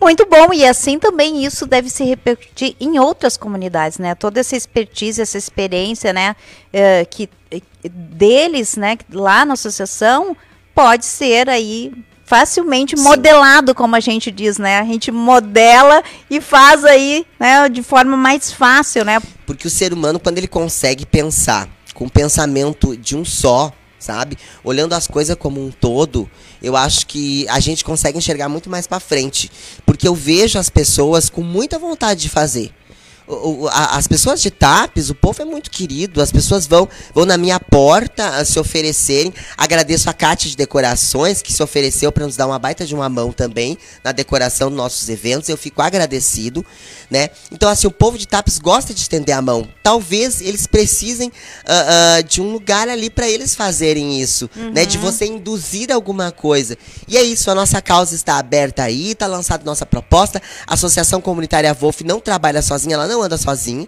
Muito 0.00 0.24
bom, 0.26 0.52
e 0.52 0.64
assim 0.64 0.98
também 0.98 1.44
isso 1.44 1.66
deve 1.66 1.90
se 1.90 2.04
repercutir 2.04 2.76
em 2.78 2.98
outras 3.00 3.36
comunidades, 3.36 3.98
né? 3.98 4.14
Toda 4.14 4.38
essa 4.38 4.56
expertise, 4.56 5.20
essa 5.20 5.36
experiência, 5.36 6.12
né, 6.12 6.36
eh, 6.72 7.04
que 7.04 7.28
eh, 7.50 7.60
deles, 7.84 8.76
né, 8.76 8.96
lá 9.12 9.44
na 9.44 9.54
associação, 9.54 10.36
pode 10.72 11.04
ser 11.04 11.48
aí 11.48 11.92
facilmente 12.24 12.94
modelado, 12.94 13.74
como 13.74 13.96
a 13.96 14.00
gente 14.00 14.30
diz, 14.30 14.58
né? 14.58 14.78
A 14.78 14.84
gente 14.84 15.10
modela 15.10 16.02
e 16.30 16.40
faz 16.40 16.84
aí, 16.84 17.26
né, 17.40 17.68
de 17.68 17.82
forma 17.82 18.16
mais 18.16 18.52
fácil, 18.52 19.04
né? 19.04 19.18
Porque 19.46 19.66
o 19.66 19.70
ser 19.70 19.92
humano, 19.92 20.20
quando 20.20 20.38
ele 20.38 20.46
consegue 20.46 21.04
pensar 21.06 21.68
com 21.94 22.04
o 22.04 22.10
pensamento 22.10 22.96
de 22.96 23.16
um 23.16 23.24
só, 23.24 23.72
sabe? 23.98 24.38
Olhando 24.62 24.94
as 24.94 25.06
coisas 25.06 25.36
como 25.36 25.64
um 25.64 25.70
todo, 25.70 26.30
eu 26.62 26.76
acho 26.76 27.06
que 27.06 27.46
a 27.48 27.60
gente 27.60 27.84
consegue 27.84 28.18
enxergar 28.18 28.48
muito 28.48 28.70
mais 28.70 28.86
pra 28.86 29.00
frente. 29.00 29.50
Porque 29.84 30.06
eu 30.06 30.14
vejo 30.14 30.58
as 30.58 30.68
pessoas 30.68 31.28
com 31.28 31.42
muita 31.42 31.78
vontade 31.78 32.22
de 32.22 32.28
fazer. 32.28 32.72
O- 33.28 33.64
o- 33.64 33.68
a- 33.68 33.96
As 33.98 34.06
pessoas 34.06 34.40
de 34.40 34.50
TAPES, 34.50 35.10
o 35.10 35.14
povo 35.14 35.42
é 35.42 35.44
muito 35.44 35.70
querido, 35.70 36.22
as 36.22 36.30
pessoas 36.32 36.66
vão, 36.66 36.88
vão 37.14 37.26
na 37.26 37.36
minha 37.36 37.58
porta 37.60 38.26
a 38.36 38.44
se 38.44 38.58
oferecerem. 38.58 39.32
Agradeço 39.56 40.08
a 40.08 40.12
Cátia 40.12 40.48
de 40.48 40.56
Decorações, 40.56 41.42
que 41.42 41.52
se 41.52 41.62
ofereceu 41.62 42.10
para 42.12 42.24
nos 42.24 42.36
dar 42.36 42.46
uma 42.46 42.58
baita 42.58 42.86
de 42.86 42.94
uma 42.94 43.08
mão 43.08 43.32
também 43.32 43.76
na 44.04 44.12
decoração 44.12 44.68
dos 44.68 44.76
nossos 44.76 45.08
eventos. 45.08 45.48
Eu 45.48 45.56
fico 45.56 45.82
agradecido, 45.82 46.64
né? 47.10 47.28
Então, 47.50 47.68
assim, 47.68 47.86
o 47.86 47.90
povo 47.90 48.16
de 48.16 48.26
TAPES 48.26 48.58
gosta 48.58 48.94
de 48.94 49.00
estender 49.00 49.34
a 49.36 49.42
mão. 49.42 49.68
Talvez 49.82 50.40
eles 50.40 50.66
precisem 50.66 51.30
ah, 51.66 52.16
ah, 52.18 52.22
de 52.22 52.40
um 52.40 52.50
lugar 52.52 52.88
ali 52.88 53.10
para 53.10 53.28
eles 53.28 53.54
fazerem 53.54 54.20
isso, 54.20 54.48
né? 54.72 54.84
De 54.86 54.96
você 54.98 55.26
induzir 55.26 55.92
alguma 55.92 56.30
coisa. 56.32 56.76
E 57.06 57.16
é 57.16 57.22
isso, 57.22 57.50
a 57.50 57.54
nossa 57.54 57.80
causa 57.82 58.14
está 58.14 58.38
aberta 58.38 58.84
aí, 58.84 59.10
está 59.12 59.26
lançada 59.26 59.64
nossa 59.64 59.84
proposta. 59.84 60.40
A 60.66 60.74
Associação 60.74 61.20
Comunitária 61.20 61.72
Wolf 61.74 62.00
não 62.02 62.20
trabalha 62.20 62.62
sozinha, 62.62 62.94
ela 62.94 63.06
não 63.06 63.17
anda 63.22 63.36
sozinha. 63.36 63.86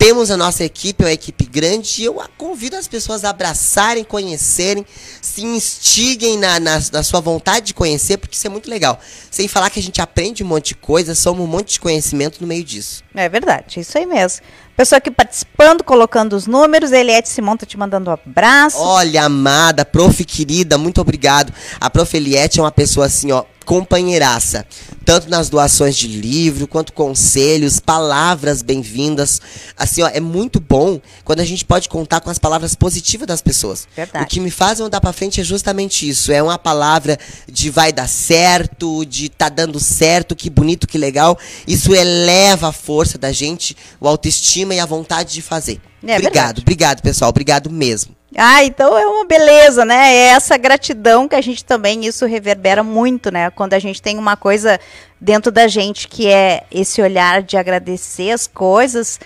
Temos 0.00 0.30
a 0.30 0.36
nossa 0.38 0.64
equipe, 0.64 1.04
é 1.04 1.08
uma 1.08 1.12
equipe 1.12 1.44
grande, 1.44 2.00
e 2.00 2.06
eu 2.06 2.22
convido 2.38 2.74
as 2.74 2.88
pessoas 2.88 3.22
a 3.22 3.28
abraçarem, 3.28 4.02
conhecerem, 4.02 4.86
se 5.20 5.44
instiguem 5.44 6.38
na, 6.38 6.58
na, 6.58 6.80
na 6.90 7.02
sua 7.02 7.20
vontade 7.20 7.66
de 7.66 7.74
conhecer, 7.74 8.16
porque 8.16 8.34
isso 8.34 8.46
é 8.46 8.48
muito 8.48 8.70
legal. 8.70 8.98
Sem 9.30 9.46
falar 9.46 9.68
que 9.68 9.78
a 9.78 9.82
gente 9.82 10.00
aprende 10.00 10.42
um 10.42 10.46
monte 10.46 10.68
de 10.68 10.76
coisa, 10.76 11.14
somos 11.14 11.44
um 11.44 11.46
monte 11.46 11.72
de 11.74 11.80
conhecimento 11.80 12.40
no 12.40 12.46
meio 12.46 12.64
disso. 12.64 13.04
É 13.14 13.28
verdade, 13.28 13.80
isso 13.80 13.98
aí 13.98 14.06
mesmo. 14.06 14.40
Pessoa 14.74 14.96
aqui 14.96 15.10
participando, 15.10 15.84
colocando 15.84 16.32
os 16.32 16.46
números, 16.46 16.92
Eliette 16.92 17.28
Simão 17.28 17.54
tá 17.54 17.66
te 17.66 17.76
mandando 17.76 18.08
um 18.08 18.14
abraço. 18.14 18.78
Olha, 18.78 19.24
amada, 19.24 19.84
prof 19.84 20.24
querida, 20.24 20.78
muito 20.78 20.98
obrigado. 20.98 21.52
A 21.78 21.90
prof 21.90 22.16
Eliette 22.16 22.58
é 22.58 22.62
uma 22.62 22.72
pessoa 22.72 23.04
assim, 23.04 23.30
ó, 23.32 23.44
companheiraça. 23.70 24.66
Tanto 25.04 25.30
nas 25.30 25.48
doações 25.48 25.94
de 25.94 26.08
livro, 26.08 26.66
quanto 26.66 26.92
conselhos, 26.92 27.78
palavras 27.78 28.62
bem-vindas. 28.62 29.40
Assim, 29.76 30.02
ó, 30.02 30.08
é 30.08 30.18
muito 30.18 30.58
bom 30.58 31.00
quando 31.24 31.38
a 31.38 31.44
gente 31.44 31.64
pode 31.64 31.88
contar 31.88 32.20
com 32.20 32.28
as 32.30 32.38
palavras 32.38 32.74
positivas 32.74 33.28
das 33.28 33.40
pessoas. 33.40 33.86
Verdade. 33.94 34.24
O 34.24 34.28
que 34.28 34.40
me 34.40 34.50
faz 34.50 34.80
andar 34.80 35.00
pra 35.00 35.12
frente 35.12 35.40
é 35.40 35.44
justamente 35.44 36.08
isso. 36.08 36.32
É 36.32 36.42
uma 36.42 36.58
palavra 36.58 37.16
de 37.48 37.70
vai 37.70 37.92
dar 37.92 38.08
certo, 38.08 39.04
de 39.04 39.28
tá 39.28 39.48
dando 39.48 39.78
certo, 39.78 40.34
que 40.34 40.50
bonito, 40.50 40.88
que 40.88 40.98
legal. 40.98 41.38
Isso 41.64 41.94
eleva 41.94 42.70
a 42.70 42.72
força 42.72 43.16
da 43.16 43.30
gente, 43.30 43.76
o 44.00 44.08
autoestima 44.08 44.74
e 44.74 44.80
a 44.80 44.86
vontade 44.86 45.32
de 45.32 45.42
fazer. 45.42 45.80
É 46.02 46.16
obrigado, 46.16 46.34
verdade. 46.34 46.60
obrigado, 46.62 47.02
pessoal. 47.02 47.28
Obrigado 47.30 47.70
mesmo. 47.70 48.14
Ah, 48.36 48.62
então 48.62 48.96
é 48.96 49.06
uma 49.06 49.24
beleza, 49.24 49.84
né? 49.84 50.14
É 50.14 50.26
essa 50.28 50.56
gratidão 50.56 51.26
que 51.26 51.34
a 51.34 51.40
gente 51.40 51.64
também, 51.64 52.06
isso 52.06 52.24
reverbera 52.26 52.82
muito, 52.82 53.30
né? 53.30 53.50
Quando 53.50 53.74
a 53.74 53.78
gente 53.78 54.00
tem 54.00 54.16
uma 54.16 54.36
coisa 54.36 54.78
dentro 55.20 55.50
da 55.50 55.66
gente 55.66 56.06
que 56.06 56.28
é 56.28 56.62
esse 56.70 57.02
olhar 57.02 57.42
de 57.42 57.56
agradecer 57.56 58.30
as 58.30 58.46
coisas, 58.46 59.18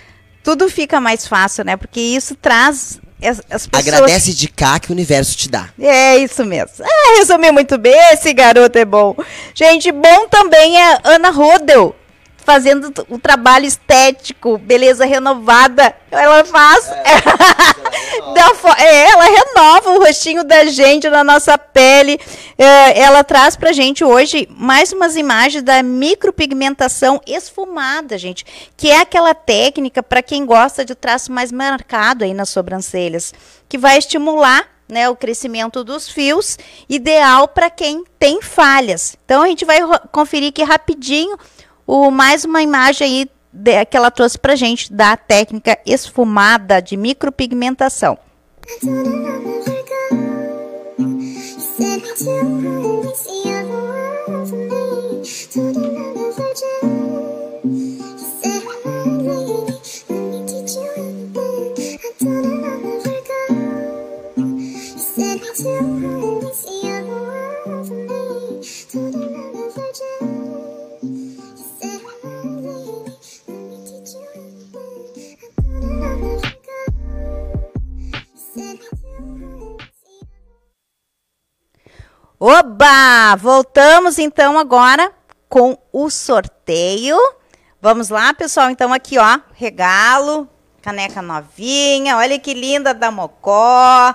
tudo 0.43 0.67
fica 0.69 0.99
mais 0.99 1.27
fácil, 1.27 1.63
né? 1.63 1.77
Porque 1.77 1.99
isso 1.99 2.35
traz 2.35 2.99
as, 3.21 3.41
as 3.49 3.67
pessoas... 3.67 3.87
Agradece 3.87 4.33
de 4.33 4.47
cá 4.47 4.79
que 4.79 4.89
o 4.89 4.93
universo 4.93 5.37
te 5.37 5.49
dá. 5.49 5.69
É 5.79 6.17
isso 6.17 6.43
mesmo. 6.43 6.83
Ah, 6.83 7.17
resumi 7.17 7.51
muito 7.51 7.77
bem. 7.77 7.95
Esse 8.11 8.33
garoto 8.33 8.77
é 8.77 8.85
bom. 8.85 9.15
Gente, 9.53 9.91
bom 9.91 10.27
também 10.29 10.81
é 10.81 10.99
Ana 11.03 11.29
Rodel. 11.29 11.95
Fazendo 12.45 12.93
o 13.09 13.17
trabalho 13.17 13.65
estético, 13.65 14.59
beleza 14.59 15.03
renovada. 15.03 15.95
Ela 16.11 16.45
faz. 16.45 16.85
Dá 18.35 18.53
fo- 18.53 18.67
é, 18.77 19.09
ela 19.09 19.23
renova 19.25 19.91
o 19.91 19.99
rostinho 20.05 20.43
da 20.43 20.65
gente 20.65 21.09
na 21.09 21.23
nossa 21.23 21.57
pele. 21.57 22.19
É, 22.55 22.99
ela 22.99 23.23
traz 23.23 23.55
pra 23.55 23.71
gente 23.71 24.03
hoje 24.03 24.47
mais 24.51 24.93
umas 24.93 25.15
imagens 25.15 25.63
da 25.63 25.81
micropigmentação 25.81 27.19
esfumada, 27.25 28.15
gente. 28.17 28.45
Que 28.77 28.91
é 28.91 28.99
aquela 29.01 29.33
técnica 29.33 30.03
para 30.03 30.21
quem 30.21 30.45
gosta 30.45 30.85
de 30.85 30.93
traço 30.93 31.31
mais 31.31 31.51
marcado 31.51 32.23
aí 32.23 32.33
nas 32.33 32.49
sobrancelhas. 32.49 33.33
Que 33.67 33.77
vai 33.77 33.97
estimular 33.97 34.67
né, 34.87 35.09
o 35.09 35.15
crescimento 35.15 35.83
dos 35.83 36.07
fios, 36.07 36.59
ideal 36.87 37.47
para 37.47 37.71
quem 37.71 38.03
tem 38.19 38.39
falhas. 38.39 39.15
Então 39.25 39.41
a 39.41 39.47
gente 39.47 39.65
vai 39.65 39.79
conferir 40.11 40.49
aqui 40.49 40.61
rapidinho 40.63 41.35
o, 41.87 42.09
mais 42.09 42.43
uma 42.43 42.61
imagem 42.61 43.07
aí 43.07 43.29
de, 43.51 43.85
que 43.85 43.95
ela 43.95 44.11
trouxe 44.11 44.37
pra 44.37 44.55
gente 44.55 44.91
da 44.91 45.15
técnica 45.15 45.77
esfumada 45.85 46.81
de 46.81 46.97
micropigmentação. 46.97 48.17
Oba! 82.47 83.35
Voltamos 83.37 84.19
então 84.19 84.59
agora 84.59 85.11
com 85.49 85.75
o 85.91 86.11
sorteio. 86.11 87.17
Vamos 87.81 88.09
lá, 88.09 88.35
pessoal. 88.35 88.69
Então 88.69 88.93
aqui, 88.93 89.17
ó, 89.17 89.39
regalo, 89.55 90.47
caneca 90.79 91.23
novinha. 91.23 92.17
Olha 92.17 92.37
que 92.37 92.53
linda 92.53 92.93
da 92.93 93.09
Mocó. 93.09 94.13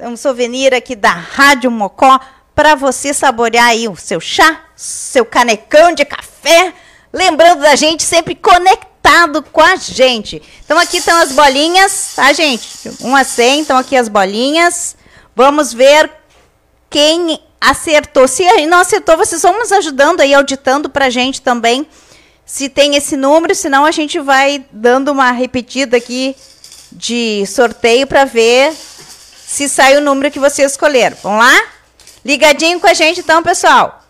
Um 0.00 0.16
souvenir 0.16 0.72
aqui 0.72 0.96
da 0.96 1.10
Rádio 1.10 1.70
Mocó 1.70 2.18
para 2.54 2.74
você 2.74 3.12
saborear 3.12 3.66
aí 3.66 3.86
o 3.86 3.96
seu 3.96 4.18
chá, 4.18 4.62
seu 4.74 5.26
canecão 5.26 5.92
de 5.92 6.06
café. 6.06 6.72
Lembrando 7.12 7.60
da 7.60 7.76
gente 7.76 8.02
sempre 8.02 8.34
conectado 8.34 9.42
com 9.42 9.60
a 9.60 9.76
gente. 9.76 10.40
Então 10.64 10.78
aqui 10.78 10.96
estão 10.96 11.18
as 11.18 11.32
bolinhas, 11.32 12.14
tá, 12.16 12.32
gente? 12.32 12.88
1 12.98 13.14
a 13.14 13.24
100, 13.24 13.60
então 13.60 13.76
aqui 13.76 13.94
as 13.94 14.08
bolinhas. 14.08 14.96
Vamos 15.36 15.74
ver 15.74 16.10
quem 16.88 17.46
acertou. 17.60 18.26
Se 18.28 18.44
não 18.66 18.78
acertou, 18.78 19.16
vocês 19.16 19.42
vão 19.42 19.58
nos 19.58 19.72
ajudando 19.72 20.20
aí, 20.20 20.34
auditando 20.34 20.88
para 20.88 21.06
a 21.06 21.10
gente 21.10 21.42
também 21.42 21.86
se 22.48 22.70
tem 22.70 22.96
esse 22.96 23.14
número, 23.14 23.54
senão 23.54 23.84
a 23.84 23.90
gente 23.90 24.18
vai 24.18 24.64
dando 24.72 25.12
uma 25.12 25.30
repetida 25.32 25.98
aqui 25.98 26.34
de 26.90 27.44
sorteio 27.46 28.06
para 28.06 28.24
ver 28.24 28.74
se 29.46 29.68
sai 29.68 29.98
o 29.98 30.00
número 30.00 30.30
que 30.30 30.38
vocês 30.38 30.72
escolheram. 30.72 31.14
Vamos 31.22 31.44
lá? 31.44 31.62
Ligadinho 32.24 32.80
com 32.80 32.86
a 32.86 32.94
gente 32.94 33.20
então, 33.20 33.42
pessoal. 33.42 34.02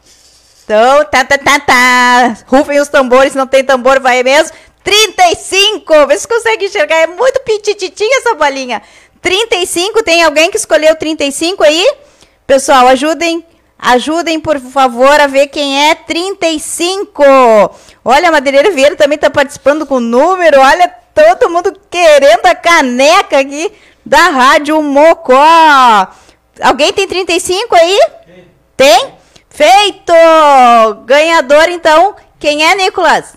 Então, 0.64 1.04
tá, 1.06 1.24
tá, 1.24 1.36
tá, 1.36 1.58
tá. 1.58 2.36
Rufem 2.46 2.78
os 2.78 2.88
tambores, 2.88 3.34
não 3.34 3.46
tem 3.46 3.64
tambor, 3.64 3.98
vai 3.98 4.22
mesmo. 4.22 4.56
35! 4.84 6.06
Vê 6.06 6.18
se 6.18 6.28
consegue 6.28 6.66
enxergar. 6.66 6.96
É 6.96 7.06
muito 7.08 7.40
pitititinha 7.40 8.18
essa 8.18 8.34
bolinha. 8.34 8.80
35, 9.20 10.02
tem 10.04 10.22
alguém 10.22 10.48
que 10.48 10.56
escolheu 10.56 10.94
35 10.94 11.64
aí? 11.64 11.90
Pessoal, 12.48 12.88
ajudem, 12.88 13.44
ajudem, 13.78 14.40
por 14.40 14.58
favor, 14.58 15.20
a 15.20 15.26
ver 15.26 15.48
quem 15.48 15.90
é 15.90 15.94
35. 15.94 17.22
Olha, 18.02 18.30
a 18.30 18.32
Madeireira 18.32 18.70
Vieira 18.70 18.96
também 18.96 19.16
está 19.16 19.28
participando 19.28 19.84
com 19.84 19.96
o 19.96 20.00
número. 20.00 20.58
Olha, 20.58 20.88
todo 21.14 21.50
mundo 21.50 21.78
querendo 21.90 22.46
a 22.46 22.54
caneca 22.54 23.38
aqui 23.38 23.70
da 24.02 24.30
Rádio 24.30 24.82
Mocó. 24.82 26.08
Alguém 26.62 26.90
tem 26.90 27.06
35 27.06 27.74
aí? 27.74 28.00
Tem? 28.74 29.12
Feito! 29.50 30.14
Ganhador, 31.04 31.68
então, 31.68 32.16
quem 32.38 32.64
é, 32.64 32.74
Nicolas? 32.76 33.36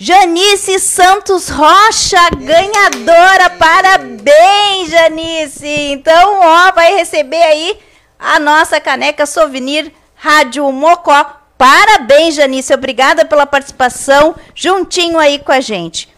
Janice 0.00 0.78
Santos 0.78 1.48
Rocha, 1.48 2.30
ganhadora. 2.30 3.50
Parabéns, 3.50 4.90
Janice. 4.90 5.66
Então, 5.66 6.38
ó, 6.40 6.70
vai 6.70 6.94
receber 6.94 7.42
aí 7.42 7.76
a 8.16 8.38
nossa 8.38 8.80
caneca 8.80 9.26
souvenir 9.26 9.92
Rádio 10.14 10.70
Mocó. 10.70 11.40
Parabéns, 11.58 12.36
Janice. 12.36 12.72
Obrigada 12.72 13.24
pela 13.24 13.44
participação 13.44 14.36
juntinho 14.54 15.18
aí 15.18 15.40
com 15.40 15.50
a 15.50 15.60
gente. 15.60 16.08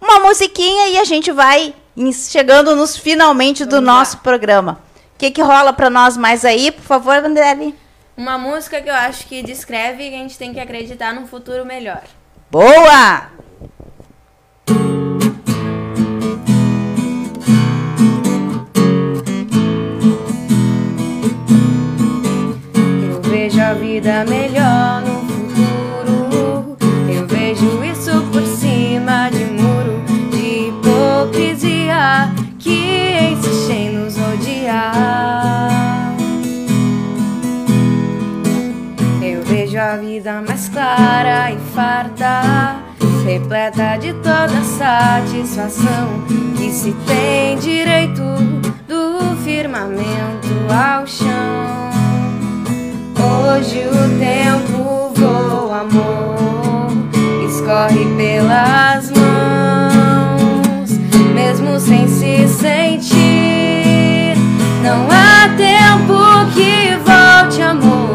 Uma 0.00 0.18
musiquinha 0.18 0.88
e 0.88 0.98
a 0.98 1.04
gente 1.04 1.30
vai 1.30 1.72
chegando 2.12 2.74
nos 2.74 2.96
finalmente 2.96 3.64
do 3.64 3.80
nosso 3.80 4.18
programa. 4.18 4.80
O 5.14 5.18
que, 5.18 5.30
que 5.30 5.40
rola 5.40 5.72
para 5.72 5.88
nós 5.88 6.16
mais 6.16 6.44
aí, 6.44 6.72
por 6.72 6.82
favor, 6.82 7.22
Vanderlei? 7.22 7.76
Uma 8.16 8.36
música 8.36 8.82
que 8.82 8.90
eu 8.90 8.94
acho 8.94 9.24
que 9.28 9.40
descreve 9.40 10.10
que 10.10 10.16
a 10.16 10.18
gente 10.18 10.36
tem 10.36 10.52
que 10.52 10.58
acreditar 10.58 11.14
num 11.14 11.28
futuro 11.28 11.64
melhor. 11.64 12.02
Boa! 12.50 13.30
Eu 23.08 23.22
vejo 23.22 23.60
a 23.62 23.74
vida 23.74 24.24
melhor 24.24 25.02
no 25.02 25.20
futuro. 25.28 26.76
Eu 27.08 27.24
vejo 27.28 27.84
isso 27.84 28.20
por 28.32 28.42
cima 28.42 29.30
de 29.30 29.44
muro 29.44 30.02
de 30.32 30.70
hipocrisia 30.70 32.32
que 32.58 33.30
insiste 33.30 33.70
em 33.70 33.90
nos 33.92 34.16
odiar. 34.16 35.70
Eu 39.22 39.40
vejo 39.44 39.78
a 39.78 39.96
vida 39.98 40.42
mais 40.42 40.49
clara 40.72 41.50
e 41.52 41.58
farta, 41.74 42.76
repleta 43.24 43.96
de 43.98 44.12
toda 44.14 44.62
satisfação 44.62 46.24
que 46.56 46.70
se 46.70 46.92
tem 47.06 47.58
direito 47.58 48.22
do 48.86 49.36
firmamento 49.44 50.48
ao 50.68 51.06
chão. 51.06 51.90
Hoje 53.18 53.84
o 53.86 54.18
tempo 54.18 55.12
voa, 55.14 55.80
amor, 55.80 56.88
escorre 57.48 58.04
pelas 58.16 59.10
mãos, 59.10 60.90
mesmo 61.34 61.78
sem 61.80 62.08
se 62.08 62.48
sentir. 62.48 63.20
Não 64.82 65.06
há 65.10 65.48
tempo 65.56 66.50
que 66.54 66.96
volte, 67.04 67.62
amor. 67.62 68.10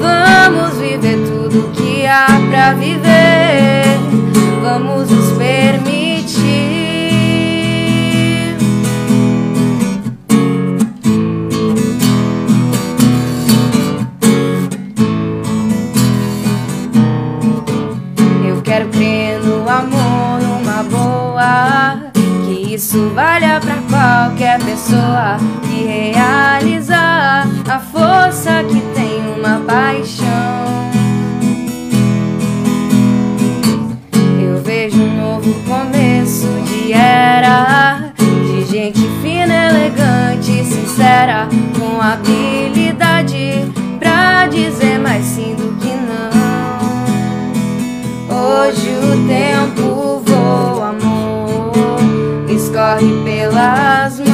Vamos 0.00 0.78
viver 0.78 1.19
tudo 1.50 1.70
que 1.72 2.06
há 2.06 2.26
pra 2.48 2.74
viver. 2.74 3.84
Vamos 4.62 5.10
nos 5.10 5.32
permitir. 5.36 5.90
Eu 18.46 18.62
quero 18.62 18.88
crer 18.88 19.40
no 19.42 19.68
amor, 19.68 20.40
numa 20.40 20.82
boa. 20.84 22.10
Que 22.46 22.74
isso 22.74 23.10
valha 23.14 23.60
pra 23.60 23.76
qualquer 23.88 24.60
pessoa 24.60 25.38
que 25.68 25.84
realizar 25.84 27.48
a 27.68 27.78
força 27.78 28.62
que 28.64 28.80
tem 28.94 29.20
uma 29.38 29.60
paixão. 29.60 30.19
Era 36.92 38.12
de 38.18 38.64
gente 38.64 39.00
fina, 39.22 39.68
elegante, 39.68 40.64
sincera, 40.64 41.48
com 41.78 42.00
habilidade 42.00 43.70
pra 43.98 44.46
dizer 44.46 44.98
mais 44.98 45.24
sim 45.24 45.54
do 45.54 45.76
que 45.78 45.88
não. 45.88 46.30
Hoje 48.36 48.90
o 48.90 49.26
tempo 49.28 50.22
voa, 50.24 50.88
amor, 50.90 52.00
escorre 52.48 53.12
pelas 53.24 54.18
mãos, 54.18 54.29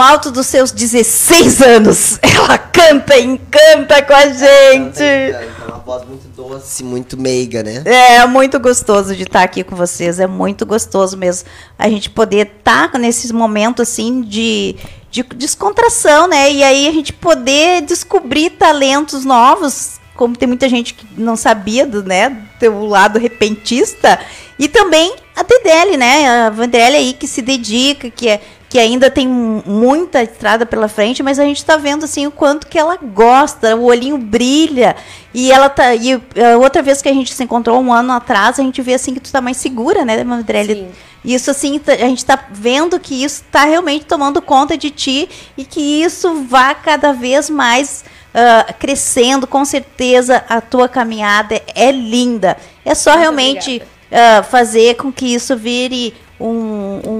no 0.00 0.02
alto 0.02 0.30
dos 0.30 0.46
seus 0.46 0.72
16 0.72 1.60
anos. 1.60 2.18
Ela 2.22 2.56
canta 2.56 3.18
e 3.18 3.24
encanta 3.26 4.02
com 4.02 4.14
a 4.14 4.28
gente. 4.28 5.02
É 5.02 5.46
uma 5.68 5.76
voz 5.76 6.06
muito 6.06 6.26
doce, 6.28 6.82
muito 6.82 7.20
meiga, 7.20 7.62
né? 7.62 7.82
É 7.84 8.26
muito 8.26 8.58
gostoso 8.58 9.14
de 9.14 9.24
estar 9.24 9.42
aqui 9.42 9.62
com 9.62 9.76
vocês. 9.76 10.18
É 10.18 10.26
muito 10.26 10.64
gostoso 10.64 11.18
mesmo 11.18 11.46
a 11.78 11.86
gente 11.90 12.08
poder 12.08 12.46
estar 12.46 12.98
nesses 12.98 13.30
momentos 13.30 13.86
assim 13.86 14.22
de, 14.22 14.74
de 15.10 15.22
descontração, 15.22 16.26
né? 16.26 16.50
E 16.50 16.62
aí 16.62 16.88
a 16.88 16.92
gente 16.92 17.12
poder 17.12 17.82
descobrir 17.82 18.50
talentos 18.50 19.26
novos, 19.26 20.00
como 20.16 20.34
tem 20.34 20.48
muita 20.48 20.66
gente 20.66 20.94
que 20.94 21.06
não 21.20 21.36
sabia 21.36 21.86
do, 21.86 22.02
né, 22.02 22.38
teu 22.58 22.86
lado 22.86 23.18
repentista, 23.18 24.18
e 24.58 24.66
também 24.66 25.14
a 25.36 25.42
Dedele, 25.42 25.96
né? 25.98 26.46
A 26.46 26.50
Vandrelli 26.50 26.96
aí 26.96 27.12
que 27.12 27.26
se 27.26 27.42
dedica, 27.42 28.10
que 28.10 28.28
é 28.28 28.40
que 28.70 28.78
ainda 28.78 29.10
tem 29.10 29.26
muita 29.26 30.22
estrada 30.22 30.64
pela 30.64 30.86
frente, 30.86 31.24
mas 31.24 31.40
a 31.40 31.44
gente 31.44 31.56
está 31.56 31.76
vendo 31.76 32.04
assim 32.04 32.28
o 32.28 32.30
quanto 32.30 32.68
que 32.68 32.78
ela 32.78 32.96
gosta, 32.96 33.74
o 33.74 33.86
olhinho 33.86 34.16
brilha 34.16 34.94
e 35.34 35.50
ela 35.50 35.68
tá 35.68 35.92
e 35.92 36.14
a 36.14 36.56
outra 36.56 36.80
vez 36.80 37.02
que 37.02 37.08
a 37.08 37.12
gente 37.12 37.34
se 37.34 37.42
encontrou 37.42 37.80
um 37.80 37.92
ano 37.92 38.12
atrás, 38.12 38.60
a 38.60 38.62
gente 38.62 38.80
vê 38.80 38.94
assim 38.94 39.12
que 39.12 39.18
tu 39.18 39.26
está 39.26 39.40
mais 39.40 39.56
segura, 39.56 40.04
né, 40.04 40.22
Mandrelli? 40.22 40.74
Sim. 40.74 40.88
Isso 41.24 41.50
assim, 41.50 41.80
a 41.86 42.06
gente 42.06 42.18
está 42.18 42.38
vendo 42.50 42.98
que 42.98 43.24
isso 43.24 43.42
está 43.42 43.64
realmente 43.64 44.06
tomando 44.06 44.40
conta 44.40 44.78
de 44.78 44.88
ti 44.88 45.28
e 45.56 45.64
que 45.64 46.02
isso 46.02 46.44
vá 46.44 46.72
cada 46.72 47.12
vez 47.12 47.50
mais 47.50 48.04
uh, 48.32 48.72
crescendo. 48.78 49.46
Com 49.46 49.64
certeza 49.64 50.44
a 50.48 50.60
tua 50.60 50.88
caminhada 50.88 51.60
é 51.74 51.90
linda. 51.90 52.56
É 52.84 52.94
só 52.94 53.10
Muito 53.10 53.20
realmente 53.20 53.82
uh, 53.82 54.42
fazer 54.44 54.94
com 54.94 55.12
que 55.12 55.34
isso 55.34 55.56
vire 55.56 56.14
um, 56.40 57.00
um 57.06 57.19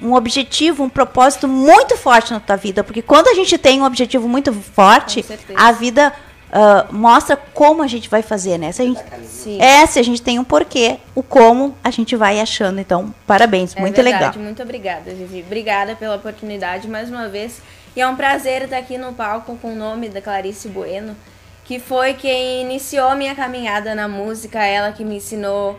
um 0.00 0.14
objetivo, 0.14 0.84
um 0.84 0.88
propósito 0.88 1.48
muito 1.48 1.96
forte 1.96 2.32
na 2.32 2.40
tua 2.40 2.56
vida, 2.56 2.84
porque 2.84 3.02
quando 3.02 3.28
a 3.28 3.34
gente 3.34 3.56
tem 3.56 3.80
um 3.80 3.84
objetivo 3.84 4.28
muito 4.28 4.52
forte, 4.52 5.24
a 5.54 5.72
vida 5.72 6.12
uh, 6.50 6.94
mostra 6.94 7.36
como 7.36 7.82
a 7.82 7.86
gente 7.86 8.08
vai 8.08 8.22
fazer, 8.22 8.58
né? 8.58 8.72
Se 8.72 8.82
a 8.82 8.84
gente, 8.84 9.00
Sim. 9.24 9.60
é, 9.60 9.86
se 9.86 9.98
a 9.98 10.02
gente 10.02 10.22
tem 10.22 10.38
um 10.38 10.44
porquê, 10.44 10.98
o 11.14 11.22
como 11.22 11.76
a 11.82 11.90
gente 11.90 12.14
vai 12.16 12.40
achando. 12.40 12.80
Então, 12.80 13.14
parabéns, 13.26 13.74
É 13.76 13.80
muito 13.80 13.96
verdade, 13.96 14.24
legal. 14.24 14.44
Muito 14.44 14.62
obrigada, 14.62 15.12
Vivi. 15.12 15.42
Obrigada 15.46 15.94
pela 15.94 16.16
oportunidade 16.16 16.88
mais 16.88 17.10
uma 17.10 17.28
vez. 17.28 17.60
E 17.94 18.00
é 18.00 18.06
um 18.06 18.16
prazer 18.16 18.62
estar 18.62 18.78
aqui 18.78 18.98
no 18.98 19.12
palco 19.12 19.56
com 19.56 19.72
o 19.72 19.74
nome 19.74 20.08
da 20.08 20.20
Clarice 20.20 20.68
Bueno, 20.68 21.16
que 21.64 21.78
foi 21.80 22.14
quem 22.14 22.62
iniciou 22.62 23.08
a 23.08 23.14
minha 23.14 23.34
caminhada 23.34 23.94
na 23.94 24.06
música, 24.06 24.62
ela 24.64 24.92
que 24.92 25.04
me 25.04 25.16
ensinou 25.16 25.78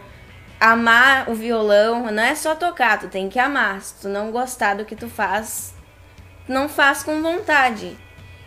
amar 0.59 1.29
o 1.29 1.35
violão. 1.35 2.11
Não 2.11 2.23
é 2.23 2.35
só 2.35 2.55
tocar, 2.55 2.99
tu 2.99 3.07
tem 3.07 3.29
que 3.29 3.39
amar. 3.39 3.81
Se 3.81 4.01
tu 4.01 4.09
não 4.09 4.31
gostar 4.31 4.75
do 4.75 4.85
que 4.85 4.95
tu 4.95 5.09
faz, 5.09 5.73
não 6.47 6.67
faz 6.67 7.03
com 7.03 7.21
vontade. 7.21 7.97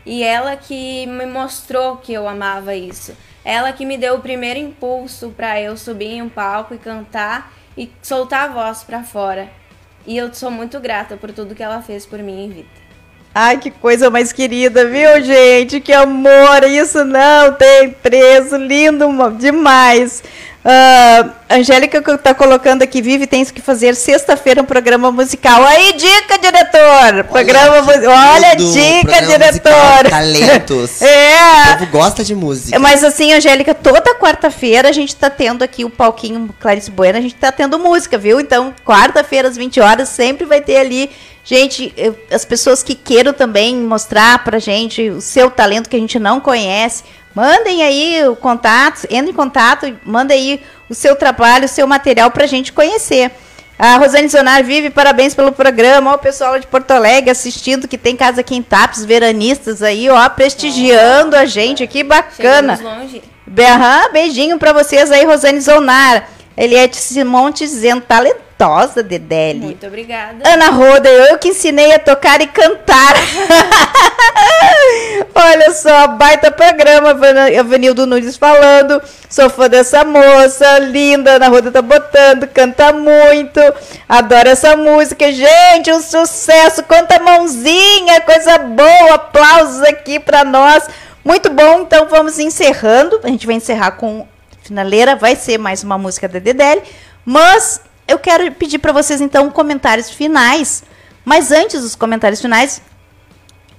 E 0.05 0.23
ela 0.23 0.57
que 0.57 1.07
me 1.07 1.27
mostrou 1.27 1.97
que 1.97 2.13
eu 2.13 2.27
amava 2.27 2.75
isso. 2.75 3.17
Ela 3.45 3.73
que 3.73 3.87
me 3.87 3.97
deu 3.97 4.17
o 4.17 4.21
primeiro 4.21 4.59
impulso 4.59 5.31
para 5.37 5.61
eu 5.61 5.77
subir 5.77 6.15
em 6.15 6.23
um 6.23 6.29
palco 6.29 6.75
e 6.75 6.79
cantar 6.79 7.53
e 7.77 7.91
soltar 8.03 8.49
a 8.49 8.53
voz 8.53 8.83
para 8.83 9.03
fora. 9.03 9.49
E 10.07 10.17
eu 10.17 10.33
sou 10.33 10.51
muito 10.51 10.81
grata 10.81 11.17
por 11.17 11.33
tudo 11.33 11.55
que 11.55 11.63
ela 11.63 11.83
fez 11.83 12.07
por 12.07 12.19
mim 12.21 12.45
em 12.45 12.51
vida. 12.51 12.81
Ai, 13.33 13.59
que 13.59 13.71
coisa 13.71 14.11
mais 14.11 14.33
querida, 14.33 14.87
viu, 14.87 15.23
gente? 15.23 15.81
Que 15.81 15.93
amor, 15.93 16.65
isso 16.65 17.05
não 17.05 17.53
tem 17.55 17.91
preço, 17.91 18.57
lindo 18.57 19.07
demais. 19.39 20.23
Ah, 20.63 21.31
Angélica 21.49 22.03
que 22.03 22.19
tá 22.19 22.35
colocando 22.35 22.83
aqui, 22.83 23.01
Vive, 23.01 23.27
tens 23.27 23.51
que 23.51 23.63
fazer 23.63 23.95
sexta-feira 23.97 24.61
um 24.61 24.65
programa 24.65 25.11
musical. 25.11 25.65
Aí, 25.65 25.95
dica, 25.95 26.39
diretor! 26.39 27.25
Programa, 27.25 27.83
mu- 27.83 27.91
olha 27.91 28.53
a 28.53 28.57
tudo, 28.57 28.73
dica, 28.73 29.01
programa 29.09 29.39
diretor! 29.39 29.73
musical, 29.73 30.11
talentos. 30.11 31.01
é! 31.03 31.73
O 31.75 31.79
povo 31.79 31.87
gosta 31.91 32.23
de 32.23 32.35
música. 32.35 32.79
Mas 32.79 33.03
assim, 33.03 33.33
Angélica, 33.33 33.75
toda 33.75 34.15
quarta-feira 34.17 34.91
a 34.91 34.93
gente 34.93 35.17
tá 35.17 35.31
tendo 35.31 35.63
aqui 35.63 35.85
o 35.85 35.91
palquinho 35.91 36.51
Clarice 36.61 36.91
Bueno, 36.91 37.19
a 37.19 37.23
gente 37.23 37.35
tá 37.35 37.51
tendo 37.51 37.79
música, 37.79 38.19
viu? 38.19 38.39
Então, 38.39 38.75
quarta-feira 38.85 39.49
às 39.49 39.57
20 39.57 39.81
horas 39.81 40.11
sempre 40.11 40.45
vai 40.45 40.61
ter 40.61 40.77
ali. 40.77 41.11
Gente, 41.43 41.93
as 42.31 42.45
pessoas 42.45 42.83
que 42.83 42.95
queiram 42.95 43.33
também 43.33 43.75
mostrar 43.77 44.45
pra 44.45 44.59
gente 44.59 45.09
o 45.09 45.23
seu 45.23 45.51
talento 45.51 45.89
que 45.89 45.97
a 45.97 45.99
gente 45.99 46.19
não 46.19 46.39
conhece, 46.39 47.03
mandem 47.35 47.83
aí 47.83 48.27
o 48.29 48.35
contato, 48.37 49.07
entre 49.11 49.31
em 49.31 49.35
contato, 49.35 49.97
manda 50.05 50.35
aí 50.35 50.61
o 50.89 50.95
seu 50.95 51.15
trabalho, 51.17 51.65
o 51.65 51.69
seu 51.69 51.87
material 51.87 52.31
pra 52.31 52.47
gente 52.47 52.73
conhecer. 52.73 53.31
A 53.79 53.97
Rosane 53.97 54.29
Zonar 54.29 54.63
vive, 54.63 54.91
parabéns 54.91 55.35
pelo 55.35 55.53
programa. 55.53 56.11
Ó, 56.11 56.15
o 56.15 56.19
pessoal 56.19 56.59
de 56.59 56.67
Porto 56.67 56.91
Alegre 56.91 57.31
assistindo, 57.31 57.89
que 57.89 57.97
tem 57.97 58.15
casa 58.15 58.43
aqui 58.43 58.55
em 58.55 58.63
Tapes, 58.63 59.05
veranistas 59.07 59.83
aí, 59.83 60.11
ó, 60.11 60.29
prestigiando 60.29 61.35
a 61.35 61.47
gente 61.47 61.83
aqui, 61.83 62.03
bacana. 62.05 62.77
Chegamos 62.77 62.81
longe. 63.01 63.23
Be- 63.47 63.63
beijinho 64.13 64.59
pra 64.59 64.73
vocês 64.75 65.11
aí, 65.11 65.25
Rosane 65.25 65.61
Zonar. 65.61 66.29
Eliette 66.57 66.97
Simonte 66.99 67.65
dizendo, 67.65 68.03
talentosa, 68.03 68.45
Dedeli. 69.03 69.61
Muito 69.61 69.87
obrigada. 69.87 70.47
Ana 70.47 70.71
Roda, 70.71 71.09
eu 71.09 71.39
que 71.39 71.49
ensinei 71.49 71.95
a 71.95 71.99
tocar 71.99 72.43
e 72.43 72.47
cantar. 72.47 73.15
Olha 75.35 75.73
só, 75.73 76.09
baita 76.09 76.51
programa, 76.51 77.17
Avenildo 77.59 78.07
Nunes 78.07 78.37
falando. 78.37 79.01
Sou 79.31 79.49
fã 79.49 79.69
dessa 79.69 80.05
moça, 80.05 80.79
linda. 80.81 81.33
Ana 81.33 81.49
Roda 81.49 81.71
tá 81.71 81.81
botando, 81.81 82.47
canta 82.49 82.93
muito. 82.93 83.61
Adoro 84.07 84.51
essa 84.51 84.77
música. 84.77 85.33
Gente, 85.33 85.91
um 85.91 86.03
sucesso. 86.03 86.83
Quanta 86.83 87.19
mãozinha, 87.19 88.21
coisa 88.21 88.59
boa. 88.59 89.15
Aplausos 89.15 89.83
aqui 89.85 90.21
pra 90.21 90.45
nós. 90.45 90.87
Muito 91.25 91.49
bom, 91.49 91.81
então 91.81 92.09
vamos 92.09 92.39
encerrando. 92.39 93.21
A 93.23 93.29
gente 93.29 93.47
vai 93.47 93.57
encerrar 93.57 93.93
com 93.93 94.27
finaleira. 94.63 95.17
Vai 95.17 95.35
ser 95.35 95.59
mais 95.59 95.83
uma 95.83 95.97
música 95.97 96.29
da 96.29 96.39
Dedele. 96.39 96.83
Mas 97.25 97.81
eu 98.11 98.19
quero 98.19 98.51
pedir 98.53 98.79
para 98.79 98.93
vocês, 98.93 99.21
então, 99.21 99.51
comentários 99.51 100.11
finais. 100.11 100.83
Mas 101.25 101.53
antes 101.53 101.83
dos 101.83 101.95
comentários 101.95 102.41
finais, 102.41 102.83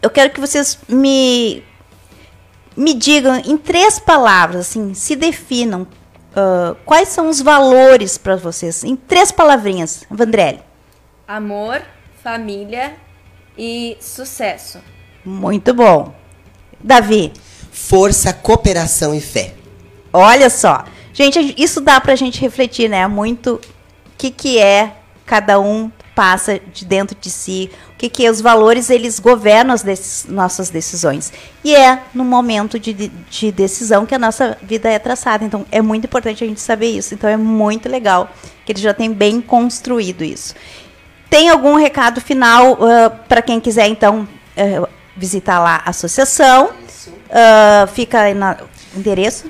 eu 0.02 0.10
quero 0.10 0.32
que 0.32 0.40
vocês 0.40 0.78
me, 0.88 1.64
me 2.76 2.94
digam 2.94 3.36
em 3.36 3.58
três 3.58 4.00
palavras, 4.00 4.68
assim, 4.68 4.94
se 4.94 5.16
definam 5.16 5.88
ah, 6.36 6.76
quais 6.86 7.10
são 7.10 7.30
os 7.30 7.42
valores 7.42 8.18
para 8.18 8.36
vocês. 8.36 8.84
Em 8.84 8.96
três 8.96 9.32
palavrinhas, 9.32 10.06
Vandrelli. 10.10 10.62
Amor, 11.28 11.82
família 12.24 12.94
e 13.58 13.98
sucesso. 14.00 14.80
Muito 15.24 15.74
bom. 15.74 16.14
Davi. 16.80 17.32
Força, 17.72 18.34
cooperação 18.34 19.14
e 19.14 19.22
fé. 19.22 19.54
Olha 20.12 20.50
só. 20.50 20.84
Gente, 21.14 21.40
a 21.40 21.42
isso 21.42 21.80
dá 21.82 22.00
pra 22.00 22.16
gente 22.16 22.40
refletir, 22.42 22.90
né? 22.90 23.08
Muito 23.08 23.60
que, 24.22 24.30
que 24.30 24.60
é 24.60 24.94
cada 25.26 25.60
um 25.60 25.92
passa 26.14 26.60
de 26.74 26.86
dentro 26.86 27.18
de 27.20 27.30
si, 27.32 27.72
o 27.96 27.98
que, 27.98 28.10
que 28.10 28.26
é 28.26 28.30
os 28.30 28.42
valores, 28.42 28.90
eles 28.90 29.20
governam 29.20 29.74
as 29.74 30.26
nossas 30.28 30.70
decisões. 30.70 31.32
E 31.64 31.74
é 31.74 32.00
no 32.14 32.24
momento 32.24 32.78
de, 32.78 32.94
de- 32.94 33.08
de 33.08 33.52
decisão 33.52 34.06
que 34.06 34.14
a 34.14 34.20
nossa 34.20 34.58
vida 34.62 34.90
é 34.90 35.00
traçada. 35.00 35.44
Então, 35.44 35.66
é 35.72 35.82
muito 35.82 36.06
importante 36.06 36.44
a 36.44 36.48
gente 36.48 36.60
saber 36.60 36.90
isso. 36.96 37.14
Então, 37.14 37.30
é 37.30 37.38
muito 37.38 37.88
legal 37.90 38.30
que 38.66 38.74
ele 38.74 38.80
já 38.82 38.94
tem 38.94 39.12
bem 39.12 39.42
construído 39.42 40.24
isso. 40.24 40.54
Tem 41.30 41.50
algum 41.50 41.76
recado 41.76 42.20
final 42.22 42.78
para 43.28 43.42
quem 43.42 43.60
quiser, 43.60 43.88
então, 43.88 44.28
eh, 44.56 44.82
visitar 45.18 45.60
lá 45.60 45.82
a 45.86 45.90
associação? 45.92 46.72
Ah, 47.32 47.88
fica 47.94 48.34
na 48.34 48.58
endereço? 48.96 49.50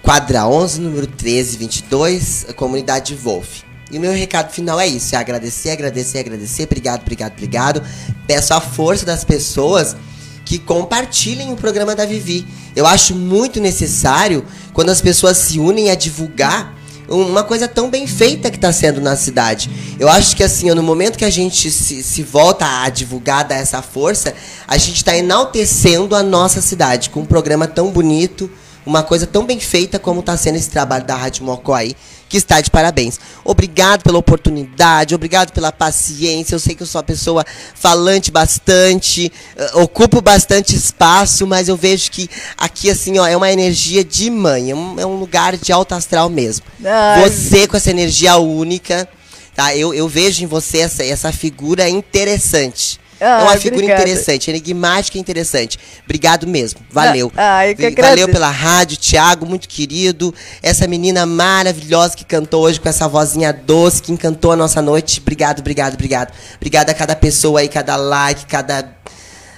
Quadra 0.00 0.46
11, 0.46 0.80
número 0.80 1.06
1322, 1.08 2.46
a 2.48 2.52
comunidade 2.54 3.14
Wolf. 3.16 3.62
E 3.90 3.98
meu 3.98 4.12
recado 4.12 4.52
final 4.52 4.78
é 4.78 4.86
isso: 4.86 5.14
é 5.14 5.18
agradecer, 5.18 5.70
agradecer, 5.70 6.18
agradecer. 6.18 6.64
Obrigado, 6.64 7.02
obrigado, 7.02 7.32
obrigado. 7.32 7.82
Peço 8.26 8.54
a 8.54 8.60
força 8.60 9.06
das 9.06 9.24
pessoas 9.24 9.96
que 10.44 10.58
compartilhem 10.58 11.52
o 11.52 11.56
programa 11.56 11.94
da 11.94 12.06
Vivi. 12.06 12.46
Eu 12.74 12.86
acho 12.86 13.14
muito 13.14 13.60
necessário 13.60 14.44
quando 14.72 14.90
as 14.90 15.00
pessoas 15.00 15.36
se 15.36 15.58
unem 15.58 15.90
a 15.90 15.94
divulgar 15.94 16.74
uma 17.08 17.42
coisa 17.42 17.66
tão 17.66 17.88
bem 17.88 18.06
feita 18.06 18.50
que 18.50 18.56
está 18.56 18.72
sendo 18.72 19.00
na 19.00 19.16
cidade. 19.16 19.70
Eu 19.98 20.08
acho 20.08 20.36
que 20.36 20.44
assim, 20.44 20.70
no 20.70 20.82
momento 20.82 21.16
que 21.16 21.24
a 21.24 21.30
gente 21.30 21.70
se, 21.70 22.02
se 22.02 22.22
volta 22.22 22.82
a 22.82 22.88
divulgar, 22.88 23.44
dar 23.44 23.56
essa 23.56 23.80
força, 23.80 24.34
a 24.66 24.76
gente 24.76 24.96
está 24.96 25.16
enaltecendo 25.16 26.14
a 26.14 26.22
nossa 26.22 26.60
cidade 26.60 27.10
com 27.10 27.20
um 27.20 27.26
programa 27.26 27.66
tão 27.66 27.90
bonito, 27.90 28.50
uma 28.84 29.02
coisa 29.02 29.26
tão 29.26 29.44
bem 29.44 29.58
feita 29.58 29.98
como 29.98 30.20
está 30.20 30.36
sendo 30.36 30.56
esse 30.56 30.70
trabalho 30.70 31.04
da 31.04 31.16
Rádio 31.16 31.44
Mocó 31.44 31.74
aí, 31.74 31.96
que 32.28 32.36
está 32.36 32.60
de 32.60 32.70
parabéns. 32.70 33.18
Obrigado 33.44 34.02
pela 34.02 34.18
oportunidade, 34.18 35.14
obrigado 35.14 35.52
pela 35.52 35.72
paciência. 35.72 36.54
Eu 36.54 36.58
sei 36.58 36.74
que 36.74 36.82
eu 36.82 36.86
sou 36.86 36.98
uma 36.98 37.04
pessoa 37.04 37.44
falante 37.74 38.30
bastante, 38.30 39.32
eh, 39.56 39.70
ocupo 39.74 40.20
bastante 40.20 40.76
espaço, 40.76 41.46
mas 41.46 41.68
eu 41.68 41.76
vejo 41.76 42.10
que 42.10 42.28
aqui, 42.56 42.90
assim, 42.90 43.18
ó, 43.18 43.26
é 43.26 43.36
uma 43.36 43.50
energia 43.50 44.04
de 44.04 44.30
mãe, 44.30 44.70
é 44.70 44.74
um, 44.74 45.00
é 45.00 45.06
um 45.06 45.18
lugar 45.18 45.56
de 45.56 45.72
alto 45.72 45.94
astral 45.94 46.28
mesmo. 46.28 46.66
Ai. 46.84 47.28
Você 47.28 47.66
com 47.66 47.76
essa 47.76 47.90
energia 47.90 48.36
única, 48.36 49.08
tá? 49.54 49.74
Eu, 49.74 49.94
eu 49.94 50.08
vejo 50.08 50.44
em 50.44 50.46
você 50.46 50.78
essa, 50.78 51.04
essa 51.04 51.32
figura 51.32 51.88
interessante. 51.88 53.00
É 53.20 53.26
uma 53.26 53.50
Ai, 53.52 53.58
figura 53.58 53.82
obrigada. 53.82 54.02
interessante, 54.02 54.50
enigmática 54.50 55.18
e 55.18 55.20
interessante. 55.20 55.78
Obrigado 56.04 56.46
mesmo. 56.46 56.80
Valeu. 56.90 57.32
Ah, 57.36 57.66
eu 57.66 57.74
que 57.74 57.82
Valeu 57.82 57.92
agradeço. 57.92 58.28
pela 58.28 58.50
rádio, 58.50 58.96
Thiago, 58.96 59.44
muito 59.46 59.68
querido. 59.68 60.34
Essa 60.62 60.86
menina 60.86 61.26
maravilhosa 61.26 62.16
que 62.16 62.24
cantou 62.24 62.62
hoje 62.62 62.80
com 62.80 62.88
essa 62.88 63.08
vozinha 63.08 63.52
doce, 63.52 64.02
que 64.02 64.12
encantou 64.12 64.52
a 64.52 64.56
nossa 64.56 64.80
noite. 64.80 65.20
Obrigado, 65.20 65.60
obrigado, 65.60 65.94
obrigado. 65.94 66.32
Obrigado 66.56 66.90
a 66.90 66.94
cada 66.94 67.16
pessoa 67.16 67.60
aí, 67.60 67.68
cada 67.68 67.96
like, 67.96 68.46
cada. 68.46 68.96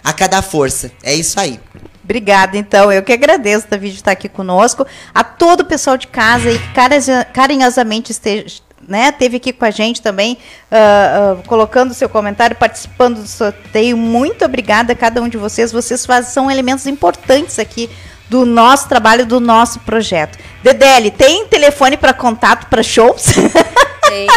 A 0.02 0.12
cada 0.14 0.40
força. 0.40 0.90
É 1.02 1.14
isso 1.14 1.38
aí. 1.38 1.60
Obrigada, 2.02 2.56
então. 2.56 2.90
Eu 2.90 3.02
que 3.02 3.12
agradeço, 3.12 3.66
Davi, 3.70 3.90
de 3.90 3.96
estar 3.96 4.12
aqui 4.12 4.28
conosco. 4.28 4.86
A 5.14 5.22
todo 5.22 5.60
o 5.60 5.64
pessoal 5.64 5.96
de 5.98 6.06
casa 6.06 6.50
e 6.50 6.58
que 6.58 6.68
carinho- 6.72 7.26
carinhosamente 7.34 8.10
esteja, 8.10 8.60
né, 8.88 9.12
teve 9.12 9.36
aqui 9.36 9.52
com 9.52 9.64
a 9.64 9.70
gente 9.70 10.02
também, 10.02 10.38
uh, 10.70 11.34
uh, 11.34 11.42
colocando 11.46 11.94
seu 11.94 12.08
comentário, 12.08 12.56
participando 12.56 13.20
do 13.20 13.28
sorteio. 13.28 13.96
Muito 13.96 14.44
obrigada 14.44 14.92
a 14.92 14.96
cada 14.96 15.22
um 15.22 15.28
de 15.28 15.36
vocês. 15.36 15.70
Vocês 15.70 16.04
fazem, 16.04 16.30
são 16.32 16.50
elementos 16.50 16.86
importantes 16.86 17.58
aqui 17.58 17.88
do 18.28 18.46
nosso 18.46 18.88
trabalho, 18.88 19.26
do 19.26 19.40
nosso 19.40 19.80
projeto. 19.80 20.38
Dedele, 20.62 21.10
tem 21.10 21.46
telefone 21.46 21.96
para 21.96 22.12
contato 22.12 22.66
para 22.68 22.82
shows? 22.82 23.24
Tenho. 24.08 24.30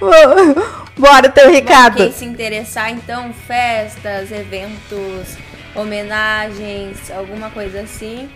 Bora, 0.98 1.28
teu 1.28 1.50
recado. 1.50 1.96
Quem 1.96 2.12
se 2.12 2.24
interessar, 2.24 2.90
então, 2.90 3.32
festas, 3.46 4.30
eventos, 4.30 5.36
homenagens, 5.74 7.10
alguma 7.10 7.50
coisa 7.50 7.80
assim. 7.80 8.28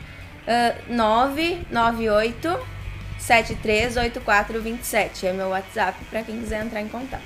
Uh, 0.47 0.95
998 0.95 2.76
738427 3.27 5.25
é 5.25 5.33
meu 5.33 5.49
WhatsApp 5.49 5.99
para 6.09 6.23
quem 6.23 6.39
quiser 6.39 6.65
entrar 6.65 6.81
em 6.81 6.89
contato. 6.89 7.23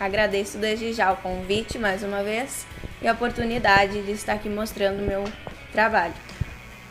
Agradeço 0.00 0.56
desde 0.58 0.92
já 0.92 1.12
o 1.12 1.16
convite 1.16 1.78
mais 1.78 2.02
uma 2.02 2.22
vez 2.22 2.66
e 3.02 3.08
a 3.08 3.12
oportunidade 3.12 4.02
de 4.02 4.12
estar 4.12 4.32
aqui 4.34 4.48
mostrando 4.48 5.02
o 5.02 5.06
meu 5.06 5.24
trabalho. 5.72 6.14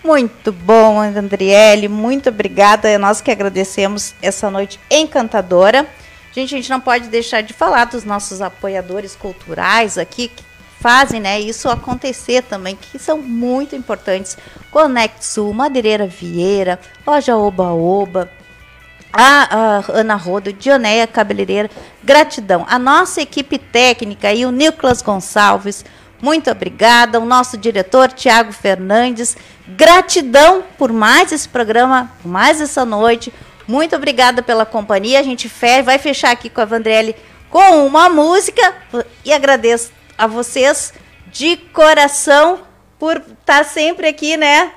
Muito 0.04 0.52
bom, 0.52 1.00
Andriele, 1.02 1.88
muito 1.88 2.30
obrigada. 2.30 2.88
É 2.88 2.98
nós 2.98 3.22
que 3.22 3.32
agradecemos 3.32 4.14
essa 4.22 4.52
noite 4.52 4.80
encantadora. 4.90 5.88
Gente, 6.32 6.54
a 6.54 6.58
gente 6.58 6.70
não 6.70 6.80
pode 6.80 7.08
deixar 7.08 7.42
de 7.42 7.54
falar 7.54 7.86
dos 7.86 8.04
nossos 8.04 8.42
apoiadores 8.42 9.16
culturais 9.16 9.98
aqui, 9.98 10.32
fazem 10.86 11.20
né, 11.20 11.40
isso 11.40 11.68
acontecer 11.68 12.44
também, 12.44 12.76
que 12.76 13.00
são 13.00 13.18
muito 13.18 13.76
importantes. 13.76 14.38
Conect 14.70 15.26
Sul, 15.26 15.52
Madeireira 15.52 16.06
Vieira, 16.06 16.80
Loja 17.08 17.36
Oba 17.36 17.72
Oba, 17.72 18.30
a, 19.12 19.80
a 19.80 19.84
Ana 20.00 20.14
Rodo, 20.14 20.54
Dioneia 20.54 21.08
Cabeleireira, 21.08 21.72
gratidão. 22.04 22.68
A 22.70 22.78
nossa 22.78 23.20
equipe 23.20 23.58
técnica 23.58 24.32
e 24.32 24.46
o 24.46 24.52
Nicolas 24.52 25.02
Gonçalves, 25.02 25.84
muito 26.22 26.52
obrigada. 26.52 27.20
O 27.20 27.26
nosso 27.26 27.58
diretor, 27.58 28.12
Tiago 28.12 28.52
Fernandes, 28.52 29.36
gratidão 29.68 30.64
por 30.78 30.94
mais 30.94 31.32
esse 31.32 31.50
programa, 31.50 32.12
mais 32.24 32.62
essa 32.62 32.86
noite. 32.86 33.34
Muito 33.68 33.96
obrigada 33.96 34.44
pela 34.44 34.68
companhia. 34.68 35.20
A 35.20 35.24
gente 35.24 35.52
vai 35.84 35.98
fechar 35.98 36.30
aqui 36.30 36.48
com 36.48 36.62
a 36.62 36.66
Vandrelli 36.66 37.16
com 37.50 37.88
uma 37.88 38.08
música 38.08 38.76
e 39.24 39.34
agradeço 39.34 39.96
a 40.18 40.28
vocês 40.28 40.94
de 41.28 41.58
coração 41.58 42.60
por 42.98 43.18
estar 43.18 43.66
sempre 43.66 44.08
aqui, 44.08 44.38
né? 44.38 44.72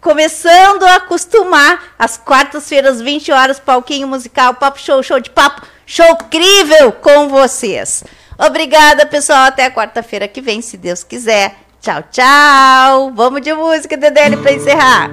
Começando 0.00 0.82
a 0.82 0.96
acostumar 0.96 1.94
às 1.96 2.16
quartas-feiras, 2.16 3.00
20 3.00 3.30
horas, 3.30 3.60
palquinho 3.60 4.08
musical, 4.08 4.54
papo 4.54 4.80
show, 4.80 5.00
show 5.02 5.20
de 5.20 5.30
papo, 5.30 5.62
show 5.86 6.06
incrível 6.20 6.90
com 6.92 7.28
vocês. 7.28 8.02
Obrigada, 8.36 9.06
pessoal. 9.06 9.44
Até 9.44 9.70
quarta-feira 9.70 10.26
que 10.26 10.40
vem, 10.40 10.60
se 10.60 10.76
Deus 10.76 11.04
quiser. 11.04 11.54
Tchau, 11.80 12.02
tchau. 12.10 13.12
Vamos 13.14 13.42
de 13.42 13.54
música, 13.54 13.96
Dedele, 13.96 14.36
para 14.38 14.52
encerrar. 14.52 15.10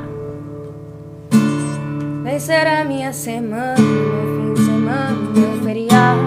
Vai 2.24 2.40
ser 2.40 2.66
a 2.66 2.84
minha 2.84 3.14
semana, 3.14 3.80
meu 3.80 4.38
fim 4.38 4.54
de 4.54 4.66
semana, 4.66 5.12
meu 5.34 5.64
feriado, 5.64 6.22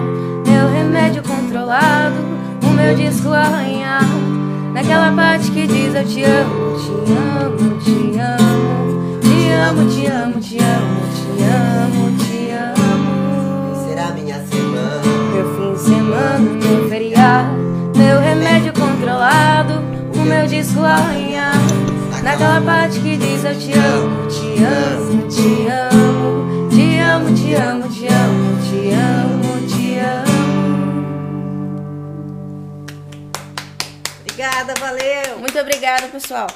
meu 0.47 0.67
remédio 0.71 1.21
controlado 1.23 2.30
meu 2.71 2.95
disco 2.95 3.29
arranhado. 3.29 4.41
Naquela 4.73 5.11
parte 5.11 5.51
que 5.51 5.67
diz 5.67 5.93
eu 5.93 6.05
te 6.05 6.23
amo, 6.23 6.77
te 6.77 7.13
amo, 7.13 7.77
te 7.79 8.19
amo. 8.19 8.91
Te 9.21 9.53
amo, 9.53 9.89
te 9.89 10.07
amo, 10.07 10.39
te 10.39 10.57
amo, 10.57 11.01
te 11.15 11.43
amo, 11.43 12.03
te 12.17 12.51
amo. 12.51 13.87
Será 13.87 14.11
minha 14.11 14.39
semana? 14.45 15.01
Meu 15.33 15.45
fim 15.55 15.73
de 15.73 15.79
semana, 15.79 16.39
meu 16.39 16.89
feriado. 16.89 17.51
Meu 17.95 18.19
remédio 18.19 18.73
controlado 18.73 19.73
O 20.15 20.19
meu 20.19 20.47
disco 20.47 20.79
arranhado. 20.81 21.81
Naquela 22.23 22.61
parte 22.61 22.99
que 22.99 23.17
diz 23.17 23.43
eu 23.43 23.55
te 23.55 23.73
amo, 23.73 24.27
te 24.27 24.63
amo, 24.63 24.90
pessoal. 36.11 36.49